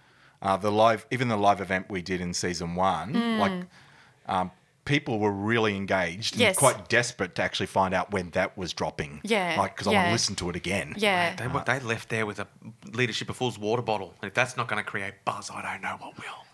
uh, 0.41 0.57
the 0.57 0.71
live 0.71 1.05
even 1.11 1.27
the 1.29 1.37
live 1.37 1.61
event 1.61 1.87
we 1.89 2.01
did 2.01 2.21
in 2.21 2.33
season 2.33 2.75
one, 2.75 3.39
like 3.39 3.63
um, 4.27 4.51
people 4.85 5.19
were 5.19 5.31
really 5.31 5.75
engaged 5.75 6.33
and. 6.35 6.41
Yes. 6.41 6.57
quite 6.57 6.87
desperate 6.89 7.35
to 7.35 7.41
actually 7.41 7.65
find 7.65 7.93
out 7.93 8.11
when 8.11 8.29
that 8.31 8.57
was 8.57 8.71
dropping. 8.73 9.21
Yeah, 9.23 9.55
like 9.57 9.75
because 9.75 9.87
I 9.87 9.93
want 9.93 10.07
to 10.07 10.11
listen 10.11 10.35
to 10.35 10.49
it 10.49 10.55
again. 10.55 10.93
yeah. 10.97 11.35
they, 11.35 11.47
they 11.47 11.79
left 11.79 12.09
there 12.09 12.25
with 12.25 12.39
a 12.39 12.47
leadership 12.93 13.29
of 13.29 13.35
fools 13.35 13.57
water 13.59 13.81
bottle. 13.81 14.13
If 14.23 14.33
that's 14.33 14.55
not 14.57 14.67
going 14.67 14.83
to 14.83 14.89
create 14.89 15.13
buzz, 15.25 15.49
I 15.51 15.61
don't 15.61 15.81
know 15.81 15.97
what 15.99 16.17
will. 16.17 16.46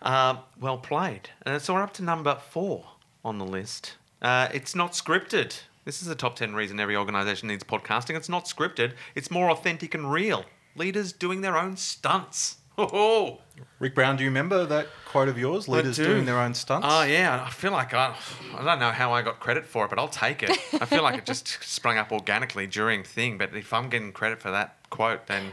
Um, 0.00 0.38
well 0.60 0.78
played. 0.78 1.30
Uh, 1.44 1.58
so 1.58 1.74
we're 1.74 1.82
up 1.82 1.92
to 1.94 2.02
number 2.02 2.36
four 2.50 2.84
on 3.24 3.38
the 3.38 3.44
list. 3.44 3.94
Uh, 4.20 4.48
it's 4.54 4.74
not 4.74 4.92
scripted. 4.92 5.60
This 5.84 6.00
is 6.00 6.08
the 6.08 6.14
top 6.14 6.36
10 6.36 6.54
reason 6.54 6.78
every 6.78 6.96
organisation 6.96 7.48
needs 7.48 7.64
podcasting. 7.64 8.16
It's 8.16 8.28
not 8.28 8.44
scripted, 8.46 8.92
it's 9.14 9.30
more 9.30 9.50
authentic 9.50 9.94
and 9.94 10.10
real. 10.12 10.44
Leaders 10.76 11.12
doing 11.12 11.40
their 11.40 11.58
own 11.58 11.76
stunts. 11.76 12.56
Oh, 12.78 13.40
Rick 13.80 13.94
Brown, 13.94 14.16
do 14.16 14.24
you 14.24 14.30
remember 14.30 14.64
that 14.64 14.86
quote 15.06 15.28
of 15.28 15.36
yours? 15.36 15.68
Leaders 15.68 15.96
do. 15.96 16.04
doing 16.06 16.24
their 16.24 16.38
own 16.38 16.54
stunts. 16.54 16.86
Oh 16.88 17.02
yeah, 17.02 17.44
I 17.46 17.50
feel 17.50 17.72
like 17.72 17.92
I, 17.92 18.16
I 18.56 18.64
don't 18.64 18.78
know 18.78 18.90
how 18.92 19.12
I 19.12 19.20
got 19.20 19.40
credit 19.40 19.66
for 19.66 19.84
it, 19.84 19.88
but 19.90 19.98
I'll 19.98 20.08
take 20.08 20.42
it. 20.42 20.50
I 20.80 20.86
feel 20.86 21.02
like 21.02 21.18
it 21.18 21.26
just 21.26 21.46
sprung 21.62 21.98
up 21.98 22.10
organically 22.12 22.66
during 22.66 23.02
thing. 23.04 23.36
But 23.36 23.54
if 23.54 23.74
I'm 23.74 23.90
getting 23.90 24.10
credit 24.12 24.40
for 24.40 24.50
that 24.52 24.76
quote, 24.88 25.26
then 25.26 25.50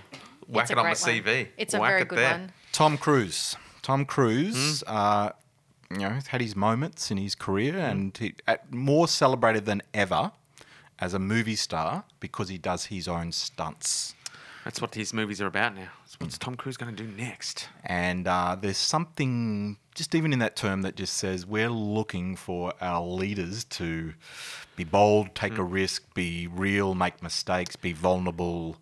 whack 0.48 0.64
It's 0.64 0.72
it 0.72 0.78
on 0.78 0.86
the 0.86 0.96
great 0.96 1.24
CV. 1.26 1.38
one. 1.44 1.48
It's 1.58 1.74
a 1.74 1.80
Whack 1.80 1.90
very 1.90 2.02
it 2.04 2.08
good 2.08 2.20
there. 2.20 2.32
one. 2.32 2.52
Tom 2.72 2.98
Cruise. 2.98 3.58
Tom 3.90 4.06
Cruise, 4.06 4.84
Hmm? 4.88 4.96
uh, 4.96 5.30
you 5.90 5.98
know, 5.98 6.10
has 6.10 6.28
had 6.28 6.42
his 6.42 6.56
moments 6.56 7.10
in 7.10 7.18
his 7.18 7.34
career, 7.34 7.76
and 7.80 8.16
he, 8.16 8.36
at, 8.48 8.72
more 8.72 9.08
celebrated 9.08 9.66
than 9.66 9.82
ever 9.96 10.32
as 11.00 11.16
a 11.16 11.20
movie 11.20 11.56
star 11.56 12.04
because 12.20 12.50
he 12.50 12.60
does 12.60 12.86
his 12.86 13.08
own 13.08 13.32
stunts. 13.32 14.14
That's 14.64 14.80
what 14.80 14.92
these 14.92 15.12
movies 15.12 15.42
are 15.42 15.48
about 15.48 15.74
now. 15.76 15.88
So 16.06 16.18
what's 16.20 16.38
Tom 16.38 16.54
Cruise 16.56 16.78
going 16.78 16.96
to 16.96 17.04
do 17.04 17.10
next? 17.12 17.70
And 17.84 18.28
uh, 18.28 18.56
there's 18.62 18.78
something 18.78 19.78
just 19.96 20.14
even 20.14 20.34
in 20.34 20.40
that 20.40 20.56
term 20.56 20.84
that 20.84 20.96
just 20.96 21.16
says 21.16 21.48
we're 21.48 21.70
looking 21.72 22.36
for 22.36 22.74
our 22.82 23.02
leaders 23.02 23.64
to 23.80 24.14
be 24.76 24.84
bold, 24.84 25.34
take 25.34 25.54
Hmm. 25.54 25.62
a 25.62 25.64
risk, 25.64 26.14
be 26.14 26.46
real, 26.46 26.94
make 26.94 27.24
mistakes, 27.24 27.76
be 27.76 27.94
vulnerable. 27.94 28.78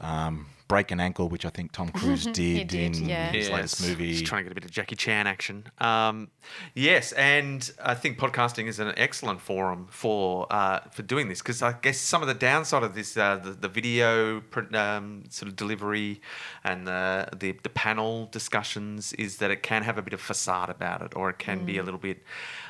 Um, 0.00 0.46
break 0.70 0.92
an 0.92 1.00
ankle, 1.00 1.28
which 1.28 1.44
I 1.44 1.50
think 1.50 1.72
Tom 1.72 1.88
Cruise 1.98 2.24
did, 2.24 2.68
did, 2.68 2.74
in 2.96 3.08
yeah. 3.08 3.32
his 3.32 3.50
latest 3.50 3.82
movie. 3.82 4.12
Just 4.12 4.26
trying 4.26 4.44
to 4.44 4.48
get 4.48 4.52
a 4.52 4.54
bit 4.54 4.64
of 4.64 4.70
Jackie 4.70 4.94
Chan 4.94 5.26
action. 5.26 5.64
Um, 5.78 6.30
yes, 6.74 7.10
and 7.12 7.68
I 7.84 7.94
think 7.94 8.18
podcasting 8.18 8.68
is 8.68 8.78
an 8.78 8.94
excellent 8.96 9.40
forum 9.40 9.88
for 9.90 10.46
uh, 10.48 10.78
for 10.92 11.02
doing 11.02 11.28
this 11.28 11.42
because 11.42 11.60
I 11.60 11.72
guess 11.72 11.98
some 11.98 12.22
of 12.22 12.28
the 12.28 12.34
downside 12.34 12.84
of 12.84 12.94
this, 12.94 13.16
uh, 13.16 13.36
the, 13.36 13.50
the 13.50 13.68
video 13.68 14.42
um, 14.72 15.24
sort 15.28 15.48
of 15.48 15.56
delivery 15.56 16.20
and 16.62 16.86
the, 16.86 17.28
the 17.36 17.50
the 17.64 17.68
panel 17.68 18.28
discussions, 18.30 19.12
is 19.14 19.38
that 19.38 19.50
it 19.50 19.64
can 19.64 19.82
have 19.82 19.98
a 19.98 20.02
bit 20.02 20.14
of 20.14 20.20
facade 20.20 20.70
about 20.70 21.02
it, 21.02 21.16
or 21.16 21.30
it 21.30 21.40
can 21.40 21.64
be 21.64 21.78
a 21.78 21.82
little 21.82 21.98
bit 21.98 22.22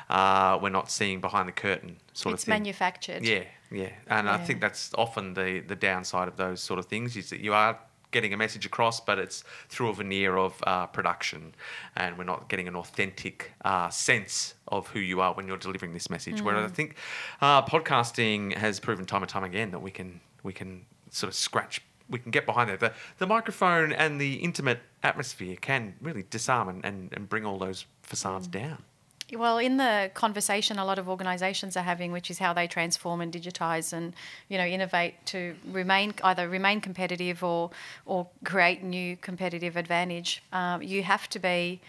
uh, 0.09 0.59
we're 0.61 0.69
not 0.69 0.91
seeing 0.91 1.21
behind 1.21 1.47
the 1.47 1.53
curtain 1.53 1.97
sort 2.13 2.33
It's 2.33 2.43
of 2.43 2.47
thing. 2.47 2.53
manufactured. 2.63 3.23
Yeah, 3.23 3.43
yeah, 3.71 3.91
and 4.07 4.27
I 4.27 4.37
think 4.39 4.59
that's 4.59 4.91
often 4.97 5.35
the 5.35 5.63
the 5.65 5.75
downside 5.75 6.27
of 6.27 6.35
those 6.35 6.61
sort 6.61 6.79
of 6.79 6.87
things 6.87 7.15
is 7.15 7.29
that 7.29 7.39
you 7.39 7.53
are 7.53 7.79
getting 8.11 8.33
a 8.33 8.37
message 8.37 8.65
across, 8.65 8.99
but 8.99 9.17
it's 9.19 9.43
through 9.69 9.89
a 9.89 9.93
veneer 9.93 10.37
of 10.37 10.61
uh, 10.67 10.87
production, 10.87 11.53
and 11.95 12.17
we're 12.17 12.23
not 12.23 12.49
getting 12.49 12.67
an 12.67 12.75
authentic 12.75 13.53
uh, 13.65 13.89
sense 13.89 14.55
of 14.67 14.87
who 14.87 14.99
you 14.99 15.21
are 15.21 15.33
when 15.33 15.47
you're 15.47 15.57
delivering 15.57 15.93
this 15.93 16.09
message. 16.09 16.41
Whereas 16.41 16.71
I 16.71 16.73
think 16.73 16.95
uh, 17.41 17.61
podcasting 17.63 18.55
has 18.55 18.79
proven 18.79 19.05
time 19.05 19.23
and 19.23 19.29
time 19.29 19.43
again 19.43 19.71
that 19.71 19.81
we 19.81 19.91
can 19.91 20.21
we 20.43 20.53
can 20.53 20.85
sort 21.09 21.29
of 21.29 21.35
scratch. 21.35 21.81
We 22.09 22.19
can 22.19 22.31
get 22.31 22.45
behind 22.45 22.69
it. 22.69 22.81
The, 22.81 22.91
the 23.19 23.27
microphone 23.27 23.93
and 23.93 24.19
the 24.19 24.35
intimate 24.35 24.79
atmosphere 25.01 25.55
can 25.55 25.95
really 26.01 26.25
disarm 26.29 26.67
and, 26.67 26.85
and, 26.85 27.13
and 27.13 27.29
bring 27.29 27.45
all 27.45 27.57
those 27.57 27.85
facades 28.01 28.47
down. 28.47 28.83
Well, 29.33 29.59
in 29.59 29.77
the 29.77 30.11
conversation 30.13 30.77
a 30.77 30.83
lot 30.83 30.99
of 30.99 31.07
organisations 31.07 31.77
are 31.77 31.83
having, 31.83 32.11
which 32.11 32.29
is 32.29 32.39
how 32.39 32.51
they 32.53 32.67
transform 32.67 33.21
and 33.21 33.31
digitise 33.31 33.93
and 33.93 34.13
you 34.49 34.57
know 34.57 34.65
innovate 34.65 35.25
to 35.27 35.55
remain 35.65 36.13
either 36.23 36.49
remain 36.49 36.81
competitive 36.81 37.41
or 37.43 37.71
or 38.05 38.27
create 38.43 38.83
new 38.83 39.15
competitive 39.15 39.77
advantage. 39.77 40.43
Um, 40.51 40.81
you 40.81 41.03
have 41.03 41.29
to 41.29 41.39
be 41.39 41.79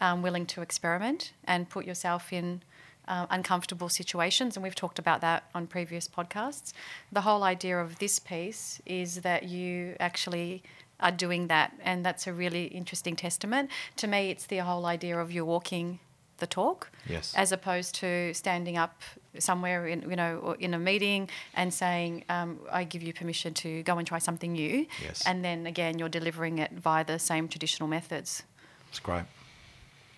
um, 0.00 0.22
willing 0.22 0.46
to 0.46 0.62
experiment 0.62 1.32
and 1.44 1.68
put 1.68 1.86
yourself 1.86 2.32
in 2.32 2.62
uh, 3.08 3.26
uncomfortable 3.30 3.88
situations, 3.88 4.56
and 4.56 4.62
we've 4.62 4.76
talked 4.76 5.00
about 5.00 5.20
that 5.22 5.42
on 5.56 5.66
previous 5.66 6.06
podcasts. 6.06 6.72
The 7.10 7.22
whole 7.22 7.42
idea 7.42 7.78
of 7.78 7.98
this 7.98 8.20
piece 8.20 8.80
is 8.86 9.22
that 9.22 9.42
you 9.42 9.96
actually 9.98 10.62
are 11.00 11.10
doing 11.10 11.48
that, 11.48 11.72
and 11.82 12.06
that's 12.06 12.28
a 12.28 12.32
really 12.32 12.66
interesting 12.66 13.16
testament. 13.16 13.70
To 13.96 14.06
me, 14.06 14.30
it's 14.30 14.46
the 14.46 14.58
whole 14.58 14.86
idea 14.86 15.18
of 15.18 15.32
you're 15.32 15.44
walking 15.44 15.98
the 16.42 16.46
talk. 16.46 16.90
Yes. 17.08 17.32
As 17.36 17.52
opposed 17.52 17.94
to 18.02 18.34
standing 18.34 18.76
up 18.76 18.94
somewhere 19.38 19.86
in 19.92 19.98
you 20.10 20.16
know 20.22 20.54
in 20.58 20.74
a 20.74 20.78
meeting 20.78 21.30
and 21.54 21.72
saying, 21.72 22.24
um, 22.28 22.58
"I 22.80 22.84
give 22.84 23.02
you 23.06 23.12
permission 23.14 23.54
to 23.64 23.82
go 23.84 23.96
and 23.98 24.06
try 24.06 24.18
something 24.28 24.52
new," 24.52 24.86
Yes. 25.06 25.22
and 25.28 25.42
then 25.46 25.66
again 25.66 25.98
you're 25.98 26.10
delivering 26.20 26.58
it 26.58 26.70
via 26.72 27.04
the 27.04 27.18
same 27.18 27.48
traditional 27.48 27.88
methods. 27.88 28.42
It's 28.90 29.00
great. 29.00 29.24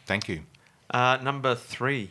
Thank 0.07 0.29
you. 0.29 0.39
Uh, 0.91 1.19
number 1.23 1.55
three. 1.55 2.11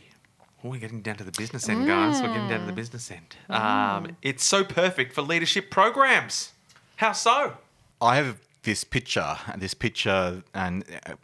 Oh, 0.64 0.70
we're 0.70 0.80
getting 0.80 1.02
down 1.02 1.16
to 1.16 1.24
the 1.24 1.36
business 1.42 1.68
end, 1.68 1.86
guys. 1.86 2.22
We're 2.22 2.28
getting 2.28 2.48
down 2.48 2.60
to 2.60 2.66
the 2.66 2.72
business 2.82 3.10
end. 3.10 3.36
Um, 3.50 4.16
it's 4.22 4.44
so 4.44 4.64
perfect 4.64 5.12
for 5.12 5.20
leadership 5.22 5.70
programs. 5.70 6.52
How 6.96 7.12
so? 7.12 7.58
I 8.00 8.16
have 8.16 8.38
this 8.64 8.84
picture, 8.84 9.36
this 9.56 9.74
picture, 9.74 10.42
and 10.52 10.84
uh, 11.06 11.14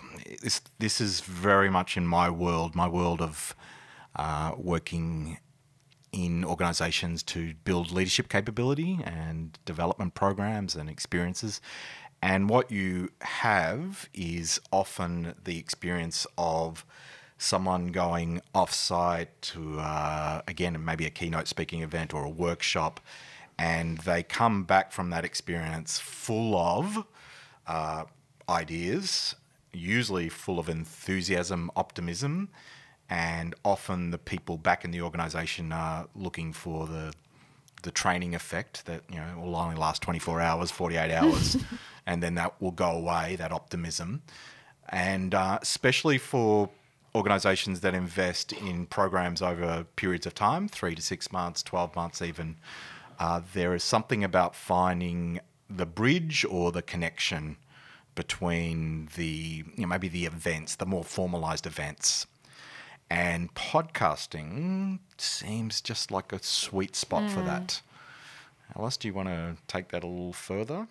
this 0.42 0.60
this 0.78 1.00
is 1.00 1.20
very 1.20 1.70
much 1.70 1.96
in 1.96 2.06
my 2.06 2.30
world, 2.30 2.74
my 2.74 2.88
world 2.88 3.20
of 3.20 3.54
uh, 4.16 4.52
working 4.56 5.38
in 6.12 6.44
organisations 6.44 7.22
to 7.22 7.54
build 7.64 7.92
leadership 7.92 8.28
capability 8.28 9.00
and 9.04 9.58
development 9.64 10.14
programs 10.14 10.74
and 10.76 10.88
experiences. 10.88 11.60
And 12.22 12.50
what 12.50 12.70
you 12.70 13.10
have 13.22 14.08
is 14.12 14.60
often 14.70 15.34
the 15.44 15.58
experience 15.58 16.26
of 16.36 16.84
someone 17.38 17.86
going 17.86 18.42
off-site 18.54 19.40
to 19.40 19.78
uh, 19.80 20.42
again 20.46 20.84
maybe 20.84 21.06
a 21.06 21.10
keynote 21.10 21.48
speaking 21.48 21.82
event 21.82 22.12
or 22.12 22.24
a 22.24 22.30
workshop, 22.30 23.00
and 23.58 23.98
they 23.98 24.22
come 24.22 24.64
back 24.64 24.92
from 24.92 25.10
that 25.10 25.24
experience 25.24 25.98
full 25.98 26.54
of 26.56 27.06
uh, 27.66 28.04
ideas, 28.48 29.34
usually 29.72 30.28
full 30.28 30.58
of 30.58 30.68
enthusiasm, 30.68 31.70
optimism, 31.76 32.48
and 33.08 33.54
often 33.64 34.10
the 34.10 34.18
people 34.18 34.56
back 34.56 34.84
in 34.84 34.90
the 34.90 35.02
organisation 35.02 35.72
are 35.72 36.08
looking 36.14 36.52
for 36.52 36.86
the 36.86 37.12
the 37.82 37.90
training 37.90 38.34
effect 38.34 38.84
that 38.84 39.02
you 39.10 39.16
know 39.16 39.40
will 39.40 39.56
only 39.56 39.74
last 39.74 40.02
24 40.02 40.40
hours, 40.40 40.70
48 40.70 41.10
hours, 41.12 41.56
and 42.06 42.22
then 42.22 42.34
that 42.34 42.60
will 42.60 42.70
go 42.70 42.90
away. 42.90 43.36
That 43.36 43.52
optimism, 43.52 44.22
and 44.88 45.34
uh, 45.34 45.58
especially 45.62 46.18
for 46.18 46.70
organisations 47.14 47.80
that 47.80 47.94
invest 47.94 48.52
in 48.52 48.86
programs 48.86 49.42
over 49.42 49.84
periods 49.96 50.26
of 50.26 50.34
time, 50.34 50.68
three 50.68 50.94
to 50.94 51.02
six 51.02 51.32
months, 51.32 51.62
12 51.62 51.96
months, 51.96 52.22
even. 52.22 52.56
Uh, 53.18 53.42
there 53.52 53.74
is 53.74 53.84
something 53.84 54.24
about 54.24 54.54
finding 54.54 55.40
the 55.70 55.86
bridge 55.86 56.44
or 56.48 56.72
the 56.72 56.82
connection 56.82 57.56
between 58.14 59.08
the 59.16 59.64
you 59.76 59.82
know, 59.82 59.86
maybe 59.86 60.08
the 60.08 60.26
events, 60.26 60.76
the 60.76 60.86
more 60.86 61.04
formalized 61.04 61.66
events, 61.66 62.26
and 63.08 63.54
podcasting 63.54 64.98
seems 65.16 65.80
just 65.80 66.10
like 66.10 66.32
a 66.32 66.42
sweet 66.42 66.96
spot 66.96 67.30
for 67.30 67.40
hmm. 67.40 67.46
that. 67.46 67.82
Alice, 68.76 68.96
do 68.96 69.08
you 69.08 69.14
want 69.14 69.28
to 69.28 69.56
take 69.66 69.88
that 69.88 70.04
a 70.04 70.06
little 70.06 70.32
further? 70.32 70.86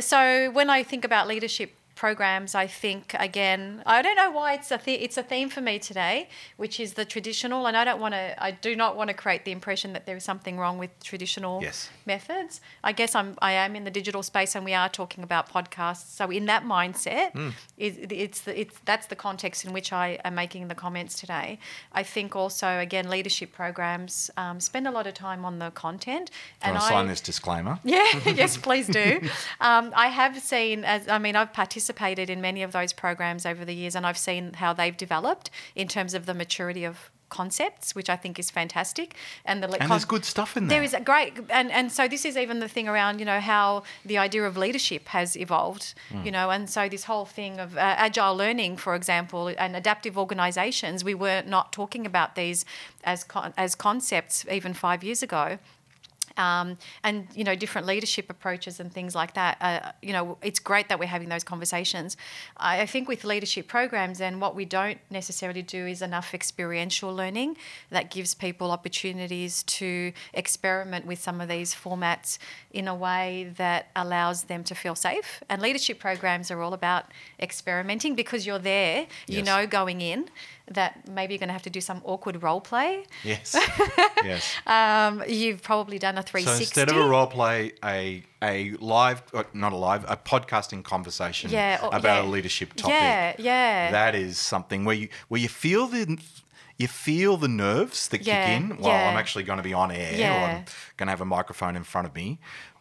So 0.00 0.50
when 0.50 0.70
I 0.70 0.82
think 0.82 1.04
about 1.04 1.28
leadership 1.28 1.72
programs, 1.94 2.54
I 2.54 2.66
think 2.66 3.14
again, 3.18 3.82
I 3.84 4.00
don't 4.02 4.16
know 4.16 4.30
why 4.30 4.54
it's 4.54 4.70
a 4.70 4.78
the- 4.82 4.94
it's 5.04 5.16
a 5.18 5.22
theme 5.22 5.50
for 5.50 5.60
me 5.60 5.78
today, 5.78 6.28
which 6.56 6.80
is 6.80 6.94
the 6.94 7.04
traditional, 7.04 7.66
and 7.66 7.76
I 7.76 7.84
don't 7.84 8.00
want 8.00 8.14
to, 8.14 8.42
I 8.42 8.52
do 8.52 8.74
not 8.74 8.96
want 8.96 9.08
to 9.08 9.14
create 9.14 9.44
the 9.44 9.52
impression 9.52 9.92
that 9.92 10.06
there 10.06 10.16
is 10.16 10.24
something 10.24 10.56
wrong 10.58 10.78
with 10.78 10.90
traditional 11.02 11.60
Yes. 11.62 11.90
methods. 12.06 12.60
I 12.82 12.92
guess 12.92 13.14
I'm 13.14 13.36
I 13.42 13.52
am 13.52 13.76
in 13.76 13.84
the 13.84 13.90
digital 13.90 14.22
space, 14.22 14.54
and 14.54 14.64
we 14.64 14.72
are 14.74 14.88
talking 14.88 15.22
about 15.24 15.50
podcasts. 15.50 16.06
So 16.16 16.30
in 16.30 16.46
that 16.46 16.64
mindset, 16.64 17.32
is 17.76 17.98
it's 18.10 18.40
the, 18.42 18.58
it's 18.58 18.76
that's 18.84 19.06
the 19.08 19.16
context 19.16 19.64
in 19.64 19.72
which 19.72 19.92
I 19.92 20.18
am 20.24 20.34
making 20.34 20.68
the 20.68 20.74
comments 20.74 21.14
today. 21.20 21.58
I 21.92 22.02
think 22.02 22.34
also 22.34 22.78
again, 22.78 23.10
leadership 23.10 23.52
programs 23.52 24.30
um, 24.36 24.60
spend 24.60 24.86
a 24.86 24.90
lot 24.90 25.06
of 25.06 25.14
time 25.14 25.44
on 25.44 25.58
the 25.58 25.70
content, 25.72 26.30
and 26.62 26.72
want 26.74 26.82
to 26.84 26.88
sign 26.88 27.06
this 27.08 27.20
disclaimer? 27.20 27.78
yeah, 27.84 28.06
yes, 28.42 28.56
please 28.56 28.86
do. 28.86 29.20
Um, 29.60 29.92
I 29.94 30.06
have 30.08 30.38
seen, 30.40 30.84
as 30.84 31.06
I 31.08 31.18
mean, 31.18 31.36
I've 31.36 31.52
participated 31.52 31.79
in 32.30 32.40
many 32.40 32.62
of 32.62 32.72
those 32.72 32.92
programs 32.92 33.46
over 33.46 33.64
the 33.64 33.74
years, 33.74 33.94
and 33.96 34.04
I've 34.06 34.18
seen 34.18 34.54
how 34.54 34.72
they've 34.72 34.96
developed 34.96 35.50
in 35.74 35.88
terms 35.88 36.14
of 36.14 36.26
the 36.26 36.34
maturity 36.34 36.84
of 36.84 37.10
concepts, 37.30 37.94
which 37.94 38.10
I 38.10 38.16
think 38.16 38.38
is 38.40 38.50
fantastic. 38.50 39.14
And 39.44 39.62
the 39.62 39.68
And 39.80 39.88
there's 39.88 40.04
good 40.04 40.24
stuff 40.24 40.56
in 40.56 40.66
there. 40.66 40.78
there 40.80 40.82
is 40.82 40.96
great, 41.04 41.34
and, 41.48 41.70
and 41.70 41.92
so 41.92 42.08
this 42.08 42.24
is 42.24 42.36
even 42.36 42.58
the 42.58 42.66
thing 42.68 42.88
around, 42.88 43.20
you 43.20 43.24
know, 43.24 43.38
how 43.38 43.84
the 44.04 44.18
idea 44.18 44.42
of 44.44 44.56
leadership 44.56 45.06
has 45.08 45.36
evolved, 45.36 45.94
Hmm. 46.10 46.24
you 46.26 46.32
know, 46.32 46.50
and 46.50 46.68
so 46.68 46.88
this 46.88 47.04
whole 47.04 47.24
thing 47.26 47.60
of 47.60 47.76
uh, 47.76 47.80
agile 47.80 48.34
learning, 48.36 48.78
for 48.78 48.96
example, 48.96 49.46
and 49.56 49.76
adaptive 49.76 50.18
organisations, 50.18 51.04
we 51.04 51.14
were 51.14 51.42
not 51.46 51.72
talking 51.72 52.04
about 52.04 52.34
these 52.34 52.64
as 53.04 53.22
con- 53.22 53.54
as 53.56 53.74
concepts 53.76 54.44
even 54.50 54.74
five 54.74 55.04
years 55.04 55.22
ago. 55.22 55.58
Um, 56.36 56.78
and 57.02 57.26
you 57.34 57.44
know 57.44 57.54
different 57.54 57.86
leadership 57.86 58.30
approaches 58.30 58.80
and 58.80 58.92
things 58.92 59.14
like 59.14 59.34
that. 59.34 59.56
Uh, 59.60 59.92
you 60.02 60.12
know, 60.12 60.38
it's 60.42 60.58
great 60.58 60.88
that 60.88 60.98
we're 60.98 61.06
having 61.06 61.28
those 61.28 61.44
conversations. 61.44 62.16
I, 62.56 62.82
I 62.82 62.86
think 62.86 63.08
with 63.08 63.24
leadership 63.24 63.68
programs, 63.68 64.20
and 64.20 64.40
what 64.40 64.54
we 64.54 64.64
don't 64.64 64.98
necessarily 65.10 65.62
do 65.62 65.86
is 65.86 66.02
enough 66.02 66.34
experiential 66.34 67.14
learning 67.14 67.56
that 67.90 68.10
gives 68.10 68.34
people 68.34 68.70
opportunities 68.70 69.62
to 69.64 70.12
experiment 70.32 71.06
with 71.06 71.20
some 71.20 71.40
of 71.40 71.48
these 71.48 71.74
formats 71.74 72.38
in 72.72 72.88
a 72.88 72.94
way 72.94 73.52
that 73.56 73.88
allows 73.96 74.44
them 74.44 74.64
to 74.64 74.74
feel 74.74 74.94
safe. 74.94 75.42
And 75.48 75.60
leadership 75.60 75.98
programs 75.98 76.50
are 76.50 76.60
all 76.62 76.74
about 76.74 77.06
experimenting 77.38 78.14
because 78.14 78.46
you're 78.46 78.58
there. 78.58 79.06
You 79.26 79.42
know, 79.42 79.66
going 79.66 80.00
in 80.00 80.28
that 80.70 81.08
maybe 81.08 81.34
you're 81.34 81.38
going 81.38 81.48
to 81.48 81.52
have 81.52 81.62
to 81.62 81.70
do 81.70 81.80
some 81.80 82.00
awkward 82.04 82.42
role 82.42 82.60
play. 82.60 83.04
Yes. 83.24 83.54
yes. 84.24 84.54
Um, 84.66 85.22
you've 85.28 85.62
probably 85.62 85.98
done 85.98 86.16
a 86.16 86.22
360. 86.22 86.64
So 86.64 86.80
360. 86.80 86.80
instead 86.80 86.88
of 86.90 86.96
a 87.04 87.08
role 87.08 87.26
play, 87.26 87.72
a 87.84 88.22
a 88.42 88.72
live, 88.80 89.22
uh, 89.34 89.42
not 89.52 89.72
a 89.72 89.76
live, 89.76 90.04
a 90.08 90.16
podcasting 90.16 90.82
conversation 90.82 91.50
Yeah, 91.50 91.80
or- 91.82 91.88
about 91.94 92.22
yeah. 92.24 92.28
a 92.28 92.28
leadership 92.30 92.72
topic. 92.74 92.92
Yeah, 92.94 93.34
yeah. 93.38 93.90
That 93.90 94.14
is 94.14 94.38
something 94.38 94.84
where 94.84 94.96
you 94.96 95.08
where 95.28 95.40
you 95.40 95.48
feel 95.48 95.86
the 95.88 96.18
you 96.78 96.88
feel 96.88 97.36
the 97.36 97.48
nerves 97.48 98.08
that 98.08 98.22
Yeah, 98.26 98.46
kick 98.46 98.56
in. 98.70 98.78
Well, 98.78 98.90
I'm 98.92 99.18
actually 99.18 99.44
going 99.44 99.58
to 99.58 99.62
be 99.62 99.74
on 99.74 99.90
air, 99.90 100.32
or 100.32 100.44
I'm 100.48 100.64
going 100.96 101.08
to 101.08 101.10
have 101.10 101.20
a 101.20 101.26
microphone 101.26 101.76
in 101.76 101.84
front 101.84 102.06
of 102.06 102.14
me, 102.14 102.38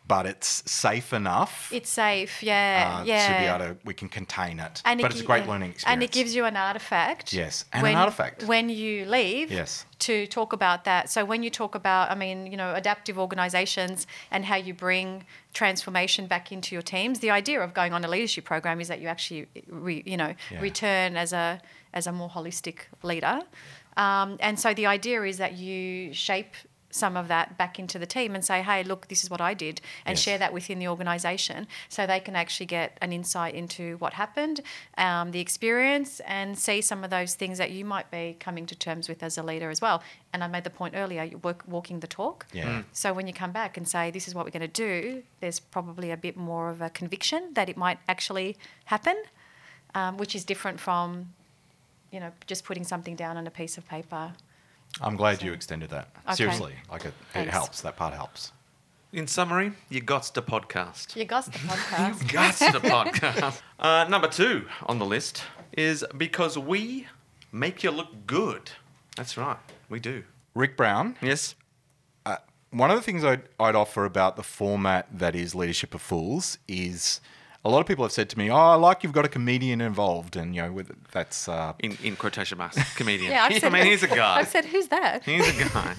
but 0.10 0.26
it's 0.26 0.52
safe 0.70 1.14
enough 1.14 1.70
It's 1.72 1.90
safe, 1.90 2.44
yeah, 2.44 3.00
uh, 3.00 3.04
yeah. 3.06 3.28
to 3.28 3.40
be 3.40 3.46
able 3.46 3.76
to 3.76 3.86
we 3.86 3.94
can 3.94 4.10
contain 4.10 4.60
it. 4.60 4.82
And 4.84 5.00
it 5.00 5.04
but 5.04 5.12
it's 5.12 5.22
a 5.22 5.24
great 5.32 5.46
yeah. 5.46 5.52
learning 5.52 5.72
experience. 5.72 5.94
And 5.94 6.04
it 6.04 6.12
gives 6.12 6.36
you 6.36 6.44
an 6.52 6.58
artifact. 6.58 7.32
Yes, 7.32 7.64
and 7.72 7.80
an 7.82 7.94
when, 7.94 7.96
artifact. 7.96 8.44
When 8.44 8.68
you 8.70 9.06
leave. 9.06 9.52
Yes. 9.52 9.86
To 10.00 10.26
talk 10.28 10.54
about 10.54 10.86
that. 10.86 11.10
So 11.10 11.26
when 11.26 11.44
you 11.44 11.50
talk 11.50 11.76
about, 11.76 12.10
I 12.10 12.16
mean, 12.16 12.48
you 12.52 12.56
know, 12.56 12.74
adaptive 12.74 13.20
organisations 13.20 14.08
and 14.32 14.46
how 14.46 14.56
you 14.56 14.74
bring 14.74 15.26
transformation 15.54 16.26
back 16.26 16.52
into 16.54 16.74
your 16.74 16.82
teams, 16.82 17.20
the 17.20 17.32
idea 17.32 17.60
of 17.62 17.74
going 17.74 17.92
on 17.94 18.06
a 18.06 18.08
leadership 18.08 18.46
program 18.46 18.80
is 18.80 18.88
that 18.88 19.02
you 19.02 19.10
actually, 19.10 19.48
re, 19.68 20.02
you 20.06 20.18
know, 20.18 20.34
Yeah. 20.52 20.62
return 20.62 21.18
as 21.18 21.34
a 21.34 21.62
as 21.94 22.08
a 22.08 22.12
more 22.12 22.30
holistic 22.30 22.78
leader. 23.04 23.42
Um, 23.98 24.38
and 24.40 24.58
so 24.58 24.74
the 24.74 24.86
idea 24.86 25.24
is 25.24 25.38
that 25.38 25.54
you 25.58 26.14
shape 26.14 26.54
some 26.92 27.16
of 27.16 27.28
that 27.28 27.58
back 27.58 27.78
into 27.78 28.00
the 28.00 28.06
team 28.06 28.34
and 28.34 28.44
say, 28.44 28.62
hey, 28.62 28.84
look, 28.84 29.08
this 29.08 29.24
is 29.24 29.30
what 29.30 29.42
I 29.42 29.54
did, 29.54 29.80
and 30.06 30.18
Yes. 30.18 30.24
share 30.24 30.38
that 30.40 30.52
within 30.54 30.80
the 30.80 30.88
organisation 30.88 31.68
so 31.88 32.08
they 32.08 32.20
can 32.20 32.36
actually 32.36 32.66
get 32.66 32.98
an 33.02 33.14
insight 33.14 33.54
into 33.54 33.98
what 33.98 34.14
happened, 34.14 34.62
um, 34.98 35.32
the 35.32 35.40
experience, 35.40 36.20
and 36.22 36.58
see 36.58 36.82
some 36.82 37.04
of 37.04 37.10
those 37.10 37.36
things 37.36 37.58
that 37.60 37.72
you 37.72 37.86
might 37.86 38.10
be 38.10 38.36
coming 38.40 38.66
to 38.66 38.76
terms 38.76 39.08
with 39.08 39.22
as 39.22 39.38
a 39.38 39.44
leader 39.44 39.70
as 39.70 39.82
well. 39.82 40.02
And 40.34 40.44
I 40.44 40.48
made 40.48 40.64
the 40.64 40.70
point 40.70 40.96
earlier, 40.98 41.24
you 41.24 41.38
work 41.38 41.64
walking 41.68 42.00
the 42.00 42.08
talk. 42.08 42.48
Yeah. 42.54 42.66
Mm. 42.66 42.86
So 42.92 43.14
when 43.14 43.28
you 43.28 43.34
come 43.34 43.52
back 43.52 43.78
and 43.78 43.88
say, 43.88 44.10
this 44.12 44.28
is 44.28 44.34
what 44.34 44.46
we're 44.46 44.52
going 44.52 44.62
to 44.62 44.68
do, 44.68 45.24
there's 45.42 45.60
probably 45.60 46.12
a 46.12 46.18
bit 46.18 46.36
more 46.36 46.70
of 46.70 46.82
a 46.82 46.90
conviction 46.90 47.54
that 47.54 47.70
it 47.70 47.78
might 47.78 48.00
actually 48.08 48.58
happen, 48.86 49.22
um, 49.96 50.18
which 50.18 50.36
is 50.36 50.44
different 50.44 50.80
from, 50.80 51.34
you 52.12 52.20
know, 52.20 52.32
just 52.48 52.64
putting 52.64 52.84
something 52.84 53.16
down 53.16 53.38
on 53.38 53.46
a 53.46 53.52
piece 53.52 53.78
of 53.78 53.88
paper. 53.88 54.34
I'm 55.02 55.16
glad 55.16 55.42
you 55.42 55.54
extended 55.54 55.90
that. 55.92 56.10
Okay. 56.26 56.36
Seriously, 56.36 56.74
like 56.92 57.06
it, 57.06 57.14
it 57.36 57.48
helps. 57.48 57.82
That 57.82 57.96
part 57.96 58.14
helps. 58.14 58.52
In 59.12 59.26
summary, 59.28 59.72
you 59.90 60.02
got 60.02 60.24
to 60.24 60.42
podcast. 60.42 61.16
You 61.16 61.26
got 61.26 61.46
the 61.46 61.52
podcast. 61.52 62.22
You 62.22 62.28
got 62.32 62.56
to 62.56 62.80
podcast. 62.80 63.62
Uh, 63.80 64.06
number 64.10 64.28
two 64.28 64.66
on 64.88 65.00
the 65.00 65.06
list 65.06 65.42
is 65.72 66.04
because 66.18 66.58
we 66.58 67.08
make 67.52 67.82
you 67.82 67.92
look 67.92 68.28
good. 68.28 68.72
That's 69.16 69.38
right, 69.38 69.56
we 69.88 70.00
do. 70.02 70.24
Rick 70.54 70.76
Brown, 70.76 71.16
Yes. 71.22 71.56
one 72.72 72.92
of 72.92 72.98
the 72.98 73.02
things 73.02 73.24
I'd, 73.24 73.44
I'd 73.60 73.76
offer 73.76 74.04
about 74.06 74.36
the 74.36 74.44
format 74.44 75.08
that 75.18 75.34
is 75.36 75.56
Leadership 75.56 75.96
of 75.96 76.02
Fools 76.02 76.58
is 76.68 77.20
a 77.66 77.70
lot 77.70 77.80
of 77.82 77.86
people 77.88 78.06
have 78.06 78.12
said 78.12 78.30
to 78.30 78.38
me, 78.38 78.50
"Oh, 78.50 78.56
I 78.56 78.76
like 78.76 79.04
you've 79.04 79.14
got 79.14 79.26
a 79.26 79.30
comedian 79.30 79.82
involved," 79.82 80.36
and 80.36 80.56
you 80.56 80.62
know, 80.62 80.72
with 80.72 80.92
that's 81.12 81.50
uh, 81.50 81.74
In, 81.80 81.98
in 82.04 82.16
quotation 82.16 82.58
marks, 82.58 82.78
comedian. 82.96 83.32
Yeah, 83.32 83.44
I've 83.46 83.54
I 83.54 83.60
said, 83.60 83.74
mean, 83.74 83.86
he's 83.86 84.04
a 84.04 84.08
guy. 84.08 84.38
I've 84.38 84.48
said, 84.48 84.66
who's 84.66 84.88
that? 84.88 85.24
He's 85.24 85.48
a 85.48 85.70
guy. 85.70 85.96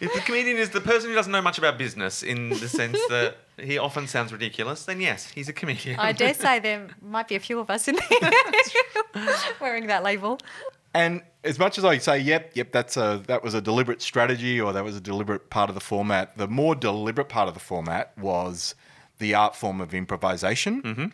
if 0.00 0.12
the 0.14 0.20
comedian 0.26 0.58
is 0.58 0.70
the 0.70 0.80
person 0.80 1.08
who 1.08 1.16
doesn't 1.16 1.32
know 1.32 1.40
much 1.40 1.56
about 1.56 1.78
business 1.78 2.22
in 2.22 2.50
the 2.50 2.68
sense 2.68 2.98
that 3.08 3.36
he 3.58 3.78
often 3.78 4.06
sounds 4.06 4.30
ridiculous, 4.30 4.84
then 4.84 5.00
yes, 5.00 5.30
he's 5.30 5.48
a 5.48 5.54
comedian. 5.54 5.98
I 5.98 6.12
dare 6.12 6.34
say 6.34 6.58
there 6.58 6.88
might 7.00 7.28
be 7.28 7.34
a 7.34 7.40
few 7.40 7.58
of 7.58 7.70
us 7.70 7.88
in 7.88 7.96
there 7.96 8.30
wearing 9.60 9.86
that 9.86 10.02
label. 10.02 10.38
And 10.94 11.22
as 11.44 11.58
much 11.58 11.78
as 11.78 11.84
I 11.86 11.96
say, 11.96 12.18
yep, 12.18 12.50
yep, 12.54 12.72
that's 12.72 12.98
a 12.98 13.22
that 13.26 13.42
was 13.42 13.54
a 13.54 13.62
deliberate 13.62 14.02
strategy 14.02 14.60
or 14.60 14.74
that 14.74 14.84
was 14.84 14.96
a 14.96 15.00
deliberate 15.00 15.48
part 15.48 15.70
of 15.70 15.74
the 15.74 15.80
format. 15.80 16.36
The 16.36 16.48
more 16.48 16.74
deliberate 16.74 17.30
part 17.30 17.48
of 17.48 17.54
the 17.54 17.60
format 17.60 18.12
was 18.18 18.74
the 19.18 19.34
art 19.34 19.54
form 19.56 19.80
of 19.80 19.94
improvisation. 19.94 21.12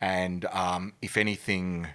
And 0.00 0.44
um, 0.46 0.94
if 1.00 1.16
anything, 1.16 1.86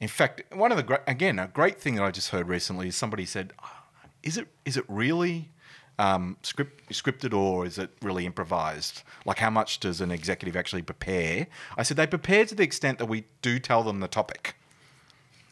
in 0.00 0.08
fact, 0.08 0.42
one 0.52 0.70
of 0.70 0.76
the 0.78 0.82
great 0.82 1.00
again 1.06 1.38
a 1.38 1.46
great 1.46 1.80
thing 1.80 1.96
that 1.96 2.04
I 2.04 2.10
just 2.10 2.30
heard 2.30 2.48
recently 2.48 2.88
is 2.88 2.96
somebody 2.96 3.26
said, 3.26 3.52
"Ah, 3.62 3.84
"Is 4.22 4.36
it 4.38 4.48
is 4.64 4.76
it 4.76 4.84
really?" 4.88 5.50
Um, 5.98 6.38
script, 6.42 6.88
scripted 6.90 7.34
or 7.34 7.66
is 7.66 7.76
it 7.76 7.90
really 8.00 8.24
improvised? 8.24 9.02
Like, 9.26 9.38
how 9.38 9.50
much 9.50 9.80
does 9.80 10.00
an 10.00 10.10
executive 10.10 10.56
actually 10.56 10.80
prepare? 10.80 11.46
I 11.76 11.82
said 11.82 11.98
they 11.98 12.06
prepare 12.06 12.46
to 12.46 12.54
the 12.54 12.62
extent 12.62 12.98
that 13.00 13.04
we 13.04 13.24
do 13.42 13.58
tell 13.58 13.82
them 13.82 14.00
the 14.00 14.08
topic. 14.08 14.54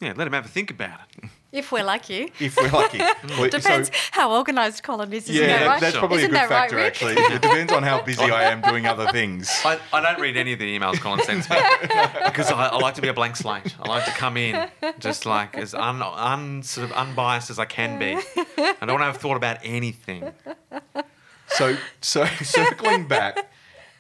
Yeah, 0.01 0.14
let 0.16 0.24
them 0.24 0.32
have 0.32 0.46
a 0.46 0.49
think 0.49 0.70
about 0.70 1.01
it. 1.18 1.28
If 1.51 1.72
we're 1.72 1.82
lucky. 1.82 2.30
if 2.38 2.57
we're 2.57 2.68
lucky. 2.70 2.99
Mm. 3.18 3.38
Well, 3.40 3.51
Depends 3.51 3.88
so- 3.88 3.94
how 4.12 4.32
organised 4.36 4.82
Colin 4.82 5.12
is, 5.12 5.28
isn't 5.28 5.34
yeah, 5.42 5.59
that 5.61 5.66
right? 5.66 5.80
that's 5.80 5.96
probably 5.96 6.18
Isn't 6.18 6.30
a 6.30 6.32
good 6.32 6.36
that 6.38 6.51
right, 6.51 6.70
factor. 6.70 6.78
Actually, 6.78 7.14
it 7.14 7.42
depends 7.42 7.72
on 7.72 7.82
how 7.82 8.01
busy 8.03 8.22
I 8.22 8.44
am 8.44 8.61
doing 8.61 8.86
other 8.86 9.09
things. 9.09 9.51
I, 9.64 9.78
I 9.92 10.01
don't 10.01 10.20
read 10.20 10.36
any 10.36 10.53
of 10.53 10.59
the 10.59 10.78
emails 10.78 11.01
Colin 11.01 11.22
sends 11.24 11.49
me 11.51 11.57
because 12.24 12.51
I, 12.51 12.68
I 12.68 12.76
like 12.78 12.94
to 12.94 13.03
be 13.03 13.09
a 13.09 13.14
blank 13.14 13.36
slate. 13.36 13.74
I 13.80 13.88
like 13.88 14.05
to 14.05 14.11
come 14.12 14.36
in 14.36 14.68
just 14.99 15.26
like 15.26 15.57
as 15.57 15.74
un, 15.74 16.01
un 16.03 16.62
sort 16.62 16.90
of 16.90 16.96
unbiased 16.96 17.51
as 17.51 17.59
I 17.59 17.64
can 17.64 17.99
be. 17.99 18.14
I 18.57 18.74
don't 18.80 18.90
want 18.90 19.01
to 19.01 19.05
have 19.07 19.16
thought 19.16 19.36
about 19.36 19.59
anything. 19.62 20.32
So, 21.49 21.76
so 22.01 22.24
circling 22.26 23.09
back, 23.09 23.51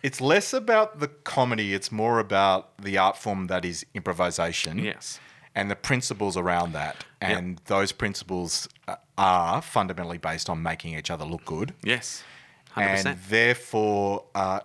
it's 0.02 0.20
less 0.20 0.52
about 0.52 1.00
the 1.00 1.08
comedy; 1.08 1.74
it's 1.74 1.90
more 1.90 2.18
about 2.20 2.76
the 2.78 2.98
art 2.98 3.16
form 3.16 3.46
that 3.48 3.64
is 3.64 3.84
improvisation. 3.94 4.78
Yes. 4.78 5.18
And 5.58 5.70
the 5.70 5.76
principles 5.76 6.36
around 6.36 6.72
that, 6.72 7.04
and 7.20 7.60
those 7.66 7.90
principles 7.92 8.68
uh, 8.86 8.94
are 9.16 9.60
fundamentally 9.60 10.18
based 10.18 10.48
on 10.48 10.62
making 10.62 10.96
each 10.96 11.10
other 11.10 11.24
look 11.24 11.44
good. 11.44 11.74
Yes. 11.82 12.22
Hundred 12.70 12.88
and 12.88 12.96
percent. 12.98 13.18
therefore, 13.28 14.24
uh, 14.34 14.60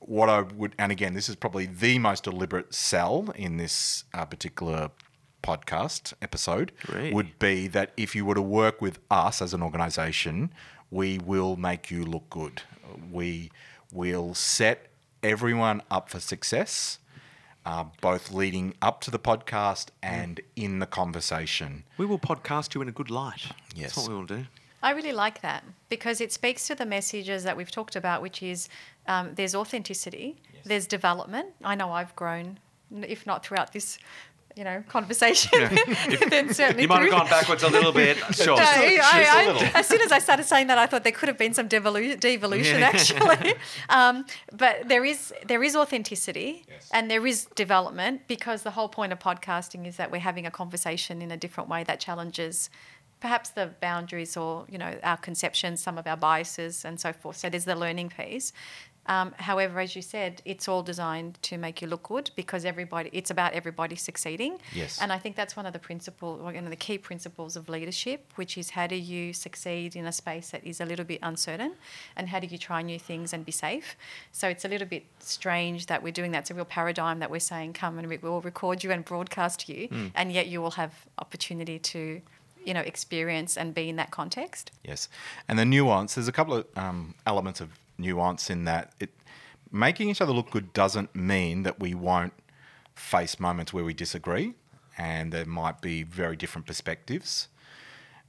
what 0.00 0.28
I 0.28 0.40
would, 0.40 0.74
and 0.78 0.90
again, 0.90 1.14
this 1.14 1.28
is 1.28 1.36
probably 1.36 1.66
the 1.66 1.98
most 1.98 2.24
deliberate 2.24 2.74
sell 2.74 3.32
in 3.36 3.58
this 3.58 4.04
uh, 4.12 4.24
particular 4.24 4.90
podcast 5.42 6.14
episode, 6.20 6.72
Great. 6.82 7.14
would 7.14 7.38
be 7.38 7.68
that 7.68 7.92
if 7.96 8.16
you 8.16 8.24
were 8.24 8.34
to 8.34 8.42
work 8.42 8.80
with 8.80 8.98
us 9.10 9.40
as 9.40 9.54
an 9.54 9.62
organization, 9.62 10.52
we 10.90 11.18
will 11.18 11.56
make 11.56 11.90
you 11.90 12.04
look 12.04 12.28
good. 12.28 12.62
We 13.10 13.50
will 13.92 14.34
set 14.34 14.88
everyone 15.22 15.82
up 15.90 16.08
for 16.08 16.18
success. 16.18 16.98
Uh, 17.66 17.84
both 18.02 18.30
leading 18.30 18.74
up 18.82 19.00
to 19.00 19.10
the 19.10 19.18
podcast 19.18 19.86
and 20.02 20.40
in 20.54 20.80
the 20.80 20.86
conversation. 20.86 21.84
We 21.96 22.04
will 22.04 22.18
podcast 22.18 22.74
you 22.74 22.82
in 22.82 22.88
a 22.88 22.92
good 22.92 23.10
light. 23.10 23.46
Yes. 23.74 23.94
That's 23.94 23.96
what 23.96 24.08
we 24.08 24.14
will 24.14 24.26
do. 24.26 24.46
I 24.82 24.90
really 24.90 25.12
like 25.12 25.40
that 25.40 25.64
because 25.88 26.20
it 26.20 26.30
speaks 26.30 26.66
to 26.66 26.74
the 26.74 26.84
messages 26.84 27.42
that 27.44 27.56
we've 27.56 27.70
talked 27.70 27.96
about, 27.96 28.20
which 28.20 28.42
is 28.42 28.68
um, 29.06 29.30
there's 29.34 29.54
authenticity, 29.54 30.36
there's 30.64 30.86
development. 30.86 31.54
I 31.64 31.74
know 31.74 31.90
I've 31.90 32.14
grown, 32.16 32.58
if 33.00 33.26
not 33.26 33.46
throughout 33.46 33.72
this, 33.72 33.98
you 34.56 34.62
know, 34.64 34.82
conversation, 34.88 35.50
then 36.30 36.54
certainly 36.54 36.82
You 36.82 36.88
might 36.88 37.02
have 37.02 37.10
gone 37.10 37.28
backwards 37.28 37.62
a 37.64 37.68
little 37.68 37.92
bit. 37.92 38.16
Sure. 38.34 38.56
No, 38.56 38.62
I- 38.62 38.96
just 38.96 39.12
a 39.14 39.28
I- 39.30 39.46
little. 39.52 39.68
as 39.76 39.86
soon 39.86 40.00
as 40.00 40.12
I 40.12 40.18
started 40.20 40.44
saying 40.44 40.66
that, 40.68 40.78
I 40.78 40.86
thought 40.86 41.02
there 41.02 41.12
could 41.12 41.28
have 41.28 41.38
been 41.38 41.54
some 41.54 41.68
devolu- 41.68 42.18
devolution 42.20 42.80
Yeah. 42.80 42.86
actually. 42.94 43.54
um, 43.88 44.24
but 44.52 44.88
there 44.88 45.04
is 45.04 45.32
there 45.46 45.62
is 45.62 45.74
authenticity 45.76 46.64
Yes. 46.68 46.88
and 46.92 47.10
there 47.10 47.26
is 47.26 47.46
development 47.56 48.22
because 48.28 48.62
the 48.62 48.70
whole 48.72 48.88
point 48.88 49.12
of 49.12 49.18
podcasting 49.18 49.86
is 49.86 49.96
that 49.96 50.10
we're 50.12 50.20
having 50.30 50.46
a 50.46 50.50
conversation 50.50 51.20
in 51.22 51.30
a 51.30 51.36
different 51.36 51.68
way 51.68 51.82
that 51.84 51.98
challenges 52.00 52.70
perhaps 53.20 53.50
the 53.50 53.70
boundaries 53.80 54.36
or 54.36 54.66
you 54.68 54.78
know 54.78 54.92
our 55.02 55.16
conceptions, 55.16 55.80
some 55.82 55.96
of 55.98 56.06
our 56.06 56.16
biases 56.16 56.84
and 56.84 57.00
so 57.00 57.12
forth. 57.12 57.36
So 57.36 57.48
there's 57.48 57.64
the 57.64 57.74
learning 57.76 58.10
phase. 58.10 58.52
Um, 59.06 59.34
however, 59.38 59.80
as 59.80 59.94
you 59.94 60.02
said, 60.02 60.40
it's 60.44 60.66
all 60.68 60.82
designed 60.82 61.38
to 61.42 61.58
make 61.58 61.82
you 61.82 61.88
look 61.88 62.04
good 62.04 62.30
because 62.36 62.64
everybody. 62.64 63.10
It's 63.12 63.30
about 63.30 63.52
everybody 63.52 63.96
succeeding. 63.96 64.58
Yes. 64.72 65.00
And 65.00 65.12
I 65.12 65.18
think 65.18 65.36
that's 65.36 65.56
one 65.56 65.66
of 65.66 65.72
the 65.72 65.78
principles, 65.78 66.40
one 66.40 66.56
of 66.56 66.70
the 66.70 66.76
key 66.76 66.98
principles 66.98 67.56
of 67.56 67.68
leadership, 67.68 68.32
which 68.36 68.56
is 68.56 68.70
how 68.70 68.86
do 68.86 68.96
you 68.96 69.32
succeed 69.32 69.94
in 69.94 70.06
a 70.06 70.12
space 70.12 70.50
that 70.50 70.64
is 70.64 70.80
a 70.80 70.86
little 70.86 71.04
bit 71.04 71.20
uncertain, 71.22 71.72
and 72.16 72.28
how 72.28 72.40
do 72.40 72.46
you 72.46 72.58
try 72.58 72.82
new 72.82 72.98
things 72.98 73.32
and 73.32 73.44
be 73.44 73.52
safe. 73.52 73.96
So 74.32 74.48
it's 74.48 74.64
a 74.64 74.68
little 74.68 74.88
bit 74.88 75.04
strange 75.18 75.86
that 75.86 76.02
we're 76.02 76.12
doing 76.12 76.30
that. 76.32 76.40
It's 76.40 76.50
a 76.50 76.54
real 76.54 76.64
paradigm 76.64 77.18
that 77.18 77.30
we're 77.30 77.40
saying, 77.40 77.74
come 77.74 77.98
and 77.98 78.08
we 78.08 78.16
will 78.18 78.40
record 78.40 78.82
you 78.84 78.90
and 78.90 79.04
broadcast 79.04 79.68
you, 79.68 79.88
and 80.14 80.32
yet 80.32 80.46
you 80.46 80.62
will 80.62 80.72
have 80.72 80.92
opportunity 81.18 81.78
to, 81.78 82.20
you 82.64 82.74
know, 82.74 82.80
experience 82.80 83.56
and 83.56 83.74
be 83.74 83.88
in 83.88 83.96
that 83.96 84.10
context. 84.10 84.70
Yes, 84.82 85.08
and 85.48 85.58
the 85.58 85.64
nuance. 85.64 86.14
There's 86.14 86.28
a 86.28 86.32
couple 86.32 86.54
of 86.54 86.66
um, 86.76 87.14
elements 87.26 87.60
of 87.60 87.68
nuance 87.98 88.50
in 88.50 88.64
that. 88.64 88.92
It 89.00 89.10
making 89.70 90.10
each 90.10 90.20
other 90.20 90.32
look 90.32 90.50
good 90.50 90.72
doesn't 90.72 91.14
mean 91.14 91.64
that 91.64 91.80
we 91.80 91.94
won't 91.94 92.32
face 92.94 93.40
moments 93.40 93.72
where 93.72 93.84
we 93.84 93.92
disagree, 93.92 94.54
and 94.96 95.32
there 95.32 95.44
might 95.46 95.80
be 95.80 96.02
very 96.02 96.36
different 96.36 96.66
perspectives. 96.66 97.48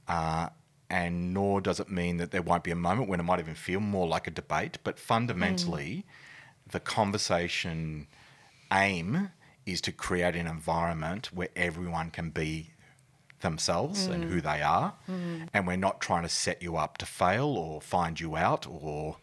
Uh, 0.08 0.48
and 0.88 1.34
nor 1.34 1.60
does 1.60 1.80
it 1.80 1.90
mean 1.90 2.16
that 2.18 2.30
there 2.30 2.42
won't 2.42 2.62
be 2.62 2.70
a 2.70 2.76
moment 2.76 3.08
when 3.08 3.18
it 3.18 3.24
might 3.24 3.40
even 3.40 3.54
feel 3.56 3.80
more 3.80 4.06
like 4.06 4.26
a 4.28 4.30
debate. 4.30 4.78
But 4.84 4.98
fundamentally, 5.00 6.04
the 6.70 6.78
conversation 6.78 8.06
aim 8.72 9.30
is 9.64 9.80
to 9.80 9.92
create 9.92 10.36
an 10.36 10.46
environment 10.46 11.32
where 11.32 11.48
everyone 11.56 12.10
can 12.10 12.30
be 12.30 12.70
themselves 13.40 14.06
and 14.06 14.24
who 14.24 14.40
they 14.40 14.62
are. 14.62 14.94
And 15.52 15.66
we're 15.66 15.76
not 15.76 16.00
trying 16.00 16.22
to 16.22 16.28
set 16.28 16.62
you 16.62 16.76
up 16.76 16.98
to 16.98 17.06
fail 17.06 17.46
or 17.46 17.80
find 17.80 18.18
you 18.20 18.36
out 18.36 18.66
or 18.68 19.16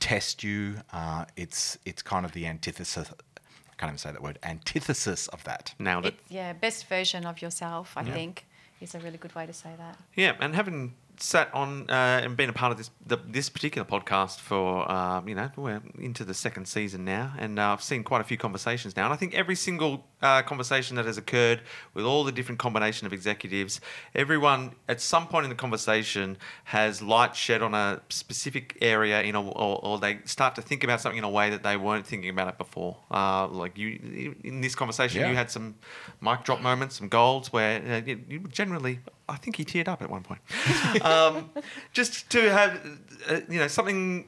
test 0.00 0.42
you. 0.42 0.76
Uh, 0.92 1.26
it's 1.36 1.78
it's 1.84 2.02
kind 2.02 2.24
of 2.26 2.32
the 2.32 2.46
antithesis. 2.46 3.10
I 3.10 3.74
can't 3.76 3.90
even 3.90 3.98
say 3.98 4.12
that 4.12 4.22
word. 4.22 4.38
Antithesis 4.42 5.28
of 5.28 5.44
that. 5.44 5.74
Nailed 5.78 6.06
it. 6.06 6.14
It's, 6.22 6.32
yeah, 6.32 6.52
best 6.52 6.86
version 6.88 7.24
of 7.24 7.40
yourself, 7.40 7.92
I 7.96 8.04
think, 8.04 8.46
is 8.80 8.94
a 8.94 8.98
really 8.98 9.18
good 9.18 9.34
way 9.34 9.46
to 9.46 9.52
say 9.52 9.70
that. 9.78 9.96
Yeah, 10.16 10.36
and 10.40 10.54
having 10.54 10.94
sat 11.22 11.52
on 11.54 11.88
uh, 11.90 11.92
and 12.24 12.36
been 12.36 12.48
a 12.48 12.52
part 12.52 12.72
of 12.72 12.78
this 12.78 12.90
the, 13.06 13.18
this 13.28 13.48
particular 13.50 13.86
podcast 13.86 14.38
for 14.38 14.90
um, 14.90 15.28
you 15.28 15.34
know 15.34 15.50
we're 15.56 15.82
into 15.98 16.24
the 16.24 16.34
second 16.34 16.66
season 16.66 17.04
now, 17.04 17.32
and 17.38 17.58
uh, 17.58 17.72
I've 17.72 17.82
seen 17.82 18.02
quite 18.04 18.20
a 18.20 18.24
few 18.24 18.36
conversations 18.38 18.96
now, 18.96 19.04
and 19.04 19.12
I 19.12 19.16
think 19.16 19.34
every 19.34 19.54
single 19.54 20.04
uh, 20.22 20.42
conversation 20.42 20.96
that 20.96 21.04
has 21.06 21.18
occurred 21.18 21.60
with 21.94 22.04
all 22.04 22.24
the 22.24 22.32
different 22.32 22.58
combination 22.58 23.06
of 23.06 23.12
executives, 23.12 23.80
everyone 24.14 24.72
at 24.88 25.00
some 25.00 25.26
point 25.26 25.44
in 25.44 25.50
the 25.50 25.56
conversation 25.56 26.36
has 26.64 27.02
light 27.02 27.36
shed 27.36 27.62
on 27.62 27.74
a 27.74 28.00
specific 28.08 28.76
area, 28.80 29.22
you 29.22 29.32
know, 29.32 29.48
or, 29.48 29.84
or 29.84 29.98
they 29.98 30.18
start 30.24 30.54
to 30.54 30.62
think 30.62 30.84
about 30.84 31.00
something 31.00 31.18
in 31.18 31.24
a 31.24 31.30
way 31.30 31.50
that 31.50 31.62
they 31.62 31.76
weren't 31.76 32.06
thinking 32.06 32.30
about 32.30 32.48
it 32.48 32.58
before. 32.58 32.96
Uh, 33.10 33.46
like 33.48 33.76
you 33.76 34.34
in 34.44 34.60
this 34.60 34.74
conversation, 34.74 35.20
Yeah. 35.20 35.30
you 35.30 35.36
had 35.36 35.50
some 35.50 35.74
mic 36.20 36.44
drop 36.44 36.60
moments, 36.60 36.96
some 36.96 37.08
goals 37.08 37.52
where 37.52 37.82
uh, 37.86 38.06
you, 38.06 38.20
you 38.28 38.38
generally. 38.48 39.00
I 39.30 39.36
think 39.36 39.56
he 39.56 39.64
teared 39.64 39.88
up 39.88 40.02
at 40.02 40.10
one 40.10 40.22
point. 40.22 40.40
um, 41.04 41.50
just 41.92 42.28
to 42.30 42.50
have, 42.50 42.80
uh, 43.28 43.40
you 43.48 43.58
know, 43.58 43.68
something 43.68 44.26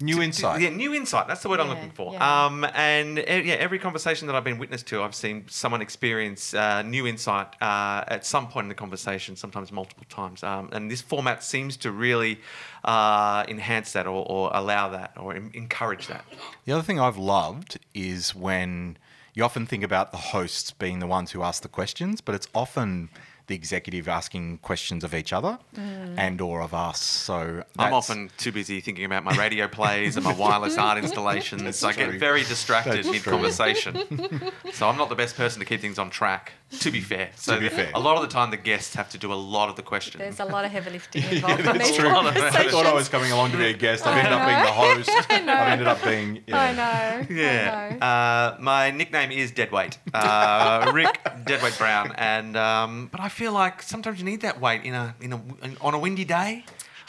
New 0.00 0.20
insight. 0.20 0.60
yeah, 0.60 0.70
new 0.70 0.92
insight. 0.92 1.28
That's 1.28 1.42
the 1.42 1.48
word 1.48 1.60
I'm 1.60 1.68
looking 1.68 1.90
for. 1.90 2.12
yeah. 2.12 2.46
Um, 2.46 2.66
and 2.74 3.18
uh, 3.20 3.22
yeah, 3.26 3.54
every 3.54 3.78
conversation 3.78 4.26
that 4.26 4.34
I've 4.34 4.42
been 4.42 4.58
witness 4.58 4.82
to, 4.84 5.02
I've 5.02 5.14
seen 5.14 5.44
someone 5.48 5.80
experience 5.80 6.52
uh, 6.52 6.82
new 6.82 7.06
insight 7.06 7.54
uh, 7.62 8.04
at 8.08 8.26
some 8.26 8.48
point 8.48 8.64
in 8.64 8.68
the 8.68 8.74
conversation, 8.74 9.36
sometimes 9.36 9.70
multiple 9.70 10.04
times. 10.08 10.42
Um, 10.42 10.68
and 10.72 10.90
this 10.90 11.00
format 11.00 11.44
seems 11.44 11.76
to 11.78 11.92
really 11.92 12.40
uh, 12.84 13.44
enhance 13.46 13.92
that, 13.92 14.06
or, 14.08 14.26
or 14.28 14.50
allow 14.52 14.88
that, 14.88 15.12
or 15.16 15.34
en- 15.34 15.52
encourage 15.54 16.08
that. 16.08 16.24
The 16.64 16.72
other 16.72 16.82
thing 16.82 16.98
I've 16.98 17.16
loved 17.18 17.78
is 17.94 18.34
when 18.34 18.98
you 19.32 19.44
often 19.44 19.64
think 19.64 19.84
about 19.84 20.10
the 20.10 20.18
hosts 20.18 20.72
being 20.72 20.98
the 20.98 21.06
ones 21.06 21.30
who 21.30 21.42
ask 21.42 21.62
the 21.62 21.68
questions, 21.68 22.20
but 22.20 22.34
it's 22.34 22.48
often 22.52 23.10
the 23.46 23.54
executive 23.54 24.08
asking 24.08 24.58
questions 24.58 25.04
of 25.04 25.14
each 25.14 25.32
other 25.32 25.58
mm. 25.76 26.14
and 26.16 26.40
or 26.40 26.62
of 26.62 26.72
us. 26.72 27.00
So 27.00 27.62
I'm 27.78 27.92
often 27.92 28.30
too 28.38 28.52
busy 28.52 28.80
thinking 28.80 29.04
about 29.04 29.24
my 29.24 29.36
radio 29.36 29.68
plays 29.68 30.16
and 30.16 30.24
my 30.24 30.32
wireless 30.32 30.78
art 30.78 30.98
installations. 30.98 31.84
I 31.84 31.92
get 31.92 32.14
very 32.14 32.44
distracted 32.44 32.96
That's 32.96 33.10
mid 33.10 33.24
conversation. 33.24 34.50
so 34.72 34.88
I'm 34.88 34.96
not 34.96 35.08
the 35.08 35.14
best 35.14 35.36
person 35.36 35.60
to 35.60 35.66
keep 35.66 35.80
things 35.80 35.98
on 35.98 36.10
track, 36.10 36.52
to 36.80 36.90
be 36.90 37.00
fair. 37.00 37.30
So 37.36 37.54
to 37.54 37.60
be 37.60 37.68
fair. 37.68 37.90
a 37.94 38.00
lot 38.00 38.16
of 38.16 38.22
the 38.22 38.28
time 38.28 38.50
the 38.50 38.56
guests 38.56 38.94
have 38.94 39.08
to 39.10 39.18
do 39.18 39.32
a 39.32 39.34
lot 39.34 39.68
of 39.68 39.76
the 39.76 39.82
questions. 39.82 40.18
There's 40.18 40.40
a 40.40 40.44
lot 40.44 40.64
of 40.64 40.70
heavy 40.70 40.90
lifting 40.90 41.22
involved 41.30 41.60
in 41.60 41.66
that's 41.66 41.88
these 41.88 41.96
true. 41.96 42.08
I 42.10 42.68
thought 42.70 42.86
I 42.86 42.94
was 42.94 43.08
coming 43.08 43.32
along 43.32 43.52
to 43.52 43.56
be 43.58 43.66
a 43.66 43.72
guest. 43.72 44.06
I've 44.06 44.16
ended 44.16 44.32
up 44.32 44.46
being 44.46 44.62
the 44.62 44.72
host. 44.72 45.10
I've 45.30 45.48
ended 45.72 45.86
up 45.86 46.02
being. 46.04 46.42
Yeah. 46.46 46.60
I 46.60 46.72
know. 46.72 47.34
Yeah. 47.34 47.88
I 47.90 47.94
know. 47.94 48.06
Uh, 48.06 48.56
my 48.60 48.90
nickname 48.90 49.30
is 49.32 49.50
Deadweight, 49.52 49.98
uh, 50.12 50.90
Rick 50.94 51.20
Deadweight 51.46 51.76
Brown, 51.78 52.12
and 52.16 52.56
um, 52.56 53.08
but 53.10 53.20
I 53.20 53.28
feel 53.28 53.52
like 53.52 53.82
sometimes 53.82 54.18
you 54.18 54.24
need 54.24 54.40
that 54.42 54.60
weight 54.60 54.82
in 54.84 54.94
a 54.94 55.14
in 55.20 55.32
a 55.32 55.40
on 55.80 55.94
a 55.94 55.98
windy 55.98 56.24
day. 56.24 56.64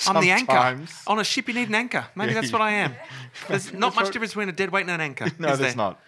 I'm 0.07 0.21
the 0.21 0.31
anchor. 0.31 0.77
On 1.07 1.19
a 1.19 1.23
ship, 1.23 1.47
you 1.47 1.53
need 1.53 1.69
an 1.69 1.75
anchor. 1.75 2.05
Maybe 2.15 2.33
Yeah, 2.33 2.41
that's 2.41 2.51
what 2.51 2.61
I 2.61 2.71
am. 2.71 2.95
There's 3.47 3.71
not 3.71 3.79
That's 3.79 3.95
much 3.95 4.03
what- 4.03 4.13
difference 4.13 4.31
between 4.33 4.49
a 4.49 4.51
dead 4.51 4.69
weight 4.69 4.81
and 4.81 4.91
an 4.91 4.99
anchor. 4.99 5.27
No, 5.39 5.53
is 5.53 5.59
there's 5.59 5.75
there? 5.75 5.75
not. 5.77 6.01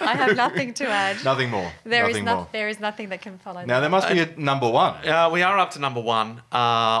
I 0.00 0.14
have 0.16 0.36
nothing 0.36 0.74
to 0.74 0.88
add. 0.88 1.24
Nothing 1.24 1.50
more. 1.50 1.70
There 1.84 2.04
is 2.08 2.14
nothing 2.14 2.24
no, 2.24 2.36
more. 2.36 2.48
there 2.52 2.68
is 2.68 2.80
nothing 2.80 3.08
that 3.10 3.22
can 3.22 3.38
follow. 3.38 3.60
Now 3.60 3.66
that. 3.66 3.80
there 3.80 3.90
must 3.90 4.08
be 4.08 4.20
a 4.20 4.36
number 4.36 4.68
one. 4.68 4.94
Uh, 5.06 5.30
we 5.32 5.42
are 5.42 5.58
up 5.58 5.70
to 5.72 5.78
number 5.78 6.00
one 6.00 6.42
uh, 6.52 6.56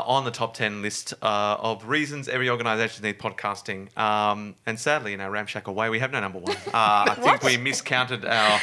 on 0.06 0.24
the 0.24 0.30
top 0.30 0.54
10 0.54 0.82
list 0.82 1.14
uh, 1.22 1.56
of 1.58 1.86
reasons 1.86 2.28
every 2.28 2.48
organisation 2.50 3.04
needs 3.04 3.18
podcasting. 3.18 3.96
Um, 3.96 4.54
and 4.66 4.78
sadly, 4.78 5.12
in 5.12 5.20
our 5.20 5.30
ramshackle 5.30 5.74
way, 5.74 5.90
we 5.90 5.98
have 5.98 6.12
no 6.12 6.20
number 6.20 6.38
one. 6.38 6.56
Uh, 6.66 7.06
I 7.08 7.14
think 7.14 7.42
we 7.42 7.56
miscounted 7.56 8.24
our 8.24 8.60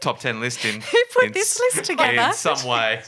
top 0.00 0.18
10 0.20 0.40
list 0.40 0.64
in, 0.64 0.80
Who 0.80 0.98
put 1.12 1.24
in 1.26 1.32
this 1.32 1.58
list 1.58 1.84
together? 1.84 2.28
In 2.28 2.32
some 2.32 2.68
way. 2.68 3.02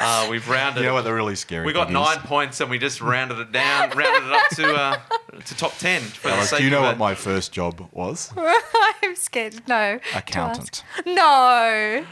Uh, 0.00 0.28
we've 0.30 0.48
rounded 0.48 0.80
You 0.80 0.86
know 0.86 0.94
what 0.94 1.02
the 1.04 1.12
really 1.12 1.34
scary 1.36 1.66
We 1.66 1.72
got 1.72 1.86
thing 1.88 1.94
nine 1.94 2.18
is? 2.18 2.24
points 2.24 2.60
and 2.60 2.70
we 2.70 2.78
just 2.78 3.00
rounded 3.00 3.38
it 3.38 3.52
down, 3.52 3.90
rounded 3.96 4.28
it 4.28 4.32
up 4.32 4.48
to 4.56 4.74
uh, 4.74 5.40
to 5.44 5.56
top 5.56 5.76
10. 5.78 6.00
For 6.02 6.28
the 6.28 6.42
sake 6.42 6.58
do 6.58 6.64
you 6.64 6.70
know 6.70 6.78
of 6.78 6.84
what 6.84 6.92
it. 6.94 6.98
my 6.98 7.14
first 7.14 7.52
job 7.52 7.86
was? 7.92 8.32
I'm 9.02 9.16
scared. 9.16 9.66
No. 9.68 9.98
Accountant. 10.14 10.84
No. 11.06 12.04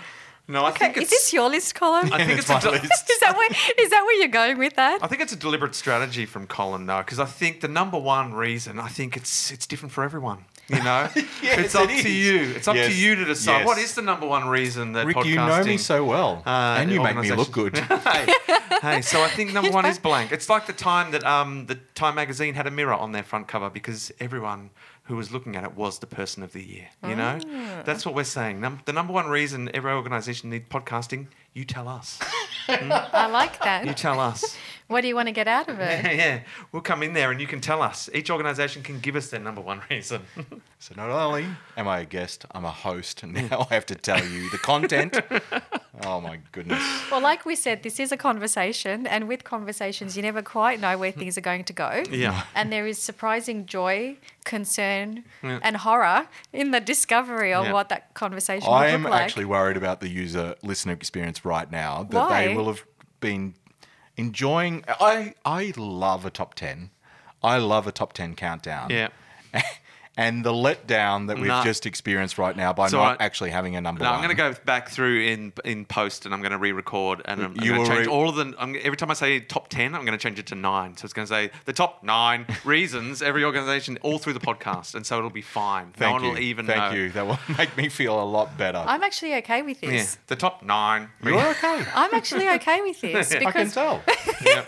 No, 0.48 0.64
I 0.64 0.68
Okay, 0.70 0.86
think 0.92 0.98
is 0.98 1.10
this 1.10 1.32
your 1.32 1.48
list, 1.50 1.74
Colin? 1.74 2.12
I 2.12 2.24
think 2.24 2.38
it's, 2.38 2.48
my 2.48 2.58
a, 2.58 2.60
de- 2.60 2.70
list. 2.70 2.84
is 3.10 3.18
that 3.20 3.36
where 3.36 3.48
is 3.50 3.90
that 3.90 4.02
where 4.04 4.18
you're 4.20 4.28
going 4.28 4.58
with 4.58 4.76
that? 4.76 5.02
I 5.02 5.08
think 5.08 5.20
it's 5.20 5.32
a 5.32 5.36
deliberate 5.36 5.74
strategy 5.74 6.24
from 6.24 6.46
Colin, 6.46 6.86
though, 6.86 6.98
because 6.98 7.18
I 7.18 7.24
think 7.24 7.62
the 7.62 7.68
number 7.68 7.98
one 7.98 8.32
reason 8.32 8.78
I 8.78 8.86
think 8.86 9.16
it's 9.16 9.50
it's 9.50 9.66
different 9.66 9.92
for 9.92 10.04
everyone. 10.04 10.44
You 10.68 10.82
know, 10.82 11.08
Yes, 11.14 11.58
it's 11.58 11.74
up 11.76 11.88
it 11.88 12.02
to 12.02 12.10
you. 12.10 12.52
It's 12.56 12.66
up 12.66 12.74
Yes, 12.74 12.88
to 12.88 12.94
you 12.94 13.14
to 13.14 13.24
decide 13.24 13.58
yes. 13.58 13.66
what 13.66 13.78
is 13.78 13.94
the 13.94 14.02
number 14.02 14.26
one 14.26 14.48
reason 14.48 14.92
that 14.92 15.06
Rick, 15.06 15.16
podcasting. 15.18 15.26
you 15.26 15.34
know 15.36 15.64
me 15.64 15.76
so 15.78 16.04
well, 16.04 16.42
uh, 16.44 16.76
and 16.80 16.90
you 16.90 17.00
make 17.00 17.16
me 17.16 17.30
look 17.32 17.52
good. 17.52 17.78
hey, 17.78 18.34
hey, 18.82 19.00
so 19.00 19.22
I 19.22 19.28
think 19.28 19.52
number 19.52 19.70
one 19.70 19.86
is 19.86 19.98
blank. 19.98 20.32
It's 20.32 20.48
like 20.48 20.66
the 20.66 20.72
time 20.72 21.12
that 21.12 21.24
um, 21.24 21.66
the 21.66 21.76
Time 21.94 22.16
magazine 22.16 22.54
had 22.54 22.66
a 22.66 22.70
mirror 22.72 22.94
on 22.94 23.12
their 23.12 23.22
front 23.22 23.46
cover 23.46 23.70
because 23.70 24.10
everyone 24.18 24.70
who 25.04 25.14
was 25.14 25.30
looking 25.30 25.54
at 25.54 25.62
it 25.62 25.76
was 25.76 26.00
the 26.00 26.06
person 26.06 26.42
of 26.42 26.52
the 26.52 26.64
year. 26.64 26.88
You 27.06 27.14
know, 27.14 27.38
Ah. 27.48 27.82
that's 27.84 28.04
what 28.04 28.16
we're 28.16 28.24
saying. 28.24 28.60
Num- 28.60 28.80
the 28.86 28.92
number 28.92 29.12
one 29.12 29.28
reason 29.28 29.70
every 29.72 29.92
organisation 29.92 30.50
needs 30.50 30.68
podcasting, 30.68 31.28
you 31.54 31.64
tell 31.64 31.86
us. 31.86 32.18
I 32.68 33.28
like 33.28 33.62
that. 33.62 33.86
You 33.86 33.94
tell 33.94 34.18
us. 34.18 34.56
What 34.88 35.00
do 35.00 35.08
you 35.08 35.16
want 35.16 35.26
to 35.26 35.32
get 35.32 35.48
out 35.48 35.68
of 35.68 35.80
it? 35.80 36.04
Yeah, 36.04 36.12
yeah. 36.12 36.40
We'll 36.70 36.82
come 36.82 37.02
in 37.02 37.12
there 37.12 37.30
and 37.32 37.40
you 37.40 37.46
can 37.48 37.60
tell 37.60 37.82
us. 37.82 38.08
Each 38.14 38.30
organisation 38.30 38.82
can 38.82 39.00
give 39.00 39.16
us 39.16 39.28
their 39.30 39.40
number 39.40 39.60
one 39.60 39.80
reason. 39.90 40.22
So 40.78 40.94
not 40.94 41.08
only 41.10 41.46
am 41.76 41.88
I 41.88 42.00
a 42.00 42.04
guest, 42.04 42.44
I'm 42.52 42.66
a 42.66 42.70
host, 42.70 43.22
and 43.22 43.32
now 43.50 43.66
I 43.70 43.74
have 43.74 43.86
to 43.86 43.94
tell 43.94 44.22
you 44.24 44.50
the 44.50 44.58
content. 44.58 45.18
oh 46.04 46.20
my 46.20 46.38
goodness! 46.52 46.82
Well, 47.10 47.22
like 47.22 47.46
we 47.46 47.56
said, 47.56 47.82
this 47.82 47.98
is 47.98 48.12
a 48.12 48.16
conversation, 48.16 49.06
and 49.06 49.26
with 49.26 49.42
conversations, 49.42 50.16
you 50.16 50.22
never 50.22 50.42
quite 50.42 50.78
know 50.78 50.98
where 50.98 51.10
things 51.10 51.38
are 51.38 51.40
going 51.40 51.64
to 51.64 51.72
go. 51.72 52.02
Yeah. 52.10 52.42
And 52.54 52.70
there 52.70 52.86
is 52.86 52.98
surprising 52.98 53.64
joy, 53.66 54.18
concern, 54.44 55.24
Yeah. 55.42 55.60
and 55.62 55.78
horror 55.78 56.28
in 56.52 56.70
the 56.72 56.80
discovery 56.80 57.52
of 57.54 57.64
Yeah. 57.64 57.72
what 57.72 57.88
that 57.88 58.12
conversation 58.14 58.68
I 58.68 58.80
would 58.84 58.90
am 58.94 59.02
look 59.04 59.12
like. 59.12 59.22
actually 59.22 59.46
worried 59.46 59.78
about 59.78 60.00
the 60.00 60.08
user 60.08 60.54
listener 60.62 60.92
experience 60.92 61.44
right 61.44 61.70
now. 61.72 62.04
That 62.10 62.28
Why? 62.28 62.46
they 62.48 62.54
will 62.54 62.66
have 62.66 62.84
been 63.20 63.54
enjoying. 64.16 64.84
I 64.88 65.34
I 65.44 65.72
love 65.76 66.24
a 66.24 66.30
top 66.30 66.54
ten. 66.54 66.90
I 67.42 67.58
love 67.58 67.86
a 67.86 67.92
top 67.92 68.12
ten 68.12 68.34
countdown. 68.34 68.90
Yeah. 68.90 69.08
And 70.18 70.42
the 70.44 70.52
letdown 70.52 71.26
that 71.28 71.36
we've 71.36 71.46
Nah. 71.48 71.62
just 71.62 71.84
experienced 71.84 72.38
right 72.38 72.56
now 72.56 72.72
by 72.72 72.84
It's 72.84 72.92
not 72.94 73.00
all 73.00 73.06
right. 73.08 73.20
actually 73.20 73.50
having 73.50 73.76
a 73.76 73.80
number 73.82 74.02
No, 74.02 74.10
one. 74.12 74.18
I'm 74.20 74.24
going 74.24 74.34
to 74.36 74.42
go 74.54 74.54
back 74.64 74.88
through 74.88 75.20
in 75.20 75.52
in 75.64 75.84
post 75.84 76.24
and 76.24 76.32
I'm 76.32 76.40
going 76.40 76.52
to 76.52 76.58
re-record 76.58 77.20
and 77.26 77.40
I'm, 77.42 77.46
I'm 77.50 77.54
going 77.66 77.84
to 77.84 77.86
change 77.86 78.06
re- 78.06 78.12
all 78.12 78.28
of 78.30 78.36
the. 78.36 78.54
I'm, 78.58 78.74
every 78.82 78.96
time 78.96 79.10
I 79.10 79.14
say 79.14 79.40
top 79.40 79.68
ten, 79.68 79.94
I'm 79.94 80.06
going 80.06 80.16
to 80.18 80.22
change 80.22 80.38
it 80.38 80.46
to 80.46 80.54
nine. 80.54 80.96
So 80.96 81.04
it's 81.04 81.12
going 81.12 81.26
to 81.28 81.32
say 81.32 81.50
the 81.66 81.74
top 81.74 82.02
nine 82.02 82.46
reasons 82.64 83.20
every 83.20 83.44
organisation 83.44 83.98
all 84.02 84.18
through 84.18 84.32
the 84.32 84.40
podcast, 84.40 84.94
and 84.94 85.04
so 85.04 85.18
it'll 85.18 85.28
be 85.28 85.42
fine. 85.42 85.92
Thank 85.92 86.00
no 86.00 86.12
one 86.12 86.22
you. 86.24 86.30
will 86.30 86.38
even 86.38 86.66
Thank 86.66 86.78
know. 86.94 86.98
you. 86.98 87.10
That 87.10 87.26
will 87.26 87.38
make 87.58 87.76
me 87.76 87.90
feel 87.90 88.18
a 88.18 88.24
lot 88.24 88.56
better. 88.56 88.82
I'm 88.86 89.02
actually 89.02 89.34
okay 89.36 89.60
with 89.60 89.82
Yeah, 89.82 89.90
this. 89.90 90.16
the 90.28 90.36
top 90.36 90.62
nine. 90.62 91.10
You're 91.22 91.38
okay. 91.38 91.84
I'm 91.94 92.14
actually 92.14 92.48
okay 92.48 92.80
with 92.80 93.00
this 93.02 93.28
Because 93.28 93.32
I 93.34 93.38
can 93.52 93.66
because 93.66 93.74
tell. 93.74 94.02
Yeah. 94.44 94.64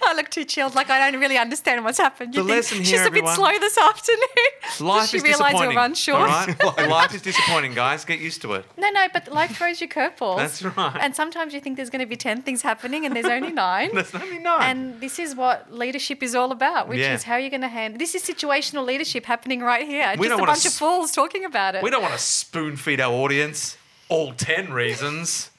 I 0.06 0.14
look 0.14 0.28
too 0.30 0.44
chilled, 0.44 0.74
like 0.74 0.90
I 0.90 1.10
don't 1.10 1.20
really 1.20 1.38
understand 1.38 1.84
what's 1.84 1.98
happened. 1.98 2.34
You 2.34 2.42
The 2.42 2.46
think 2.48 2.56
lesson 2.56 2.78
she's 2.78 2.90
here, 2.90 3.06
a 3.06 3.10
bit 3.10 3.26
slow 3.28 3.58
this 3.58 3.78
afternoon. 3.78 4.20
Life 4.80 5.08
she 5.10 5.16
is 5.18 5.22
realise 5.22 5.38
disappointing. 5.52 5.76
we're 5.76 5.84
unsure? 5.84 6.16
All 6.16 6.26
right? 6.26 6.64
Life 6.88 7.14
is 7.14 7.22
disappointing, 7.22 7.74
guys. 7.74 8.04
Get 8.04 8.20
used 8.20 8.42
to 8.42 8.54
it. 8.54 8.64
No, 8.76 8.90
no, 8.90 9.06
but 9.12 9.32
life 9.32 9.56
throws 9.56 9.80
you 9.80 9.88
curveballs. 9.88 10.36
That's 10.38 10.62
right. 10.62 10.96
And 11.00 11.14
sometimes 11.14 11.54
you 11.54 11.60
think 11.60 11.76
there's 11.76 11.90
going 11.90 12.00
to 12.00 12.06
be 12.06 12.16
10 12.16 12.42
things 12.42 12.62
happening 12.62 13.04
and 13.06 13.14
there's 13.14 13.26
only 13.26 13.52
nine. 13.52 13.90
There's 13.94 14.14
only 14.14 14.38
nine. 14.38 14.62
And 14.62 15.00
this 15.00 15.18
is 15.18 15.34
what 15.34 15.72
leadership 15.72 16.22
is 16.22 16.34
all 16.34 16.52
about, 16.52 16.88
which 16.88 16.98
Yeah. 16.98 17.14
is 17.14 17.22
how 17.24 17.36
you're 17.36 17.50
going 17.50 17.60
to 17.62 17.68
handle. 17.68 17.98
This 17.98 18.14
is 18.14 18.22
situational 18.22 18.84
leadership 18.84 19.24
happening 19.24 19.60
right 19.60 19.86
here. 19.86 20.14
We 20.18 20.26
Just 20.28 20.38
a 20.38 20.40
wanna 20.40 20.52
bunch 20.52 20.66
of 20.66 20.72
fools 20.72 21.12
talking 21.12 21.44
about 21.44 21.74
it. 21.76 21.82
we 21.82 21.90
don't 21.90 22.02
want 22.02 22.14
to 22.14 22.20
spoon 22.20 22.76
feed 22.76 23.00
our 23.00 23.12
audience 23.12 23.76
all 24.08 24.32
ten 24.32 24.72
reasons. 24.72 25.50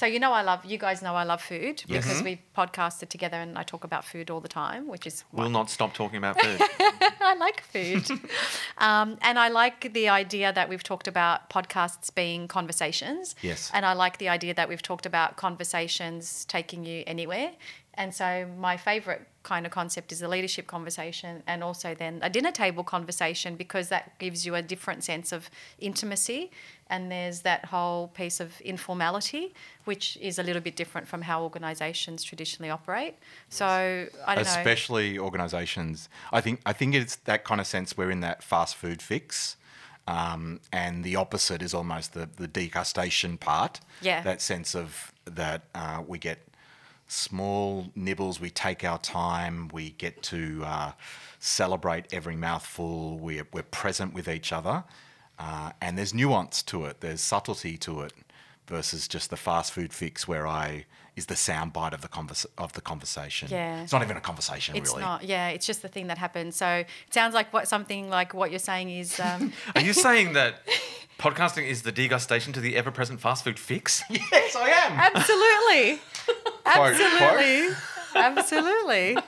So 0.00 0.06
you 0.06 0.18
know 0.18 0.32
I 0.32 0.40
love. 0.40 0.64
You 0.64 0.78
guys 0.78 1.02
know 1.02 1.14
I 1.14 1.24
love 1.24 1.42
food 1.42 1.82
Yes. 1.86 2.06
because 2.06 2.22
we 2.22 2.40
podcasted 2.56 3.10
together 3.10 3.36
and 3.36 3.58
I 3.58 3.64
talk 3.64 3.84
about 3.84 4.02
food 4.02 4.30
all 4.30 4.40
the 4.40 4.48
time, 4.48 4.88
which 4.88 5.06
is 5.06 5.24
We'll 5.30 5.50
not 5.50 5.68
stop 5.68 5.92
talking 5.92 6.16
about 6.16 6.40
food. 6.40 6.58
I 7.20 7.34
like 7.38 7.60
food. 7.60 8.10
um, 8.78 9.18
and 9.20 9.38
I 9.38 9.48
like 9.48 9.92
the 9.92 10.08
idea 10.08 10.54
that 10.54 10.70
we've 10.70 10.82
talked 10.82 11.06
about 11.06 11.50
podcasts 11.50 12.14
being 12.14 12.48
conversations. 12.48 13.34
Yes. 13.42 13.70
And 13.74 13.84
I 13.84 13.92
like 13.92 14.16
the 14.16 14.30
idea 14.30 14.54
that 14.54 14.70
we've 14.70 14.80
talked 14.80 15.04
about 15.04 15.36
conversations 15.36 16.46
taking 16.46 16.86
you 16.86 17.04
anywhere. 17.06 17.50
And 18.00 18.14
so 18.14 18.48
my 18.58 18.78
favorite 18.78 19.26
kind 19.42 19.66
of 19.66 19.72
concept 19.72 20.10
is 20.10 20.22
a 20.22 20.28
leadership 20.28 20.66
conversation 20.66 21.42
and 21.46 21.62
also 21.62 21.94
then 21.94 22.18
a 22.22 22.30
dinner 22.30 22.50
table 22.50 22.82
conversation 22.82 23.56
because 23.56 23.90
that 23.90 24.18
gives 24.18 24.46
you 24.46 24.54
a 24.54 24.62
different 24.62 25.04
sense 25.04 25.32
of 25.32 25.50
intimacy 25.78 26.50
and 26.88 27.12
there's 27.12 27.42
that 27.42 27.66
whole 27.66 28.08
piece 28.08 28.40
of 28.40 28.58
informality 28.62 29.52
which 29.84 30.16
is 30.20 30.38
a 30.38 30.42
little 30.42 30.62
bit 30.62 30.76
different 30.76 31.06
from 31.06 31.20
how 31.22 31.42
organizations 31.42 32.24
traditionally 32.24 32.70
operate. 32.70 33.14
So 33.50 33.66
I 33.66 34.34
don't 34.34 34.44
know. 34.44 34.50
especially 34.50 35.18
organizations 35.18 36.08
i 36.32 36.40
think 36.40 36.60
i 36.64 36.72
think 36.72 36.94
it's 36.94 37.16
that 37.30 37.44
kind 37.44 37.60
of 37.60 37.66
sense 37.66 37.96
we're 37.98 38.10
in 38.10 38.20
that 38.20 38.42
fast 38.42 38.76
food 38.76 39.02
fix 39.02 39.56
um, 40.06 40.60
and 40.72 41.04
the 41.04 41.16
opposite 41.16 41.60
is 41.62 41.72
almost 41.74 42.14
the, 42.14 42.28
the 42.36 42.48
degustation 42.48 43.38
part 43.38 43.80
Yeah. 44.00 44.22
that 44.22 44.40
sense 44.40 44.74
of 44.74 45.12
that 45.26 45.60
uh, 45.74 46.02
we 46.06 46.18
get 46.18 46.38
small 47.10 47.90
nibbles 47.96 48.40
we 48.40 48.50
take 48.50 48.84
our 48.84 48.98
time 48.98 49.68
we 49.72 49.90
get 49.90 50.22
to 50.22 50.62
uh, 50.64 50.92
celebrate 51.38 52.06
every 52.12 52.36
mouthful 52.36 53.18
we're, 53.18 53.46
we're 53.52 53.62
present 53.64 54.14
with 54.14 54.28
each 54.28 54.52
other 54.52 54.84
uh, 55.38 55.70
and 55.80 55.98
there's 55.98 56.14
nuance 56.14 56.62
to 56.62 56.84
it 56.84 57.00
there's 57.00 57.20
subtlety 57.20 57.76
to 57.76 58.02
it 58.02 58.12
versus 58.68 59.08
just 59.08 59.30
the 59.30 59.36
fast 59.36 59.72
food 59.72 59.92
fix 59.92 60.28
where 60.28 60.46
I 60.46 60.84
is 61.16 61.26
the 61.26 61.34
soundbite 61.34 61.92
of 61.92 62.02
the 62.02 62.08
convers- 62.08 62.46
of 62.56 62.72
the 62.74 62.80
conversation. 62.80 63.48
Yeah. 63.50 63.82
It's 63.82 63.92
not 63.92 64.02
even 64.02 64.16
a 64.16 64.20
conversation 64.20 64.76
It's 64.76 64.90
really. 64.90 65.02
not. 65.02 65.24
Yeah, 65.24 65.48
it's 65.48 65.66
just 65.66 65.82
the 65.82 65.88
thing 65.88 66.06
that 66.06 66.18
happens. 66.18 66.54
So 66.56 66.68
it 66.68 66.86
sounds 67.10 67.34
like 67.34 67.52
what 67.52 67.66
something 67.68 68.08
like 68.08 68.32
what 68.32 68.50
you're 68.50 68.60
saying 68.60 68.88
is. 68.90 69.18
Um, 69.18 69.52
Are 69.74 69.80
you 69.80 69.92
saying 69.92 70.34
that 70.34 70.62
podcasting 71.20 71.66
is 71.68 71.82
the 71.82 71.92
degustation 71.92 72.52
to 72.54 72.60
the 72.60 72.76
ever-present 72.76 73.20
fast 73.20 73.44
food 73.44 73.58
fix? 73.58 74.02
Yes, 74.10 74.56
I 74.56 74.70
am. 74.70 74.92
absolutely, 74.98 76.00
Quote, 76.64 76.94
absolutely, 77.00 77.76
absolutely. 78.14 79.18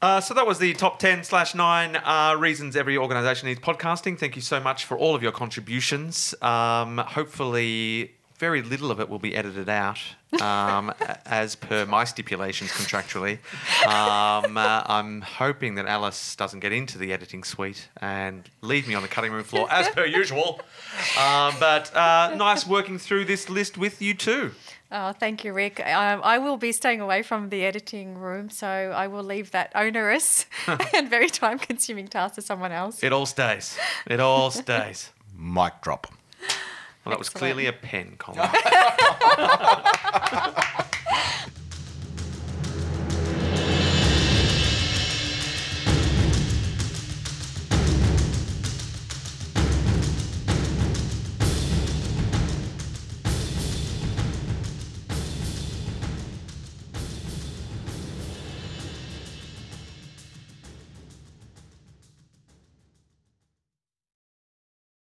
Uh, 0.00 0.20
so 0.20 0.32
that 0.32 0.46
was 0.46 0.58
the 0.58 0.72
top 0.74 0.98
10 0.98 1.24
slash 1.24 1.54
9 1.54 1.96
uh, 1.96 2.36
reasons 2.38 2.76
every 2.76 2.96
organisation 2.96 3.48
needs 3.48 3.60
podcasting. 3.60 4.18
Thank 4.18 4.36
you 4.36 4.42
so 4.42 4.60
much 4.60 4.84
for 4.84 4.96
all 4.96 5.14
of 5.14 5.22
your 5.22 5.32
contributions. 5.32 6.34
Um, 6.40 6.98
hopefully, 6.98 8.14
very 8.38 8.62
little 8.62 8.90
of 8.90 9.00
it 9.00 9.08
will 9.08 9.18
be 9.18 9.34
edited 9.34 9.68
out 9.68 9.98
um, 10.40 10.92
as 11.26 11.56
per 11.56 11.84
my 11.86 12.04
stipulations 12.04 12.70
contractually. 12.70 13.38
Um, 13.86 14.56
uh, 14.56 14.82
I'm 14.86 15.22
hoping 15.22 15.74
that 15.74 15.86
Alice 15.86 16.36
doesn't 16.36 16.60
get 16.60 16.72
into 16.72 16.98
the 16.98 17.12
editing 17.12 17.42
suite 17.44 17.88
and 18.00 18.48
leave 18.62 18.86
me 18.86 18.94
on 18.94 19.02
the 19.02 19.08
cutting 19.08 19.32
room 19.32 19.44
floor 19.44 19.66
as 19.70 19.88
per 19.88 20.04
usual. 20.22 20.60
Um, 21.18 21.54
but 21.58 21.94
uh, 21.94 22.34
nice 22.36 22.66
working 22.66 22.98
through 22.98 23.24
this 23.24 23.50
list 23.50 23.76
with 23.76 24.00
you 24.00 24.14
too. 24.14 24.52
Oh, 24.90 25.12
thank 25.12 25.44
you, 25.44 25.52
Rick. 25.52 25.80
Um, 25.80 26.22
I 26.24 26.38
will 26.38 26.56
be 26.56 26.72
staying 26.72 27.02
away 27.02 27.22
from 27.22 27.50
the 27.50 27.62
editing 27.64 28.16
room, 28.16 28.48
so 28.48 28.66
I 28.66 29.06
will 29.06 29.22
leave 29.22 29.50
that 29.50 29.70
onerous 29.74 30.46
and 30.94 31.10
very 31.10 31.28
time-consuming 31.28 32.08
task 32.08 32.36
to 32.36 32.42
someone 32.42 32.72
else. 32.72 33.02
It 33.02 33.12
all 33.12 33.26
stays. 33.26 33.76
It 34.06 34.18
all 34.18 34.50
stays. 34.50 35.10
Mic 35.36 35.82
drop. 35.82 36.06
Well, 37.04 37.12
that 37.12 37.18
was 37.18 37.28
clearly 37.30 37.66
a 37.66 37.72
pen, 37.72 38.16
Colin. 38.18 38.40